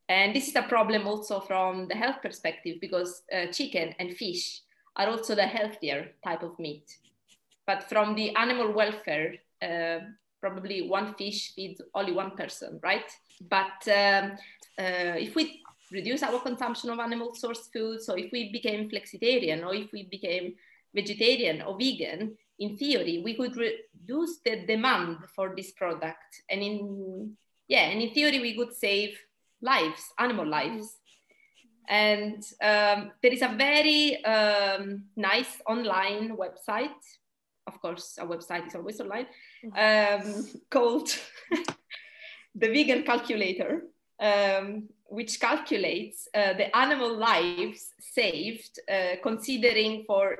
And 0.09 0.34
this 0.34 0.47
is 0.47 0.55
a 0.55 0.62
problem 0.62 1.09
also 1.09 1.40
from 1.40 1.88
the 1.88 1.97
health 1.97 2.22
perspective 2.22 2.76
because 2.80 3.22
uh, 3.34 3.47
chicken 3.47 3.95
and 3.99 4.16
fish 4.16 4.61
are 4.95 5.09
also 5.09 5.34
the 5.34 5.47
healthier 5.47 6.12
type 6.24 6.43
of 6.45 6.57
meat. 6.61 6.84
But 7.66 7.88
from 7.88 8.14
the 8.14 8.34
animal 8.36 8.72
welfare, 8.72 9.34
uh, 9.62 10.00
probably 10.40 10.88
one 10.88 11.14
fish 11.14 11.54
feeds 11.54 11.80
only 11.94 12.12
one 12.12 12.32
person, 12.32 12.80
right? 12.82 13.08
But 13.40 13.86
um, 13.88 14.32
uh, 14.78 15.16
if 15.16 15.34
we 15.36 15.62
reduce 15.92 16.22
our 16.22 16.40
consumption 16.40 16.90
of 16.90 16.98
animal 16.98 17.34
source 17.34 17.68
food, 17.72 18.02
so 18.02 18.14
if 18.14 18.32
we 18.32 18.50
became 18.50 18.90
flexitarian 18.90 19.64
or 19.64 19.74
if 19.74 19.92
we 19.92 20.04
became 20.04 20.54
vegetarian 20.94 21.62
or 21.62 21.78
vegan, 21.78 22.36
in 22.58 22.76
theory, 22.76 23.22
we 23.24 23.34
could 23.34 23.56
reduce 23.56 24.38
the 24.44 24.64
demand 24.66 25.18
for 25.34 25.54
this 25.56 25.72
product. 25.72 26.42
And 26.48 26.62
in 26.62 27.36
yeah, 27.68 27.88
and 27.90 28.02
in 28.02 28.12
theory, 28.12 28.40
we 28.40 28.56
could 28.56 28.74
save 28.74 29.18
lives, 29.60 30.02
animal 30.18 30.46
lives. 30.46 30.98
And 31.88 32.42
um, 32.62 33.12
there 33.22 33.32
is 33.32 33.42
a 33.42 33.54
very 33.56 34.24
um, 34.24 35.04
nice 35.16 35.60
online 35.66 36.36
website. 36.36 37.00
Of 37.66 37.80
course, 37.80 38.18
a 38.18 38.26
website 38.26 38.66
is 38.66 38.74
always 38.74 39.00
online, 39.00 39.26
um, 39.76 40.46
called 40.70 41.08
the 42.54 42.68
Vegan 42.68 43.04
Calculator, 43.04 43.84
um, 44.20 44.88
which 45.04 45.40
calculates 45.40 46.28
uh, 46.34 46.54
the 46.54 46.74
animal 46.76 47.16
lives 47.16 47.92
saved, 48.00 48.80
uh, 48.90 49.16
considering 49.22 50.04
for, 50.06 50.36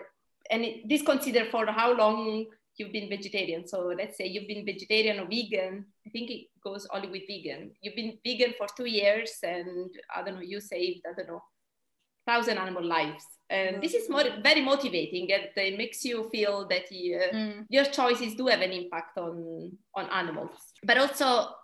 and 0.51 0.65
it, 0.65 0.89
this 0.89 1.03
consider 1.03 1.45
for 1.51 1.67
how 1.67 1.97
long 1.97 2.47
you've 2.77 2.93
been 2.93 3.09
vegetarian. 3.09 3.67
So 3.67 3.93
let's 3.97 4.17
say 4.17 4.27
you've 4.27 4.49
been 4.49 4.65
vegetarian 4.65 5.21
or 5.21 5.27
vegan. 5.27 5.85
I 6.07 6.11
think 6.11 6.31
it 6.31 6.47
goes 6.63 6.87
only 6.93 7.09
with 7.09 7.23
vegan. 7.27 7.73
You've 7.81 7.97
been 7.97 8.19
vegan 8.25 8.55
for 8.59 8.67
two 8.77 8.87
years, 8.87 9.31
and 9.43 9.91
I 10.15 10.23
don't 10.23 10.35
know, 10.35 10.41
you 10.41 10.61
saved 10.61 11.03
I 11.07 11.15
don't 11.17 11.29
know, 11.29 11.43
thousand 12.27 12.59
animal 12.59 12.85
lives. 12.85 13.25
And 13.51 13.83
this 13.83 13.93
is 13.95 14.09
more, 14.09 14.25
very 14.43 14.63
motivating, 14.63 15.31
and 15.33 15.49
it 15.57 15.77
makes 15.77 16.05
you 16.05 16.29
feel 16.31 16.67
that 16.69 16.91
you, 16.91 17.21
Mm. 17.33 17.67
your 17.69 17.85
choices 17.85 18.35
do 18.35 18.47
have 18.47 18.63
an 18.63 18.73
impact 18.73 19.19
on 19.19 19.77
on 19.95 20.09
animals. 20.11 20.57
But 20.83 20.97
also, 20.99 21.55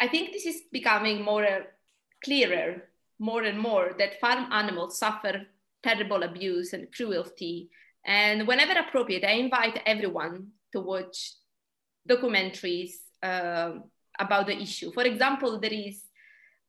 I 0.00 0.08
think 0.08 0.32
this 0.32 0.46
is 0.46 0.62
becoming 0.70 1.22
more 1.22 1.44
uh, 1.44 1.62
clearer, 2.22 2.88
more 3.18 3.42
and 3.42 3.58
more 3.58 3.94
that 3.98 4.20
farm 4.20 4.52
animals 4.52 4.98
suffer 4.98 5.46
terrible 5.82 6.22
abuse 6.22 6.72
and 6.72 6.92
cruelty. 6.94 7.68
And 8.06 8.46
whenever 8.46 8.78
appropriate, 8.78 9.24
I 9.24 9.32
invite 9.32 9.80
everyone 9.86 10.52
to 10.72 10.80
watch 10.80 11.32
documentaries 12.08 12.92
uh, 13.22 13.72
about 14.18 14.46
the 14.46 14.56
issue. 14.60 14.92
For 14.92 15.02
example, 15.04 15.58
there 15.58 15.72
is 15.72 16.03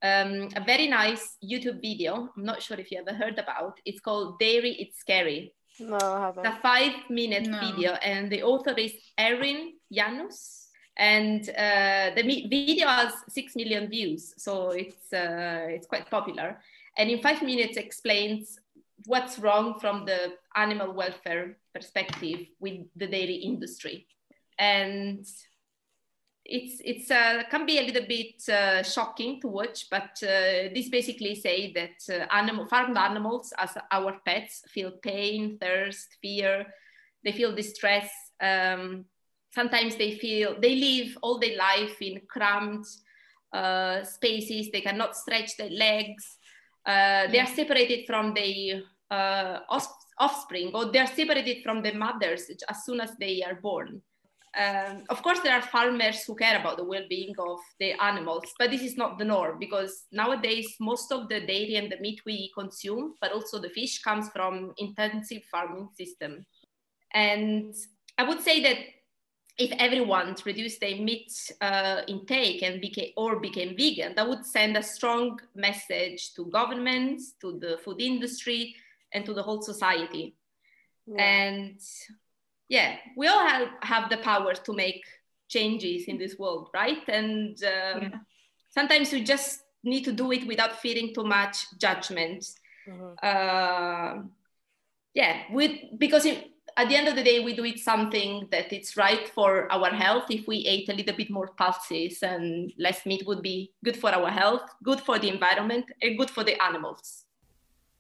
um, 0.01 0.49
a 0.55 0.63
very 0.65 0.87
nice 0.87 1.37
YouTube 1.43 1.81
video. 1.81 2.29
I'm 2.35 2.45
not 2.45 2.61
sure 2.61 2.77
if 2.79 2.91
you 2.91 2.99
ever 2.99 3.15
heard 3.15 3.39
about. 3.39 3.79
It's 3.85 3.99
called 3.99 4.39
Dairy 4.39 4.71
is 4.71 4.95
Scary. 4.97 5.53
No, 5.79 5.97
I 5.97 6.19
haven't. 6.21 6.45
It's 6.45 6.55
a 6.55 6.61
five 6.61 6.93
minute 7.09 7.47
No. 7.47 7.59
video, 7.59 7.93
and 7.93 8.31
the 8.31 8.43
author 8.43 8.73
is 8.77 8.93
Erin 9.17 9.73
Janus. 9.91 10.61
And 10.97 11.49
uh, 11.49 12.11
the 12.15 12.23
video 12.49 12.87
has 12.87 13.11
six 13.27 13.53
million 13.55 13.89
views, 13.89 14.33
so 14.37 14.69
it's 14.69 15.11
uh, 15.11 15.67
it's 15.67 15.87
quite 15.87 16.09
popular. 16.09 16.61
And 16.97 17.09
in 17.09 17.19
five 17.21 17.41
minutes, 17.41 17.75
explains 17.75 18.57
what's 19.05 19.37
wrong 19.37 19.77
from 19.81 20.05
the 20.05 20.35
animal 20.55 20.93
welfare 20.93 21.57
perspective 21.73 22.47
with 22.61 22.79
the 22.95 23.07
dairy 23.07 23.35
industry, 23.35 24.07
and 24.57 25.25
it's 26.45 26.79
it's 26.85 27.09
uh, 27.09 27.43
can 27.49 27.65
be 27.65 27.79
a 27.79 27.81
little 27.81 28.05
bit 28.07 28.47
uh, 28.49 28.83
shocking 28.83 29.41
to 29.41 29.47
watch, 29.47 29.89
but 29.89 30.11
uh, 30.21 30.69
this 30.73 30.89
basically 30.89 31.33
say 31.35 31.73
that 31.73 32.13
uh, 32.13 32.27
animal 32.31 32.67
farmed 32.67 32.97
animals 32.97 33.51
as 33.57 33.71
our 33.91 34.19
pets 34.25 34.61
feel 34.69 34.91
pain, 35.01 35.57
thirst, 35.59 36.07
fear, 36.21 36.67
they 37.23 37.31
feel 37.31 37.55
distress. 37.55 38.09
Um, 38.39 39.05
sometimes 39.53 39.95
they 39.95 40.17
feel 40.17 40.55
they 40.61 40.75
live 40.75 41.17
all 41.23 41.39
their 41.39 41.57
life 41.57 41.99
in 42.01 42.21
cramped 42.29 42.87
uh, 43.51 44.03
spaces. 44.03 44.69
They 44.71 44.81
cannot 44.81 45.15
stretch 45.15 45.57
their 45.57 45.71
legs. 45.71 46.37
Uh, 46.85 47.25
they 47.31 47.39
are 47.39 47.47
separated 47.47 48.05
from 48.05 48.35
their 48.35 48.83
offspring, 50.19 50.71
or 50.75 50.91
they 50.91 50.99
are 50.99 51.07
separated 51.07 51.63
from 51.63 51.81
their 51.81 51.95
mothers 51.95 52.51
as 52.69 52.85
soon 52.85 53.01
as 53.01 53.15
they 53.19 53.41
are 53.41 53.55
born. 53.55 54.03
Um, 54.57 55.03
of 55.09 55.21
course, 55.21 55.41
there 55.41 55.53
are 55.53 55.61
farmers 55.61 56.23
who 56.23 56.33
care 56.35 56.57
about 56.57 56.77
the 56.77 56.83
well-being 56.83 57.35
of 57.37 57.59
the 57.79 57.91
animals, 58.01 58.45
but 58.57 58.71
this 58.71 58.81
is 58.81 58.95
not 58.95 59.17
the 59.17 59.25
norm 59.25 59.59
because 59.59 60.05
nowadays 60.11 60.75
most 60.79 61.11
of 61.11 61.27
the 61.27 61.41
dairy 61.41 61.75
and 61.75 61.91
the 61.91 61.99
meat 61.99 62.21
we 62.25 62.51
consume, 62.57 63.15
but 63.19 63.33
also 63.33 63.59
the 63.59 63.69
fish, 63.69 64.01
comes 64.01 64.29
from 64.29 64.73
intensive 64.77 65.43
farming 65.51 65.89
system. 65.97 66.45
And 67.13 67.73
I 68.17 68.23
would 68.23 68.41
say 68.41 68.63
that 68.63 68.77
if 69.57 69.71
everyone 69.79 70.35
reduced 70.45 70.79
their 70.79 70.97
meat 70.97 71.31
uh, 71.61 72.01
intake 72.07 72.61
and 72.61 72.79
became 72.79 73.11
or 73.17 73.39
became 73.39 73.75
vegan, 73.75 74.15
that 74.15 74.27
would 74.27 74.45
send 74.45 74.77
a 74.77 74.83
strong 74.83 75.39
message 75.53 76.33
to 76.35 76.45
governments, 76.45 77.33
to 77.41 77.59
the 77.59 77.77
food 77.83 77.99
industry, 77.99 78.75
and 79.13 79.25
to 79.25 79.33
the 79.33 79.43
whole 79.43 79.61
society 79.61 80.35
Yeah. 81.07 81.23
and 81.23 81.79
yeah 82.69 82.97
we 83.15 83.27
all 83.27 83.45
have, 83.47 83.67
have 83.81 84.09
the 84.09 84.17
power 84.17 84.53
to 84.53 84.73
make 84.73 85.03
changes 85.47 86.05
in 86.07 86.17
this 86.17 86.37
world 86.39 86.69
right 86.73 87.07
and 87.07 87.63
um, 87.63 88.01
Yeah. 88.01 88.19
sometimes 88.69 89.11
we 89.11 89.23
just 89.23 89.61
need 89.83 90.03
to 90.03 90.11
do 90.11 90.31
it 90.31 90.47
without 90.47 90.79
feeling 90.81 91.13
too 91.13 91.23
much 91.23 91.57
judgment 91.79 92.43
Mhm. 92.87 93.15
uh, 93.23 94.23
yeah 95.13 95.43
we 95.53 95.89
because 95.97 96.25
at 96.77 96.89
the 96.89 96.95
end 96.95 97.07
of 97.07 97.15
the 97.15 97.23
day 97.23 97.39
we 97.39 97.55
do 97.55 97.63
it 97.65 97.79
something 97.79 98.47
that 98.51 98.73
it's 98.73 98.97
right 98.97 99.29
for 99.29 99.71
our 99.71 99.89
health 99.91 100.25
if 100.29 100.47
we 100.47 100.57
ate 100.67 100.89
a 100.89 100.93
little 100.93 101.15
bit 101.15 101.29
more 101.29 101.47
pulses 101.57 102.21
and 102.23 102.73
less 102.77 103.05
meat 103.05 103.23
would 103.27 103.41
be 103.41 103.71
good 103.83 103.95
for 103.97 104.09
our 104.09 104.29
health 104.29 104.63
good 104.83 104.99
for 104.99 105.19
the 105.19 105.29
environment 105.29 105.85
and 106.01 106.17
good 106.17 106.29
for 106.29 106.43
the 106.43 106.55
animals 106.63 107.25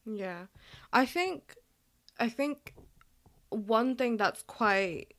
Yeah. 0.05 0.45
I 0.93 1.05
think 1.05 1.55
I 2.19 2.29
think 2.29 2.73
one 3.49 3.95
thing 3.95 4.17
that's 4.17 4.43
quite 4.43 5.13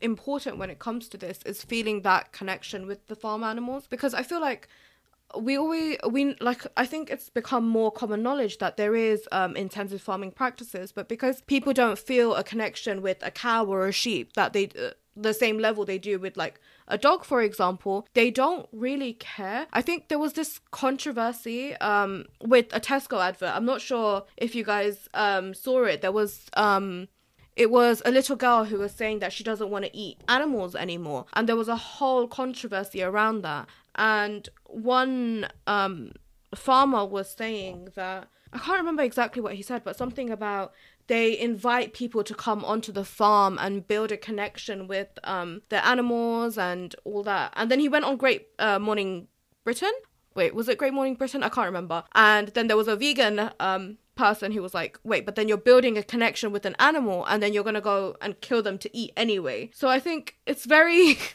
important 0.00 0.58
when 0.58 0.70
it 0.70 0.78
comes 0.78 1.08
to 1.08 1.16
this 1.16 1.40
is 1.46 1.62
feeling 1.62 2.02
that 2.02 2.32
connection 2.32 2.86
with 2.86 3.06
the 3.06 3.14
farm 3.14 3.44
animals 3.44 3.86
because 3.86 4.14
I 4.14 4.22
feel 4.22 4.40
like 4.40 4.68
we 5.38 5.56
always 5.56 5.96
we 6.10 6.34
like 6.40 6.66
I 6.76 6.86
think 6.86 7.10
it's 7.10 7.30
become 7.30 7.66
more 7.66 7.90
common 7.90 8.22
knowledge 8.22 8.58
that 8.58 8.76
there 8.76 8.94
is 8.94 9.26
um 9.32 9.56
intensive 9.56 10.02
farming 10.02 10.32
practices 10.32 10.92
but 10.92 11.08
because 11.08 11.40
people 11.42 11.72
don't 11.72 11.98
feel 11.98 12.34
a 12.34 12.44
connection 12.44 13.00
with 13.00 13.18
a 13.22 13.30
cow 13.30 13.64
or 13.64 13.86
a 13.86 13.92
sheep 13.92 14.34
that 14.34 14.52
they 14.52 14.66
uh, 14.66 14.90
the 15.14 15.34
same 15.34 15.58
level 15.58 15.84
they 15.84 15.98
do 15.98 16.18
with 16.18 16.36
like 16.36 16.58
a 16.88 16.96
dog 16.96 17.24
for 17.24 17.42
example 17.42 18.06
they 18.14 18.30
don't 18.30 18.68
really 18.72 19.14
care. 19.14 19.66
I 19.72 19.82
think 19.82 20.08
there 20.08 20.18
was 20.18 20.34
this 20.34 20.60
controversy 20.70 21.76
um 21.76 22.26
with 22.42 22.66
a 22.72 22.80
tesco 22.80 23.22
advert. 23.22 23.54
I'm 23.54 23.64
not 23.64 23.80
sure 23.80 24.24
if 24.36 24.54
you 24.54 24.64
guys 24.64 25.08
um 25.14 25.54
saw 25.54 25.84
it. 25.84 26.02
There 26.02 26.12
was 26.12 26.48
um 26.54 27.08
it 27.56 27.70
was 27.70 28.02
a 28.04 28.10
little 28.10 28.36
girl 28.36 28.64
who 28.64 28.78
was 28.78 28.92
saying 28.92 29.18
that 29.18 29.32
she 29.32 29.44
doesn't 29.44 29.70
want 29.70 29.84
to 29.84 29.96
eat 29.96 30.18
animals 30.28 30.74
anymore 30.74 31.26
and 31.34 31.48
there 31.48 31.56
was 31.56 31.68
a 31.68 31.76
whole 31.76 32.26
controversy 32.26 33.02
around 33.02 33.42
that. 33.42 33.68
And 33.94 34.48
one 34.66 35.48
um 35.66 36.12
farmer 36.54 37.04
was 37.04 37.30
saying 37.30 37.88
that 37.94 38.28
i 38.52 38.58
can't 38.58 38.78
remember 38.78 39.02
exactly 39.02 39.40
what 39.40 39.54
he 39.54 39.62
said 39.62 39.82
but 39.82 39.96
something 39.96 40.28
about 40.28 40.74
they 41.06 41.38
invite 41.38 41.92
people 41.92 42.22
to 42.24 42.34
come 42.34 42.64
onto 42.64 42.92
the 42.92 43.04
farm 43.04 43.58
and 43.60 43.86
build 43.86 44.12
a 44.12 44.16
connection 44.16 44.86
with 44.86 45.08
um 45.24 45.62
the 45.68 45.84
animals 45.84 46.56
and 46.56 46.94
all 47.04 47.22
that. 47.22 47.52
And 47.56 47.70
then 47.70 47.80
he 47.80 47.88
went 47.88 48.04
on 48.04 48.16
great 48.16 48.48
uh, 48.58 48.78
morning 48.78 49.28
britain? 49.64 49.92
Wait 50.34 50.54
was 50.54 50.68
it 50.68 50.78
great 50.78 50.94
morning 50.94 51.14
britain? 51.14 51.42
I 51.42 51.48
can't 51.48 51.66
remember. 51.66 52.04
And 52.14 52.48
then 52.48 52.68
there 52.68 52.76
was 52.76 52.88
a 52.88 52.96
vegan 52.96 53.50
um 53.60 53.98
person 54.14 54.52
who 54.52 54.62
was 54.62 54.74
like, 54.74 54.98
wait, 55.04 55.24
but 55.24 55.36
then 55.36 55.48
you're 55.48 55.56
building 55.56 55.96
a 55.96 56.02
connection 56.02 56.52
with 56.52 56.66
an 56.66 56.76
animal 56.78 57.24
and 57.26 57.42
then 57.42 57.52
you're 57.52 57.62
going 57.62 57.74
to 57.74 57.80
go 57.80 58.16
and 58.20 58.40
kill 58.40 58.62
them 58.62 58.78
to 58.78 58.96
eat 58.96 59.12
anyway. 59.16 59.70
So 59.74 59.88
I 59.88 60.00
think 60.00 60.36
it's 60.46 60.64
very. 60.64 61.18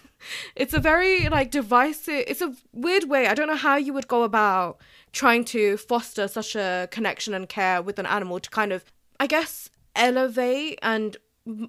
it's 0.55 0.73
a 0.73 0.79
very 0.79 1.29
like 1.29 1.51
divisive 1.51 2.23
it's 2.25 2.41
a 2.41 2.51
weird 2.73 3.03
way 3.03 3.27
i 3.27 3.35
don't 3.35 3.45
know 3.45 3.55
how 3.55 3.75
you 3.75 3.93
would 3.93 4.07
go 4.07 4.23
about 4.23 4.79
trying 5.13 5.45
to 5.45 5.77
foster 5.77 6.27
such 6.27 6.55
a 6.55 6.87
connection 6.89 7.35
and 7.35 7.47
care 7.47 7.83
with 7.83 7.99
an 7.99 8.07
animal 8.07 8.39
to 8.39 8.49
kind 8.49 8.73
of 8.73 8.91
i 9.19 9.27
guess 9.27 9.69
elevate 9.95 10.79
and 10.81 11.17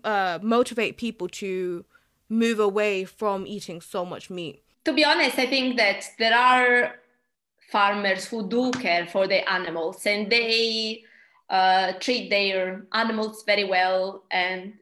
uh, 0.03 0.39
motivate 0.41 0.97
people 0.97 1.29
to 1.29 1.85
move 2.31 2.59
away 2.59 3.05
from 3.05 3.47
eating 3.47 3.83
so 3.83 4.03
much 4.03 4.31
meat 4.31 4.63
to 4.83 4.95
be 4.95 5.05
honest 5.05 5.39
i 5.39 5.45
think 5.47 5.77
that 5.77 6.07
there 6.19 6.35
are 6.35 6.95
farmers 7.71 8.27
who 8.27 8.49
do 8.49 8.71
care 8.73 9.07
for 9.07 9.27
the 9.27 9.49
animals 9.51 10.07
and 10.07 10.31
they 10.31 11.03
uh, 11.51 11.93
treat 12.01 12.31
their 12.31 12.87
animals 12.93 13.45
very 13.47 13.65
well. 13.65 14.25
And 14.31 14.75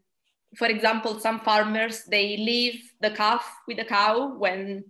for 0.57 0.68
example 0.68 1.18
some 1.20 1.41
farmers 1.41 2.05
they 2.05 2.37
leave 2.37 2.93
the 3.01 3.11
calf 3.11 3.45
with 3.66 3.76
the 3.76 3.84
cow 3.84 4.34
when 4.39 4.84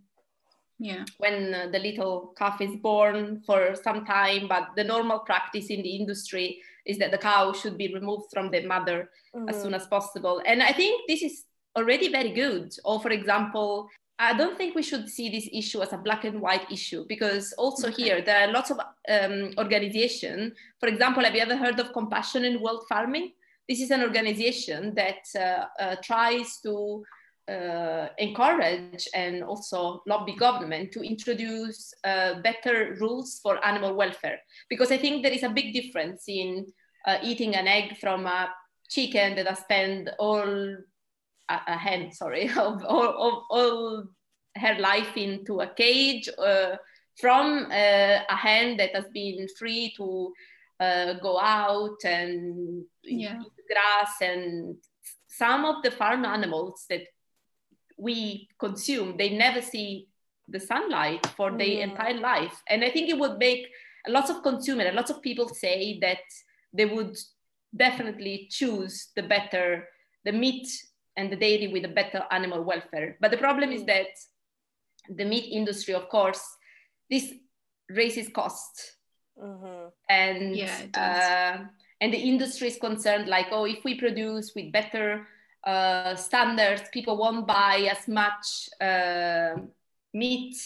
yeah. 0.78 1.05
when 1.18 1.55
uh, 1.55 1.68
the 1.72 1.78
little 1.78 2.34
calf 2.36 2.61
is 2.61 2.76
born 2.82 3.42
for 3.47 3.74
some 3.74 4.05
time 4.05 4.47
but 4.47 4.68
the 4.76 4.84
normal 4.84 5.20
practice 5.20 5.66
in 5.70 5.82
the 5.82 5.97
industry 5.97 6.61
is 6.84 6.99
that 6.99 7.11
the 7.11 7.18
cow 7.18 7.53
should 7.53 7.78
be 7.78 7.92
removed 7.94 8.26
from 8.32 8.51
the 8.51 8.64
mother 8.66 9.11
mm-hmm. 9.34 9.49
as 9.49 9.61
soon 9.61 9.74
as 9.74 9.86
possible. 9.86 10.42
And 10.47 10.62
i 10.62 10.72
think 10.72 11.09
this 11.09 11.22
is 11.22 11.44
already 11.76 12.09
very 12.09 12.30
good. 12.30 12.74
Or 12.84 13.01
for 13.01 13.11
example 13.11 13.88
I 14.18 14.32
don't 14.36 14.56
think 14.56 14.74
we 14.74 14.82
should 14.82 15.08
see 15.10 15.28
this 15.28 15.48
issue 15.52 15.82
as 15.82 15.92
a 15.92 15.98
black 15.98 16.24
and 16.24 16.40
white 16.40 16.70
issue 16.72 17.04
because 17.06 17.52
also 17.58 17.88
okay. 17.88 18.02
here 18.02 18.22
there 18.22 18.48
are 18.48 18.52
lots 18.52 18.70
of 18.70 18.80
um, 19.08 19.50
organization. 19.58 20.54
For 20.80 20.88
example, 20.88 21.22
have 21.22 21.34
you 21.34 21.42
ever 21.42 21.56
heard 21.56 21.78
of 21.78 21.92
Compassion 21.92 22.44
in 22.44 22.62
World 22.62 22.84
Farming? 22.88 23.32
This 23.68 23.80
is 23.80 23.90
an 23.90 24.02
organization 24.02 24.94
that 24.94 25.26
uh, 25.38 25.82
uh, 25.82 25.96
tries 26.02 26.60
to 26.62 27.04
uh, 27.48 28.08
encourage 28.18 29.06
and 29.14 29.44
also 29.44 30.02
lobby 30.06 30.34
government 30.34 30.92
to 30.92 31.02
introduce 31.02 31.92
uh, 32.04 32.40
better 32.40 32.96
rules 32.98 33.40
for 33.42 33.64
animal 33.66 33.94
welfare. 33.94 34.38
Because 34.70 34.90
I 34.90 34.96
think 34.96 35.22
there 35.22 35.32
is 35.32 35.42
a 35.42 35.50
big 35.50 35.74
difference 35.74 36.24
in 36.26 36.66
uh, 37.06 37.18
eating 37.22 37.54
an 37.54 37.68
egg 37.68 37.98
from 37.98 38.26
a 38.26 38.48
chicken 38.88 39.36
that 39.36 39.46
has 39.46 39.58
spent 39.58 40.08
all 40.18 40.76
hen, 41.49 42.12
sorry, 42.12 42.49
of, 42.57 42.82
of, 42.82 43.42
all 43.51 44.05
her 44.57 44.78
life 44.78 45.16
into 45.16 45.61
a 45.61 45.68
cage 45.68 46.28
uh, 46.38 46.76
from 47.20 47.66
uh, 47.70 48.18
a 48.28 48.36
hen 48.36 48.76
that 48.76 48.94
has 48.94 49.05
been 49.12 49.47
free 49.59 49.92
to 49.97 50.32
uh, 50.80 51.14
go 51.14 51.38
out 51.38 51.97
and 52.05 52.84
yeah. 53.03 53.38
eat 53.40 53.53
grass 53.72 54.16
and 54.20 54.76
some 55.28 55.64
of 55.64 55.82
the 55.82 55.90
farm 55.90 56.24
animals 56.24 56.84
that 56.88 57.03
we 57.99 58.49
consume 58.59 59.16
they 59.16 59.30
never 59.30 59.62
see 59.62 60.07
the 60.49 60.61
sunlight 60.61 61.26
for 61.36 61.51
their 61.51 61.80
entire 61.82 62.18
life 62.18 62.62
and 62.68 62.84
i 62.84 62.90
think 62.90 63.09
it 63.09 63.18
would 63.18 63.38
make 63.38 63.66
lots 64.07 64.30
of 64.30 64.42
consumers 64.42 64.94
lots 64.94 65.11
of 65.11 65.22
people 65.22 65.49
say 65.49 65.99
that 66.01 66.18
they 66.72 66.84
would 66.84 67.16
definitely 67.74 68.47
choose 68.51 69.09
the 69.16 69.22
better 69.22 69.88
the 70.24 70.32
meat 70.32 70.68
and 71.16 71.30
the 71.30 71.36
dairy 71.36 71.68
with 71.68 71.84
a 71.84 71.88
better 71.88 72.24
animal 72.30 72.62
welfare. 72.62 73.16
But 73.20 73.30
the 73.30 73.38
problem 73.38 73.72
is 73.72 73.82
mm. 73.82 73.86
that 73.86 74.06
the 75.08 75.24
meat 75.24 75.52
industry, 75.52 75.94
of 75.94 76.08
course, 76.08 76.42
this 77.10 77.32
raises 77.88 78.28
costs. 78.28 78.96
Mm-hmm. 79.42 79.88
And 80.08 80.56
yeah, 80.56 80.78
uh, 80.94 81.64
and 82.00 82.12
the 82.12 82.18
industry 82.18 82.68
is 82.68 82.78
concerned 82.78 83.28
like, 83.28 83.48
oh, 83.50 83.64
if 83.64 83.84
we 83.84 83.94
produce 83.98 84.52
with 84.54 84.72
better 84.72 85.26
uh, 85.64 86.14
standards, 86.16 86.82
people 86.92 87.16
won't 87.16 87.46
buy 87.46 87.88
as 87.90 88.08
much 88.08 88.68
uh, 88.80 89.60
meat, 90.14 90.56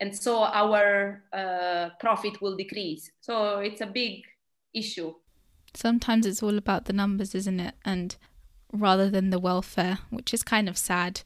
and 0.00 0.16
so 0.16 0.42
our 0.42 1.22
uh, 1.32 1.90
profit 2.00 2.40
will 2.42 2.56
decrease. 2.56 3.10
So 3.20 3.58
it's 3.60 3.80
a 3.80 3.86
big 3.86 4.22
issue. 4.74 5.14
Sometimes 5.74 6.26
it's 6.26 6.42
all 6.42 6.56
about 6.56 6.86
the 6.86 6.92
numbers, 6.92 7.34
isn't 7.34 7.60
it? 7.60 7.74
And 7.84 8.16
rather 8.72 9.10
than 9.10 9.30
the 9.30 9.38
welfare, 9.38 9.98
which 10.10 10.34
is 10.34 10.42
kind 10.42 10.68
of 10.68 10.76
sad. 10.78 11.22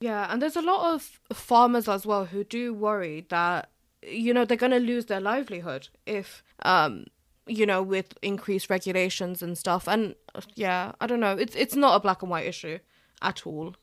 Yeah, 0.00 0.26
and 0.30 0.42
there's 0.42 0.56
a 0.56 0.62
lot 0.62 0.94
of 0.94 1.20
farmers 1.32 1.88
as 1.88 2.04
well 2.04 2.26
who 2.26 2.44
do 2.44 2.74
worry 2.74 3.26
that 3.28 3.70
you 4.02 4.34
know 4.34 4.44
they're 4.44 4.56
going 4.56 4.72
to 4.72 4.80
lose 4.80 5.06
their 5.06 5.20
livelihood 5.20 5.88
if 6.06 6.42
um 6.64 7.04
you 7.46 7.64
know 7.64 7.80
with 7.80 8.18
increased 8.20 8.68
regulations 8.68 9.42
and 9.42 9.56
stuff. 9.56 9.86
And 9.86 10.16
yeah 10.56 10.92
i 11.00 11.06
don't 11.06 11.20
know. 11.20 11.36
It's 11.36 11.54
it's 11.54 11.76
not 11.76 11.96
a 11.96 12.00
black 12.00 12.22
and 12.22 12.30
white 12.30 12.46
issue 12.46 12.78
at 13.20 13.46
all. 13.46 13.76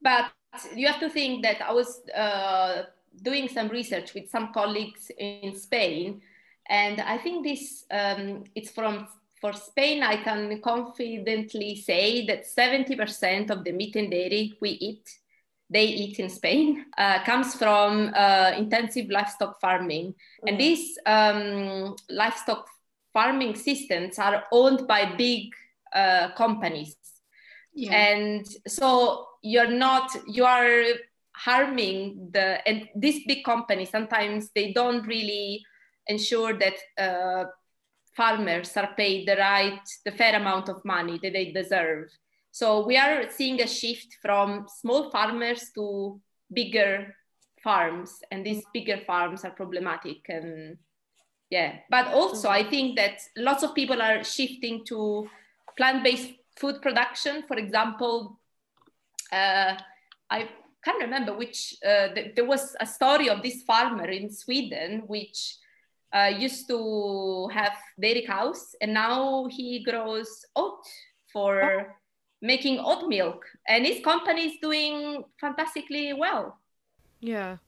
But 0.00 0.32
you 0.74 0.86
have 0.86 1.00
to 1.00 1.08
think 1.08 1.42
that 1.42 1.60
i 1.62 1.72
was 1.72 2.00
uh, 2.14 2.82
doing 3.22 3.48
some 3.48 3.68
research 3.68 4.14
with 4.14 4.28
some 4.28 4.52
colleagues 4.52 5.10
in 5.18 5.54
spain 5.56 6.20
and 6.68 7.00
i 7.00 7.18
think 7.18 7.44
this 7.44 7.84
um, 7.90 8.44
it's 8.54 8.70
from 8.70 9.06
for 9.42 9.52
Spain, 9.52 10.04
I 10.04 10.18
can 10.22 10.62
confidently 10.62 11.74
say 11.74 12.24
that 12.26 12.44
70% 12.46 13.50
of 13.50 13.64
the 13.64 13.72
meat 13.72 13.96
and 13.96 14.08
dairy 14.08 14.56
we 14.60 14.70
eat, 14.70 15.18
they 15.68 15.84
eat 15.84 16.20
in 16.20 16.30
Spain, 16.30 16.86
uh, 16.96 17.24
comes 17.24 17.56
from 17.56 18.12
uh, 18.14 18.52
intensive 18.56 19.10
livestock 19.10 19.60
farming. 19.60 20.14
Mm. 20.14 20.48
And 20.48 20.60
these 20.60 20.96
um, 21.06 21.96
livestock 22.08 22.68
farming 23.12 23.56
systems 23.56 24.16
are 24.20 24.44
owned 24.52 24.86
by 24.86 25.16
big 25.16 25.52
uh, 25.92 26.28
companies. 26.36 26.96
Yeah. 27.74 27.94
And 27.94 28.46
so 28.68 29.26
you're 29.42 29.74
not, 29.86 30.08
you 30.28 30.44
are 30.44 30.84
harming 31.34 32.28
the, 32.32 32.66
and 32.68 32.88
these 32.94 33.26
big 33.26 33.42
companies, 33.44 33.90
sometimes 33.90 34.50
they 34.54 34.72
don't 34.72 35.04
really 35.04 35.64
ensure 36.06 36.52
that 36.52 36.74
uh, 36.96 37.46
farmers 38.16 38.76
are 38.76 38.94
paid 38.96 39.26
the 39.26 39.36
right, 39.36 39.80
the 40.04 40.12
fair 40.12 40.36
amount 40.36 40.68
of 40.68 40.84
money 40.84 41.18
that 41.22 41.32
they 41.32 41.52
deserve. 41.52 42.10
So 42.50 42.84
we 42.86 42.96
are 42.96 43.30
seeing 43.30 43.60
a 43.62 43.66
shift 43.66 44.18
from 44.20 44.66
small 44.68 45.10
farmers 45.10 45.70
to 45.74 46.20
bigger 46.52 47.14
farms, 47.64 48.20
and 48.30 48.44
these 48.44 48.62
bigger 48.74 49.00
farms 49.06 49.44
are 49.44 49.52
problematic. 49.52 50.28
And 50.28 50.76
yeah, 51.50 51.76
but 51.88 52.08
also 52.08 52.50
I 52.50 52.68
think 52.68 52.96
that 52.96 53.20
lots 53.36 53.62
of 53.62 53.74
people 53.74 54.02
are 54.02 54.22
shifting 54.22 54.84
to 54.86 55.28
plant-based 55.76 56.32
food 56.56 56.82
production. 56.82 57.44
For 57.48 57.56
example, 57.56 58.38
uh, 59.32 59.76
I 60.30 60.48
can't 60.84 61.00
remember 61.00 61.36
which. 61.36 61.74
Uh, 61.82 62.08
th- 62.14 62.34
there 62.34 62.44
was 62.44 62.76
a 62.80 62.86
story 62.86 63.30
of 63.30 63.42
this 63.42 63.62
farmer 63.62 64.06
in 64.06 64.30
Sweden 64.30 65.04
which 65.06 65.56
uh, 66.12 66.30
used 66.36 66.68
to 66.68 67.48
have 67.52 67.72
dairy 68.00 68.24
cows 68.26 68.74
and 68.80 68.92
now 68.92 69.46
he 69.50 69.82
grows 69.82 70.44
oat 70.56 70.84
for 71.32 71.62
oh. 71.62 71.84
making 72.40 72.78
oat 72.80 73.08
milk. 73.08 73.44
And 73.68 73.86
his 73.86 74.04
company 74.04 74.46
is 74.46 74.58
doing 74.60 75.24
fantastically 75.40 76.12
well. 76.12 76.58
Yeah. 77.20 77.58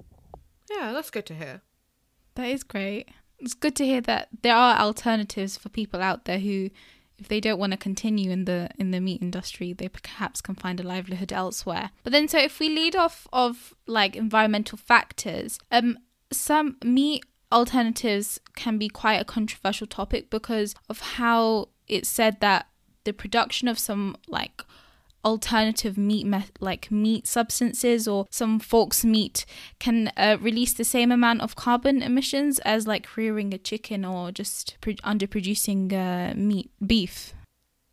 Yeah 0.70 0.92
that's 0.92 1.10
good 1.10 1.26
to 1.26 1.34
hear. 1.34 1.62
That 2.34 2.48
is 2.48 2.64
great. 2.64 3.08
It's 3.38 3.54
good 3.54 3.76
to 3.76 3.84
hear 3.84 4.00
that 4.02 4.28
there 4.42 4.54
are 4.54 4.78
alternatives 4.78 5.56
for 5.56 5.68
people 5.68 6.02
out 6.02 6.24
there 6.24 6.38
who 6.38 6.70
if 7.16 7.28
they 7.28 7.40
don't 7.40 7.60
want 7.60 7.72
to 7.72 7.76
continue 7.76 8.30
in 8.30 8.44
the 8.44 8.68
in 8.76 8.90
the 8.90 9.00
meat 9.00 9.22
industry 9.22 9.72
they 9.72 9.88
perhaps 9.88 10.40
can 10.40 10.54
find 10.54 10.80
a 10.80 10.82
livelihood 10.82 11.32
elsewhere. 11.32 11.90
But 12.02 12.12
then 12.12 12.28
so 12.28 12.38
if 12.38 12.58
we 12.58 12.68
lead 12.68 12.96
off 12.96 13.26
of 13.32 13.74
like 13.86 14.16
environmental 14.16 14.76
factors 14.76 15.58
um 15.70 15.98
some 16.32 16.76
meat 16.84 17.24
alternatives 17.54 18.40
can 18.56 18.76
be 18.76 18.88
quite 18.88 19.20
a 19.20 19.24
controversial 19.24 19.86
topic 19.86 20.28
because 20.28 20.74
of 20.90 21.00
how 21.00 21.68
it's 21.86 22.08
said 22.08 22.40
that 22.40 22.66
the 23.04 23.12
production 23.12 23.68
of 23.68 23.78
some 23.78 24.16
like 24.28 24.62
alternative 25.24 25.96
meat 25.96 26.26
me- 26.26 26.44
like 26.60 26.90
meat 26.90 27.26
substances 27.26 28.06
or 28.06 28.26
some 28.30 28.58
folks 28.58 29.04
meat 29.04 29.46
can 29.78 30.12
uh, 30.16 30.36
release 30.40 30.74
the 30.74 30.84
same 30.84 31.10
amount 31.10 31.40
of 31.40 31.56
carbon 31.56 32.02
emissions 32.02 32.58
as 32.60 32.86
like 32.86 33.16
rearing 33.16 33.54
a 33.54 33.58
chicken 33.58 34.04
or 34.04 34.30
just 34.32 34.76
pro- 34.80 34.94
underproducing 34.94 35.92
uh, 35.92 36.34
meat 36.34 36.70
beef. 36.84 37.32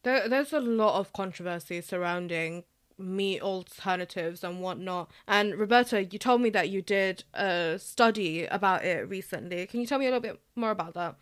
There, 0.04 0.28
there's 0.28 0.52
a 0.52 0.60
lot 0.60 1.00
of 1.00 1.14
controversy 1.14 1.80
surrounding 1.82 2.64
meat 3.02 3.42
alternatives 3.42 4.44
and 4.44 4.62
whatnot. 4.62 5.12
And 5.28 5.56
Roberta, 5.56 6.04
you 6.04 6.20
told 6.20 6.42
me 6.42 6.50
that 6.52 6.70
you 6.70 6.82
did 6.82 7.24
a 7.34 7.78
study 7.80 8.46
about 8.46 8.84
it 8.86 9.10
recently. 9.10 9.66
Can 9.68 9.82
you 9.82 9.88
tell 9.88 10.00
me 10.00 10.06
a 10.06 10.10
little 10.10 10.22
bit 10.22 10.40
more 10.56 10.72
about 10.72 10.94
that? 10.94 11.16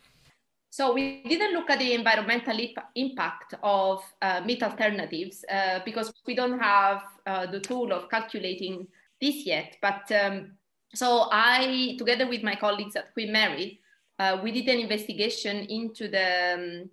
So 0.72 0.92
we 0.92 1.24
didn't 1.24 1.52
look 1.52 1.68
at 1.68 1.80
the 1.80 1.94
environmental 1.94 2.56
impact 2.94 3.54
of 3.62 4.02
uh, 4.22 4.40
meat 4.44 4.62
alternatives 4.62 5.44
uh, 5.50 5.80
because 5.84 6.12
we 6.26 6.36
don't 6.36 6.60
have 6.60 7.02
uh, 7.26 7.46
the 7.46 7.58
tool 7.58 7.92
of 7.92 8.08
calculating 8.08 8.86
this 9.20 9.44
yet. 9.44 9.76
But 9.82 10.10
um, 10.12 10.52
so 10.94 11.28
I, 11.32 11.96
together 11.98 12.28
with 12.28 12.44
my 12.44 12.54
colleagues 12.54 12.94
at 12.94 13.12
Queen 13.14 13.32
Mary, 13.32 13.80
uh, 14.20 14.38
we 14.42 14.52
did 14.52 14.68
an 14.68 14.78
investigation 14.78 15.56
into 15.64 16.06
the 16.06 16.54
um, 16.54 16.90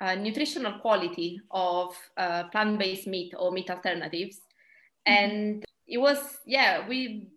uh, 0.00 0.14
nutritional 0.14 0.78
quality 0.80 1.40
of 1.50 1.94
uh, 2.16 2.44
plant-based 2.44 3.06
meat 3.06 3.34
or 3.38 3.52
meat 3.52 3.70
alternatives, 3.70 4.36
mm-hmm. 4.36 5.12
and 5.12 5.64
it 5.86 5.98
was 5.98 6.18
yeah 6.46 6.86
we 6.88 7.28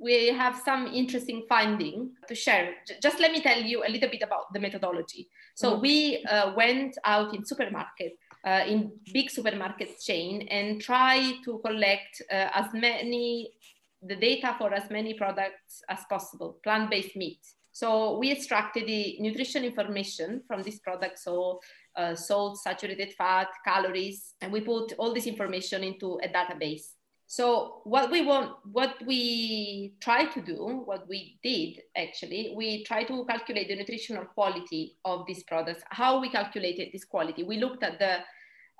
we 0.00 0.28
have 0.28 0.56
some 0.64 0.88
interesting 0.88 1.44
finding 1.48 2.10
to 2.28 2.34
share. 2.34 2.74
Just 3.00 3.20
let 3.20 3.32
me 3.32 3.40
tell 3.40 3.60
you 3.60 3.84
a 3.86 3.88
little 3.88 4.10
bit 4.10 4.22
about 4.22 4.52
the 4.52 4.60
methodology. 4.60 5.28
So 5.54 5.72
mm-hmm. 5.72 5.80
we 5.80 6.24
uh, 6.24 6.54
went 6.56 6.98
out 7.04 7.34
in 7.34 7.44
supermarket, 7.44 8.14
uh, 8.44 8.64
in 8.66 8.90
big 9.12 9.30
supermarket 9.30 10.00
chain, 10.00 10.48
and 10.50 10.80
try 10.80 11.34
to 11.44 11.60
collect 11.64 12.20
uh, 12.30 12.48
as 12.54 12.66
many 12.74 13.52
the 14.02 14.16
data 14.16 14.56
for 14.58 14.74
as 14.74 14.90
many 14.90 15.14
products 15.14 15.82
as 15.88 16.00
possible, 16.10 16.58
plant-based 16.64 17.14
meat. 17.14 17.38
So 17.70 18.18
we 18.18 18.32
extracted 18.32 18.86
the 18.86 19.16
nutrition 19.20 19.64
information 19.64 20.42
from 20.46 20.62
this 20.62 20.80
product, 20.80 21.20
so 21.20 21.60
uh, 21.96 22.14
salt, 22.14 22.58
saturated 22.58 23.12
fat, 23.14 23.48
calories, 23.64 24.34
and 24.40 24.52
we 24.52 24.60
put 24.60 24.92
all 24.98 25.12
this 25.14 25.26
information 25.26 25.82
into 25.82 26.18
a 26.22 26.28
database. 26.28 26.92
So 27.26 27.80
what 27.84 28.10
we 28.10 28.20
want, 28.20 28.56
what 28.70 28.96
we 29.06 29.94
try 30.00 30.26
to 30.26 30.40
do, 30.42 30.82
what 30.84 31.08
we 31.08 31.38
did 31.42 31.80
actually, 31.96 32.52
we 32.54 32.84
try 32.84 33.04
to 33.04 33.24
calculate 33.24 33.68
the 33.68 33.76
nutritional 33.76 34.26
quality 34.26 34.98
of 35.06 35.24
these 35.26 35.42
products. 35.44 35.82
How 35.88 36.20
we 36.20 36.28
calculated 36.28 36.90
this 36.92 37.06
quality? 37.06 37.42
We 37.42 37.56
looked 37.56 37.82
at 37.82 37.98
the 37.98 38.18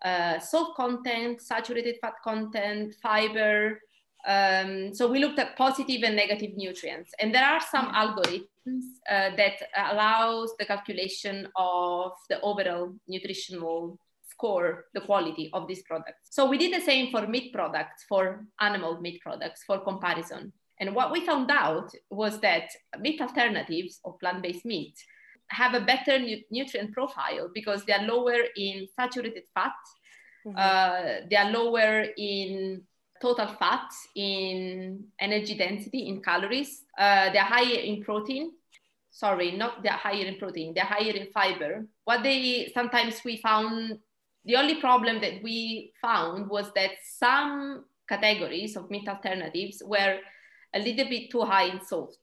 uh, 0.06 0.38
salt 0.38 0.76
content, 0.76 1.40
saturated 1.40 1.96
fat 2.02 2.14
content, 2.22 2.94
fiber. 3.02 3.80
Um, 4.26 4.94
so 4.94 5.10
we 5.10 5.18
looked 5.18 5.38
at 5.38 5.56
positive 5.56 6.02
and 6.02 6.14
negative 6.14 6.50
nutrients, 6.54 7.10
and 7.18 7.34
there 7.34 7.46
are 7.46 7.60
some 7.60 7.86
algorithms 7.94 8.48
uh, 8.66 9.30
that 9.36 9.54
allows 9.76 10.54
the 10.58 10.64
calculation 10.64 11.48
of 11.56 12.12
the 12.28 12.40
overall 12.40 12.94
nutritional 13.08 13.98
score 14.32 14.86
the 14.94 15.00
quality 15.00 15.50
of 15.52 15.68
these 15.68 15.82
products. 15.82 16.28
So 16.30 16.48
we 16.48 16.58
did 16.58 16.72
the 16.72 16.84
same 16.84 17.10
for 17.10 17.26
meat 17.26 17.52
products, 17.52 18.04
for 18.08 18.44
animal 18.60 19.00
meat 19.00 19.20
products, 19.20 19.62
for 19.66 19.80
comparison. 19.80 20.52
And 20.80 20.94
what 20.94 21.12
we 21.12 21.24
found 21.24 21.50
out 21.50 21.90
was 22.10 22.40
that 22.40 22.68
meat 22.98 23.20
alternatives 23.20 24.00
or 24.04 24.16
plant-based 24.18 24.64
meat 24.64 24.96
have 25.48 25.74
a 25.74 25.80
better 25.80 26.18
nu- 26.18 26.42
nutrient 26.50 26.92
profile 26.92 27.50
because 27.54 27.84
they 27.84 27.92
are 27.92 28.06
lower 28.06 28.38
in 28.56 28.86
saturated 28.98 29.44
fat, 29.54 29.72
mm-hmm. 30.46 30.56
uh, 30.56 31.26
they 31.28 31.36
are 31.36 31.50
lower 31.50 32.06
in 32.16 32.82
total 33.22 33.46
fat, 33.46 33.88
in 34.16 35.04
energy 35.20 35.56
density, 35.56 36.08
in 36.08 36.20
calories, 36.20 36.82
uh, 36.98 37.30
they're 37.32 37.44
higher 37.44 37.78
in 37.78 38.02
protein. 38.02 38.50
Sorry, 39.10 39.52
not 39.52 39.82
they're 39.82 39.92
higher 39.92 40.26
in 40.26 40.36
protein, 40.38 40.74
they're 40.74 40.84
higher 40.84 41.12
in 41.12 41.28
fiber. 41.32 41.86
What 42.04 42.22
they 42.22 42.70
sometimes 42.74 43.22
we 43.24 43.36
found 43.36 43.98
the 44.44 44.56
only 44.56 44.80
problem 44.80 45.20
that 45.20 45.42
we 45.42 45.92
found 46.02 46.50
was 46.50 46.72
that 46.74 46.90
some 47.04 47.84
categories 48.08 48.76
of 48.76 48.90
meat 48.90 49.08
alternatives 49.08 49.82
were 49.86 50.18
a 50.74 50.78
little 50.78 51.08
bit 51.08 51.30
too 51.30 51.42
high 51.42 51.66
in 51.66 51.80
salt. 51.84 52.18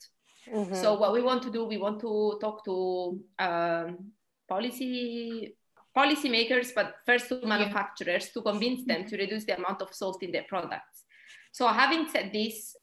Mm-hmm. 0.53 0.75
So 0.75 0.97
what 0.99 1.13
we 1.13 1.21
want 1.21 1.43
to 1.43 1.51
do, 1.51 1.63
we 1.65 1.77
want 1.77 1.99
to 2.01 2.37
talk 2.41 2.65
to 2.65 3.19
um, 3.37 4.11
policy 4.47 5.55
policymakers, 5.95 6.73
but 6.73 6.95
first 7.05 7.29
to 7.29 7.45
manufacturers 7.45 8.25
yeah. 8.25 8.33
to 8.33 8.41
convince 8.41 8.83
them 8.85 9.05
to 9.05 9.17
reduce 9.17 9.45
the 9.45 9.57
amount 9.57 9.81
of 9.81 9.93
salt 9.93 10.21
in 10.23 10.31
their 10.31 10.45
products. 10.47 11.05
So 11.51 11.67
having 11.67 12.07
said 12.07 12.31
this, 12.31 12.75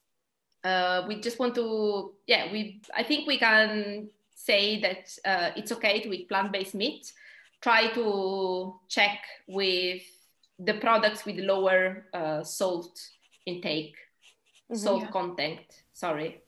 uh, 0.64 1.04
we 1.06 1.20
just 1.20 1.38
want 1.38 1.54
to, 1.54 2.14
yeah, 2.26 2.50
we 2.52 2.82
I 2.94 3.02
think 3.02 3.26
we 3.26 3.38
can 3.38 4.08
say 4.34 4.80
that 4.80 5.18
uh, 5.24 5.50
it's 5.56 5.72
okay 5.72 6.00
to 6.00 6.12
eat 6.12 6.28
plant-based 6.28 6.74
meat, 6.74 7.12
try 7.60 7.88
to 7.88 8.78
check 8.88 9.18
with 9.48 10.02
the 10.58 10.74
products 10.74 11.24
with 11.24 11.36
lower 11.36 12.06
uh, 12.12 12.42
salt 12.42 12.98
intake, 13.46 13.94
mm-hmm, 14.70 14.76
salt 14.76 15.02
yeah. 15.02 15.10
content. 15.10 15.60
Sorry. 15.92 16.42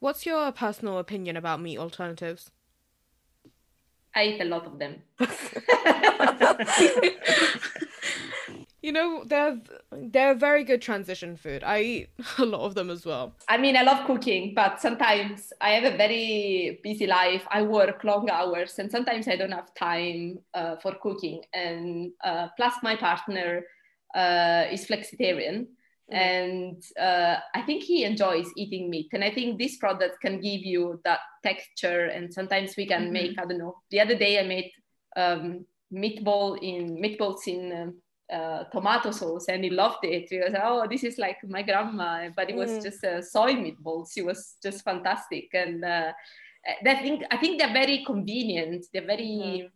What's 0.00 0.26
your 0.26 0.50
personal 0.52 0.98
opinion 0.98 1.36
about 1.36 1.60
meat 1.60 1.78
alternatives? 1.78 2.50
I 4.14 4.24
eat 4.24 4.40
a 4.40 4.44
lot 4.44 4.66
of 4.66 4.78
them. 4.78 5.02
you 8.82 8.92
know 8.92 9.22
they're 9.24 9.60
they're 9.92 10.34
very 10.34 10.64
good 10.64 10.82
transition 10.82 11.36
food 11.36 11.62
i 11.62 11.80
eat 11.80 12.08
a 12.38 12.44
lot 12.44 12.62
of 12.62 12.74
them 12.74 12.90
as 12.90 13.06
well 13.06 13.32
i 13.48 13.56
mean 13.56 13.76
i 13.76 13.82
love 13.82 14.04
cooking 14.06 14.52
but 14.56 14.80
sometimes 14.80 15.52
i 15.60 15.70
have 15.70 15.84
a 15.84 15.96
very 15.96 16.80
busy 16.82 17.06
life 17.06 17.46
i 17.52 17.62
work 17.62 18.02
long 18.02 18.28
hours 18.28 18.80
and 18.80 18.90
sometimes 18.90 19.28
i 19.28 19.36
don't 19.36 19.52
have 19.52 19.72
time 19.74 20.36
uh, 20.54 20.74
for 20.76 20.96
cooking 21.00 21.40
and 21.54 22.10
uh, 22.24 22.48
plus 22.56 22.74
my 22.82 22.96
partner 22.96 23.62
uh, 24.14 24.64
is 24.70 24.86
flexitarian. 24.86 25.66
And 26.12 26.82
uh, 27.00 27.36
i 27.54 27.62
think 27.62 27.82
he 27.82 28.04
enjoys 28.04 28.46
eating 28.56 28.90
meat 28.90 29.08
and 29.12 29.24
i 29.24 29.30
think 29.30 29.58
this 29.58 29.76
product 29.78 30.20
can 30.20 30.40
give 30.40 30.60
you 30.60 31.00
that 31.04 31.20
texture 31.42 32.06
and 32.06 32.32
sometimes 32.32 32.76
we 32.76 32.86
can 32.86 33.04
mm-hmm. 33.04 33.12
make 33.12 33.38
i 33.38 33.44
don't 33.44 33.58
know 33.58 33.76
the 33.90 33.98
other 33.98 34.14
day 34.14 34.38
i 34.38 34.42
made 34.42 34.70
um, 35.16 35.64
meatball 35.92 36.58
in 36.62 36.96
meatballs 36.96 37.46
in 37.46 37.72
um, 37.72 37.94
uh, 38.32 38.64
tomato 38.64 39.10
sauce 39.10 39.46
and 39.48 39.64
he 39.64 39.70
loved 39.70 40.04
it 40.04 40.28
because 40.28 40.54
oh 40.62 40.86
this 40.88 41.04
is 41.04 41.18
like 41.18 41.36
my 41.48 41.62
grandma 41.62 42.28
but 42.34 42.48
it 42.48 42.56
was 42.56 42.70
mm. 42.70 42.82
just 42.82 43.04
uh, 43.04 43.20
soy 43.20 43.52
meatballs 43.52 44.16
it 44.16 44.24
was 44.24 44.56
just 44.62 44.82
fantastic 44.84 45.48
and 45.52 45.84
uh, 45.84 46.12
I 46.86 46.94
think 46.94 47.24
I 47.30 47.36
think 47.36 47.58
they're 47.58 47.72
very 47.72 48.04
convenient 48.06 48.86
they're 48.92 49.06
very 49.06 49.68
mm. 49.68 49.70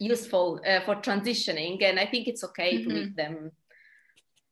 useful 0.00 0.60
uh, 0.66 0.80
for 0.80 0.96
transitioning 0.96 1.80
and 1.84 2.00
I 2.00 2.06
think 2.06 2.26
it's 2.26 2.42
okay 2.42 2.78
mm-hmm. 2.78 2.90
to 2.90 2.96
eat 2.96 3.16
them 3.16 3.52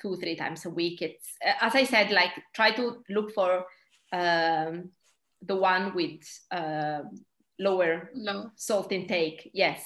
two 0.00 0.16
three 0.16 0.36
times 0.36 0.64
a 0.64 0.70
week 0.70 1.02
it's 1.02 1.34
uh, 1.46 1.52
as 1.60 1.74
I 1.74 1.84
said 1.84 2.10
like 2.10 2.32
try 2.54 2.70
to 2.72 3.02
look 3.08 3.32
for 3.32 3.64
um, 4.12 4.90
the 5.42 5.56
one 5.56 5.94
with 5.94 6.20
uh, 6.50 7.02
lower 7.58 8.10
Low. 8.14 8.50
salt 8.56 8.92
intake 8.92 9.50
yes 9.52 9.82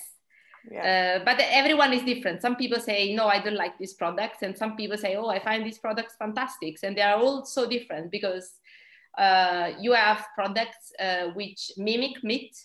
yeah. 0.71 1.21
Uh, 1.21 1.25
but 1.25 1.41
everyone 1.41 1.93
is 1.93 2.03
different. 2.03 2.41
Some 2.41 2.57
people 2.57 2.81
say, 2.81 3.15
no, 3.15 3.27
I 3.27 3.39
don't 3.39 3.57
like 3.57 3.79
these 3.79 3.95
products. 3.95 4.39
And 4.43 4.57
some 4.57 4.77
people 4.77 4.97
say, 4.97 5.17
oh, 5.17 5.29
I 5.29 5.39
find 5.39 5.65
these 5.65 5.79
products 5.79 6.17
fantastic. 6.19 6.79
And 6.83 6.97
they 6.97 7.03
are 7.03 7.19
all 7.19 7.45
so 7.45 7.69
different 7.69 8.11
because 8.11 8.51
uh, 9.19 9.73
you 9.79 9.93
have 9.93 10.27
products 10.35 10.93
uh, 10.99 11.29
which 11.35 11.73
mimic 11.77 12.23
meat 12.25 12.57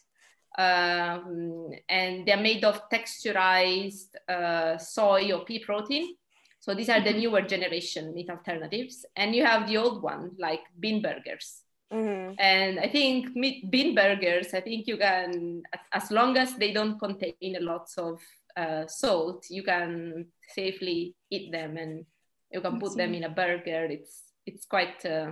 um, 0.57 1.69
and 1.87 2.25
they're 2.25 2.37
made 2.37 2.63
of 2.63 2.81
texturized 2.89 4.09
uh, 4.27 4.77
soy 4.77 5.31
or 5.31 5.45
pea 5.45 5.59
protein. 5.59 6.15
So 6.59 6.75
these 6.75 6.89
are 6.89 7.01
the 7.01 7.13
newer 7.13 7.41
generation 7.41 8.13
meat 8.13 8.29
alternatives. 8.29 9.05
And 9.15 9.33
you 9.33 9.45
have 9.45 9.67
the 9.67 9.77
old 9.77 10.03
one, 10.03 10.31
like 10.37 10.61
bean 10.79 11.01
burgers. 11.01 11.63
Mm-hmm. 11.91 12.35
And 12.37 12.79
I 12.79 12.87
think 12.87 13.35
meat 13.35 13.71
bean 13.71 13.95
burgers, 13.95 14.53
I 14.53 14.61
think 14.61 14.85
you 14.85 14.97
can, 14.97 15.63
as 15.91 16.11
long 16.11 16.37
as 16.37 16.55
they 16.55 16.71
don't 16.71 16.99
contain 16.99 17.55
a 17.55 17.61
lot 17.61 17.89
of 17.97 18.19
uh, 18.55 18.85
salt, 18.87 19.45
you 19.49 19.63
can 19.63 20.27
safely 20.53 21.15
eat 21.29 21.51
them 21.51 21.77
and 21.77 22.05
you 22.51 22.61
can 22.61 22.79
put 22.79 22.95
them 22.95 23.13
in 23.13 23.23
a 23.23 23.29
burger. 23.29 23.85
It's 23.85 24.23
it's 24.45 24.65
quite 24.65 25.05
uh, 25.05 25.31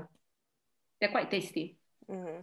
they're 1.00 1.12
quite 1.12 1.30
tasty. 1.30 1.78
Mm-hmm. 2.10 2.42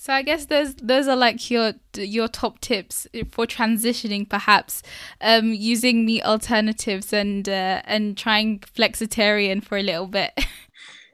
So 0.00 0.12
I 0.12 0.22
guess 0.22 0.46
those 0.46 0.76
those 0.76 1.08
are 1.08 1.16
like 1.16 1.50
your 1.50 1.72
your 1.96 2.28
top 2.28 2.60
tips 2.60 3.08
for 3.32 3.46
transitioning, 3.46 4.28
perhaps 4.28 4.82
um, 5.20 5.52
using 5.52 6.06
meat 6.06 6.22
alternatives 6.22 7.12
and 7.12 7.48
uh, 7.48 7.82
and 7.84 8.16
trying 8.16 8.60
flexitarian 8.60 9.62
for 9.62 9.76
a 9.76 9.82
little 9.82 10.06
bit. 10.06 10.32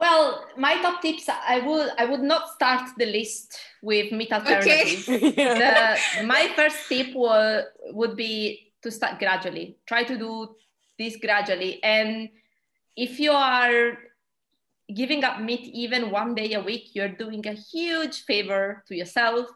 Well, 0.01 0.45
my 0.59 0.75
top 0.83 1.01
tips, 1.01 1.29
I 1.31 1.61
would 1.61 1.91
I 1.97 2.05
would 2.05 2.21
not 2.21 2.51
start 2.51 2.91
the 2.99 3.07
list 3.07 3.59
with 3.81 4.13
meat 4.13 4.33
alternatives. 4.33 5.09
Okay. 5.09 5.31
the, 5.31 6.27
my 6.27 6.53
first 6.55 6.77
tip 6.89 7.15
will, 7.15 7.65
would 7.93 8.15
be 8.15 8.73
to 8.83 8.91
start 8.91 9.19
gradually. 9.19 9.79
Try 9.87 10.03
to 10.03 10.19
do 10.19 10.57
this 10.99 11.17
gradually. 11.17 11.83
And 11.83 12.29
if 12.97 13.19
you 13.19 13.33
are 13.33 13.97
giving 14.93 15.25
up 15.25 15.41
meat 15.41 15.71
even 15.73 16.11
one 16.11 16.35
day 16.35 16.55
a 16.55 16.61
week, 16.61 16.91
you're 16.95 17.09
doing 17.09 17.47
a 17.47 17.53
huge 17.53 18.25
favor 18.25 18.83
to 18.89 18.95
yourself, 18.95 19.47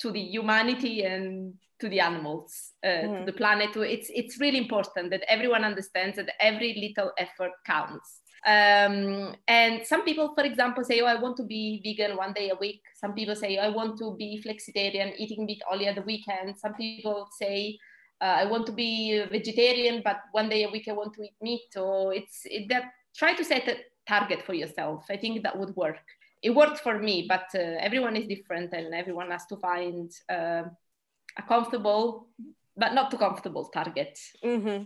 to 0.00 0.10
the 0.10 0.20
humanity, 0.20 1.04
and 1.04 1.54
to 1.80 1.88
the 1.88 2.00
animals, 2.00 2.72
uh, 2.84 2.88
mm. 2.88 3.00
to 3.00 3.08
mm-hmm. 3.08 3.24
the 3.26 3.32
planet. 3.32 3.76
It's, 3.76 4.10
it's 4.14 4.40
really 4.40 4.58
important 4.58 5.10
that 5.10 5.22
everyone 5.28 5.64
understands 5.64 6.16
that 6.16 6.30
every 6.40 6.74
little 6.74 7.12
effort 7.18 7.52
counts. 7.66 8.20
Um, 8.46 9.34
and 9.48 9.86
some 9.86 10.04
people, 10.04 10.34
for 10.34 10.44
example, 10.44 10.84
say, 10.84 11.00
oh, 11.00 11.06
I 11.06 11.14
want 11.14 11.36
to 11.38 11.44
be 11.44 11.80
vegan 11.82 12.16
one 12.16 12.34
day 12.34 12.50
a 12.50 12.54
week. 12.56 12.82
Some 12.94 13.14
people 13.14 13.34
say, 13.34 13.56
I 13.58 13.68
want 13.68 13.98
to 13.98 14.16
be 14.16 14.42
flexitarian, 14.44 15.14
eating 15.16 15.46
meat 15.46 15.62
only 15.70 15.86
at 15.86 15.94
the 15.94 16.02
weekend. 16.02 16.58
Some 16.58 16.74
people 16.74 17.26
say, 17.38 17.78
uh, 18.20 18.24
I 18.24 18.44
want 18.44 18.66
to 18.66 18.72
be 18.72 19.24
vegetarian, 19.30 20.02
but 20.04 20.20
one 20.32 20.48
day 20.48 20.64
a 20.64 20.70
week 20.70 20.88
I 20.88 20.92
want 20.92 21.14
to 21.14 21.22
eat 21.22 21.34
meat. 21.40 21.76
Or 21.76 22.12
it's 22.12 22.42
it, 22.44 22.68
that 22.68 22.84
try 23.16 23.34
to 23.34 23.44
set 23.44 23.66
a 23.68 23.76
target 24.06 24.42
for 24.42 24.54
yourself. 24.54 25.04
I 25.10 25.16
think 25.16 25.42
that 25.42 25.58
would 25.58 25.74
work. 25.76 26.00
it 26.44 26.50
worked 26.50 26.80
for 26.80 26.98
me, 26.98 27.24
but 27.26 27.46
uh, 27.54 27.78
everyone 27.80 28.16
is 28.16 28.26
different 28.26 28.72
and 28.74 28.94
everyone 28.94 29.30
has 29.30 29.46
to 29.46 29.56
find 29.56 30.10
uh, 30.28 30.64
a 31.38 31.42
comfortable, 31.48 32.28
but 32.76 32.92
not 32.92 33.10
too 33.10 33.16
comfortable 33.16 33.64
target. 33.72 34.18
Mm-hmm. 34.44 34.84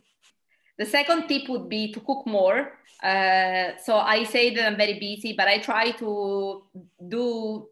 The 0.78 0.86
second 0.86 1.26
tip 1.26 1.48
would 1.48 1.68
be 1.68 1.92
to 1.92 2.00
cook 2.00 2.24
more. 2.26 2.78
Uh, 3.02 3.70
so 3.84 3.96
I 3.96 4.22
say 4.22 4.54
that 4.54 4.66
I'm 4.66 4.76
very 4.76 5.00
busy, 5.00 5.34
but 5.36 5.48
I 5.48 5.58
try 5.58 5.90
to 5.92 6.62
do 7.08 7.68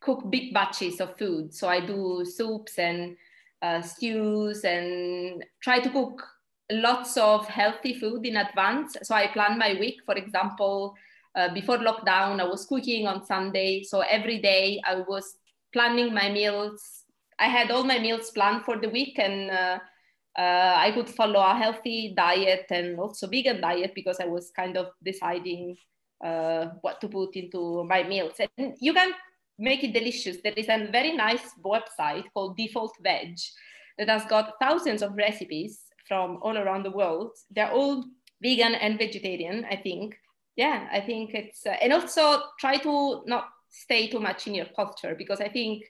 cook 0.00 0.30
big 0.30 0.54
batches 0.54 0.98
of 1.00 1.18
food. 1.18 1.52
So 1.52 1.68
I 1.68 1.80
do 1.84 2.24
soups 2.24 2.78
and 2.78 3.16
uh, 3.60 3.82
stews 3.82 4.64
and 4.64 5.44
try 5.60 5.80
to 5.80 5.90
cook 5.90 6.26
lots 6.70 7.16
of 7.16 7.46
healthy 7.46 7.94
food 7.94 8.24
in 8.26 8.36
advance. 8.36 8.96
So 9.02 9.14
I 9.14 9.26
plan 9.28 9.58
my 9.58 9.76
week. 9.78 10.00
For 10.06 10.14
example, 10.14 10.94
uh, 11.34 11.52
before 11.52 11.78
lockdown, 11.78 12.40
I 12.40 12.44
was 12.44 12.66
cooking 12.66 13.06
on 13.06 13.24
Sunday. 13.24 13.82
So 13.82 14.00
every 14.00 14.38
day 14.38 14.80
I 14.84 14.96
was 14.96 15.36
planning 15.72 16.12
my 16.14 16.30
meals. 16.30 17.04
I 17.38 17.46
had 17.46 17.70
all 17.70 17.84
my 17.84 17.98
meals 17.98 18.30
planned 18.30 18.64
for 18.64 18.78
the 18.78 18.88
week 18.88 19.18
and 19.18 19.50
uh, 19.50 19.78
uh, 20.38 20.74
I 20.76 20.92
could 20.92 21.08
follow 21.08 21.40
a 21.40 21.54
healthy 21.54 22.12
diet 22.16 22.66
and 22.70 22.98
also 22.98 23.26
vegan 23.26 23.60
diet 23.60 23.92
because 23.94 24.20
I 24.20 24.26
was 24.26 24.50
kind 24.54 24.76
of 24.76 24.88
deciding 25.02 25.76
uh, 26.22 26.66
what 26.82 27.00
to 27.00 27.08
put 27.08 27.34
into 27.36 27.84
my 27.84 28.02
meals. 28.02 28.34
And 28.58 28.74
you 28.80 28.92
can 28.92 29.12
make 29.58 29.82
it 29.84 29.92
delicious. 29.92 30.38
There 30.42 30.52
is 30.56 30.68
a 30.68 30.88
very 30.90 31.16
nice 31.16 31.54
website 31.64 32.24
called 32.34 32.56
Default 32.56 32.94
Veg 33.02 33.36
that 33.98 34.08
has 34.08 34.24
got 34.26 34.54
thousands 34.60 35.02
of 35.02 35.14
recipes 35.14 35.80
from 36.10 36.40
all 36.42 36.58
around 36.58 36.84
the 36.84 36.90
world. 36.90 37.30
They're 37.54 37.70
all 37.70 38.04
vegan 38.42 38.74
and 38.74 38.98
vegetarian, 38.98 39.64
I 39.70 39.76
think. 39.76 40.16
Yeah, 40.56 40.88
I 40.92 41.00
think 41.00 41.34
it's, 41.34 41.64
uh, 41.64 41.76
and 41.80 41.92
also 41.92 42.42
try 42.58 42.78
to 42.78 43.22
not 43.26 43.44
stay 43.68 44.08
too 44.08 44.18
much 44.18 44.48
in 44.48 44.54
your 44.54 44.66
culture 44.74 45.14
because 45.16 45.40
I 45.40 45.48
think 45.48 45.84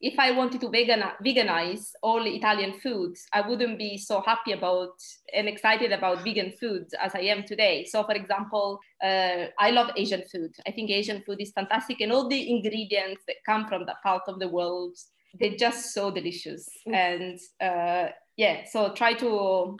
if 0.00 0.16
I 0.18 0.30
wanted 0.30 0.60
to 0.60 0.68
vegan, 0.68 1.02
veganize 1.26 1.90
all 2.02 2.24
Italian 2.24 2.74
foods, 2.74 3.26
I 3.32 3.40
wouldn't 3.40 3.76
be 3.76 3.98
so 3.98 4.20
happy 4.20 4.52
about 4.52 4.94
and 5.34 5.48
excited 5.48 5.90
about 5.90 6.22
vegan 6.22 6.52
foods 6.60 6.94
as 7.00 7.16
I 7.16 7.22
am 7.32 7.42
today. 7.42 7.84
So, 7.84 8.04
for 8.04 8.12
example, 8.12 8.78
uh, 9.02 9.46
I 9.58 9.70
love 9.70 9.90
Asian 9.96 10.22
food. 10.30 10.52
I 10.68 10.70
think 10.70 10.90
Asian 10.90 11.22
food 11.26 11.40
is 11.40 11.52
fantastic, 11.52 12.00
and 12.00 12.12
all 12.12 12.28
the 12.28 12.50
ingredients 12.50 13.22
that 13.26 13.36
come 13.46 13.66
from 13.66 13.86
that 13.86 14.02
part 14.02 14.22
of 14.28 14.38
the 14.38 14.48
world, 14.48 14.96
they're 15.40 15.56
just 15.56 15.94
so 15.94 16.10
delicious. 16.10 16.68
Mm. 16.86 16.94
And 16.94 17.38
uh, 17.60 18.12
yeah, 18.36 18.64
so 18.64 18.92
try 18.92 19.14
to 19.14 19.76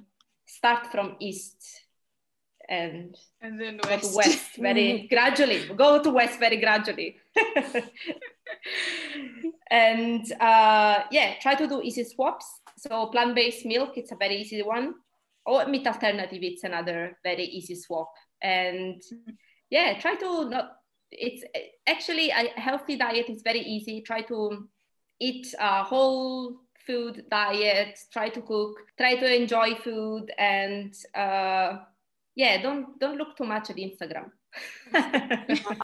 start 0.47 0.87
from 0.89 1.17
east 1.21 1.85
and 2.69 3.15
and 3.41 3.61
then 3.61 3.79
west, 3.85 4.03
go 4.03 4.09
to 4.09 4.17
west 4.17 4.57
very 4.59 5.07
gradually. 5.09 5.69
Go 5.77 6.03
to 6.03 6.11
west 6.11 6.39
very 6.39 6.57
gradually. 6.57 7.17
and 9.71 10.25
uh, 10.41 11.03
yeah, 11.11 11.35
try 11.41 11.55
to 11.55 11.67
do 11.67 11.83
easy 11.83 12.05
swaps. 12.05 12.47
So 12.79 13.07
plant-based 13.07 13.67
milk, 13.67 13.97
it's 13.97 14.13
a 14.13 14.17
very 14.17 14.37
easy 14.37 14.63
one. 14.63 14.95
Or 15.47 15.67
meat 15.67 15.87
alternative, 15.87 16.39
it's 16.43 16.65
another 16.65 17.19
very 17.23 17.45
easy 17.45 17.75
swap. 17.75 18.11
And 18.43 19.03
yeah, 19.71 19.99
try 20.01 20.15
to 20.17 20.49
not. 20.49 20.77
It's 21.11 21.45
actually 21.87 22.31
a 22.31 22.49
healthy 22.59 22.97
diet 22.97 23.29
is 23.29 23.43
very 23.43 23.61
easy. 23.61 24.01
Try 24.01 24.23
to 24.23 24.69
eat 25.21 25.55
a 25.61 25.85
whole 25.85 26.64
food 26.87 27.25
diet. 27.31 27.99
Try 28.13 28.29
to 28.31 28.41
cook. 28.43 28.77
Try 28.99 29.17
to 29.17 29.35
enjoy 29.35 29.75
food, 29.77 30.31
and 30.39 30.95
uh, 31.15 31.79
yeah, 32.35 32.63
don't 32.63 32.99
don't 32.99 33.19
look 33.19 33.37
too 33.37 33.45
much 33.45 33.71
at 33.71 33.77
Instagram. 33.77 34.31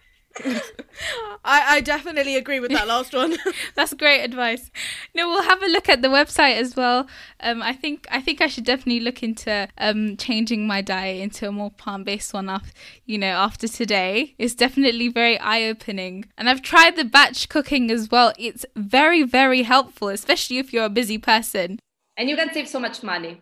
I, 1.44 1.76
I 1.76 1.80
definitely 1.80 2.36
agree 2.36 2.60
with 2.60 2.70
that 2.70 2.86
last 2.86 3.12
one. 3.12 3.36
That's 3.74 3.94
great 3.94 4.22
advice. 4.22 4.70
No, 5.14 5.28
we'll 5.28 5.42
have 5.42 5.62
a 5.62 5.66
look 5.66 5.88
at 5.88 6.02
the 6.02 6.08
website 6.08 6.56
as 6.56 6.76
well. 6.76 7.06
Um, 7.40 7.62
I 7.62 7.72
think 7.72 8.06
I 8.10 8.20
think 8.20 8.40
I 8.40 8.46
should 8.46 8.64
definitely 8.64 9.00
look 9.00 9.22
into 9.22 9.68
um 9.78 10.16
changing 10.16 10.66
my 10.66 10.82
diet 10.82 11.20
into 11.20 11.48
a 11.48 11.52
more 11.52 11.70
plant 11.70 12.04
based 12.04 12.32
one. 12.32 12.48
After 12.48 12.70
you 13.06 13.18
know, 13.18 13.32
after 13.32 13.66
today, 13.66 14.34
it's 14.38 14.54
definitely 14.54 15.08
very 15.08 15.38
eye 15.38 15.64
opening. 15.64 16.26
And 16.38 16.48
I've 16.48 16.62
tried 16.62 16.96
the 16.96 17.04
batch 17.04 17.48
cooking 17.48 17.90
as 17.90 18.10
well. 18.10 18.32
It's 18.38 18.64
very 18.76 19.22
very 19.22 19.62
helpful, 19.62 20.08
especially 20.08 20.58
if 20.58 20.72
you're 20.72 20.84
a 20.84 20.90
busy 20.90 21.18
person. 21.18 21.78
And 22.16 22.28
you 22.28 22.36
can 22.36 22.52
save 22.52 22.68
so 22.68 22.78
much 22.78 23.02
money. 23.02 23.40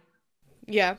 Yeah. 0.66 0.96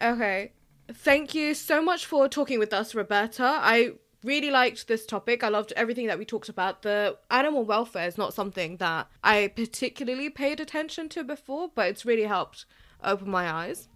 Okay. 0.00 0.52
Thank 0.92 1.34
you 1.34 1.54
so 1.54 1.82
much 1.82 2.06
for 2.06 2.28
talking 2.28 2.58
with 2.58 2.72
us, 2.72 2.94
Roberta. 2.94 3.44
I 3.44 3.92
really 4.22 4.50
liked 4.50 4.88
this 4.88 5.06
topic. 5.06 5.42
I 5.42 5.48
loved 5.48 5.72
everything 5.76 6.06
that 6.06 6.18
we 6.18 6.24
talked 6.24 6.48
about. 6.48 6.82
The 6.82 7.16
animal 7.30 7.64
welfare 7.64 8.06
is 8.06 8.18
not 8.18 8.34
something 8.34 8.76
that 8.76 9.08
I 9.24 9.52
particularly 9.54 10.30
paid 10.30 10.60
attention 10.60 11.08
to 11.10 11.24
before, 11.24 11.70
but 11.74 11.88
it's 11.88 12.04
really 12.04 12.24
helped 12.24 12.66
open 13.02 13.30
my 13.30 13.50
eyes. 13.50 13.88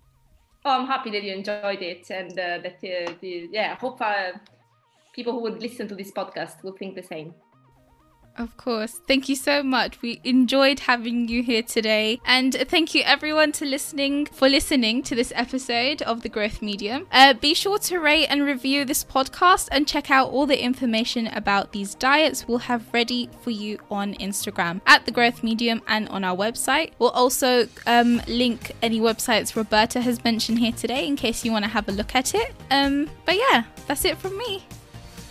Oh, 0.64 0.70
I'm 0.70 0.86
happy 0.86 1.10
that 1.10 1.22
you 1.22 1.34
enjoyed 1.34 1.82
it, 1.82 2.10
and 2.10 2.32
uh, 2.32 2.58
that 2.58 2.76
uh, 2.76 3.12
the, 3.20 3.48
yeah, 3.52 3.72
I 3.72 3.74
hope 3.74 4.00
uh, 4.00 4.32
people 5.12 5.34
who 5.34 5.40
would 5.40 5.60
listen 5.60 5.86
to 5.88 5.94
this 5.94 6.10
podcast 6.10 6.62
will 6.62 6.72
think 6.72 6.94
the 6.94 7.02
same. 7.02 7.34
Of 8.36 8.56
course. 8.56 9.00
Thank 9.06 9.28
you 9.28 9.36
so 9.36 9.62
much. 9.62 10.02
We 10.02 10.20
enjoyed 10.24 10.80
having 10.80 11.28
you 11.28 11.42
here 11.42 11.62
today. 11.62 12.20
And 12.26 12.54
thank 12.68 12.94
you 12.94 13.02
everyone 13.04 13.52
to 13.52 13.64
listening 13.64 14.26
for 14.26 14.48
listening 14.48 15.04
to 15.04 15.14
this 15.14 15.32
episode 15.36 16.02
of 16.02 16.22
The 16.22 16.28
Growth 16.28 16.60
Medium. 16.60 17.06
Uh, 17.12 17.34
be 17.34 17.54
sure 17.54 17.78
to 17.78 17.98
rate 17.98 18.26
and 18.26 18.42
review 18.42 18.84
this 18.84 19.04
podcast 19.04 19.68
and 19.70 19.86
check 19.86 20.10
out 20.10 20.30
all 20.30 20.46
the 20.46 20.62
information 20.62 21.28
about 21.28 21.72
these 21.72 21.94
diets 21.94 22.48
we'll 22.48 22.58
have 22.58 22.92
ready 22.92 23.30
for 23.42 23.50
you 23.50 23.78
on 23.90 24.14
Instagram 24.14 24.80
at 24.86 25.04
The 25.04 25.12
Growth 25.12 25.44
Medium 25.44 25.80
and 25.86 26.08
on 26.08 26.24
our 26.24 26.36
website. 26.36 26.92
We'll 26.98 27.10
also 27.10 27.68
um, 27.86 28.20
link 28.26 28.72
any 28.82 28.98
websites 29.00 29.54
Roberta 29.54 30.00
has 30.00 30.24
mentioned 30.24 30.58
here 30.58 30.72
today 30.72 31.06
in 31.06 31.14
case 31.14 31.44
you 31.44 31.52
want 31.52 31.64
to 31.64 31.70
have 31.70 31.88
a 31.88 31.92
look 31.92 32.16
at 32.16 32.34
it. 32.34 32.52
Um, 32.70 33.08
but 33.24 33.36
yeah, 33.36 33.64
that's 33.86 34.04
it 34.04 34.18
from 34.18 34.36
me. 34.36 34.64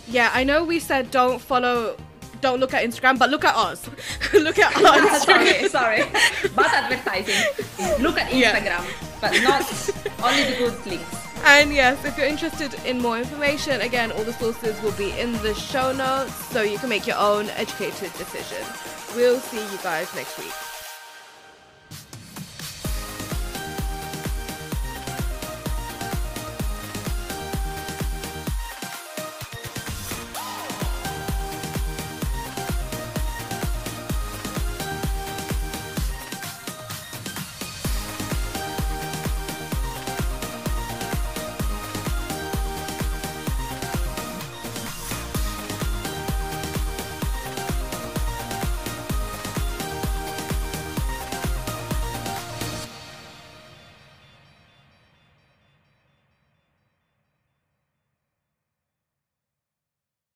Yeah, 0.08 0.30
I 0.32 0.44
know 0.44 0.64
we 0.64 0.80
said 0.80 1.10
don't 1.10 1.40
follow 1.40 1.96
don't 2.44 2.60
look 2.60 2.74
at 2.74 2.84
Instagram, 2.84 3.18
but 3.18 3.30
look 3.30 3.44
at 3.44 3.56
us. 3.56 3.88
look 4.34 4.58
at 4.58 4.76
us. 4.84 5.24
sorry, 5.24 5.68
sorry. 5.78 6.02
But 6.54 6.66
advertising. 6.72 8.02
Look 8.02 8.18
at 8.18 8.30
Instagram, 8.30 8.84
yeah. 8.84 8.86
but 9.20 9.32
not 9.42 9.64
only 10.22 10.44
the 10.44 10.56
good 10.58 10.86
links. 10.86 11.16
And 11.46 11.72
yes, 11.72 12.04
if 12.04 12.16
you're 12.16 12.26
interested 12.26 12.74
in 12.84 13.00
more 13.00 13.18
information, 13.18 13.80
again, 13.80 14.12
all 14.12 14.24
the 14.24 14.32
sources 14.34 14.80
will 14.82 14.92
be 14.92 15.10
in 15.18 15.32
the 15.42 15.54
show 15.54 15.92
notes 15.92 16.34
so 16.52 16.62
you 16.62 16.78
can 16.78 16.88
make 16.88 17.06
your 17.06 17.18
own 17.18 17.48
educated 17.50 18.12
decision. 18.14 18.62
We'll 19.16 19.40
see 19.40 19.58
you 19.58 19.78
guys 19.82 20.14
next 20.14 20.38
week. 20.38 20.73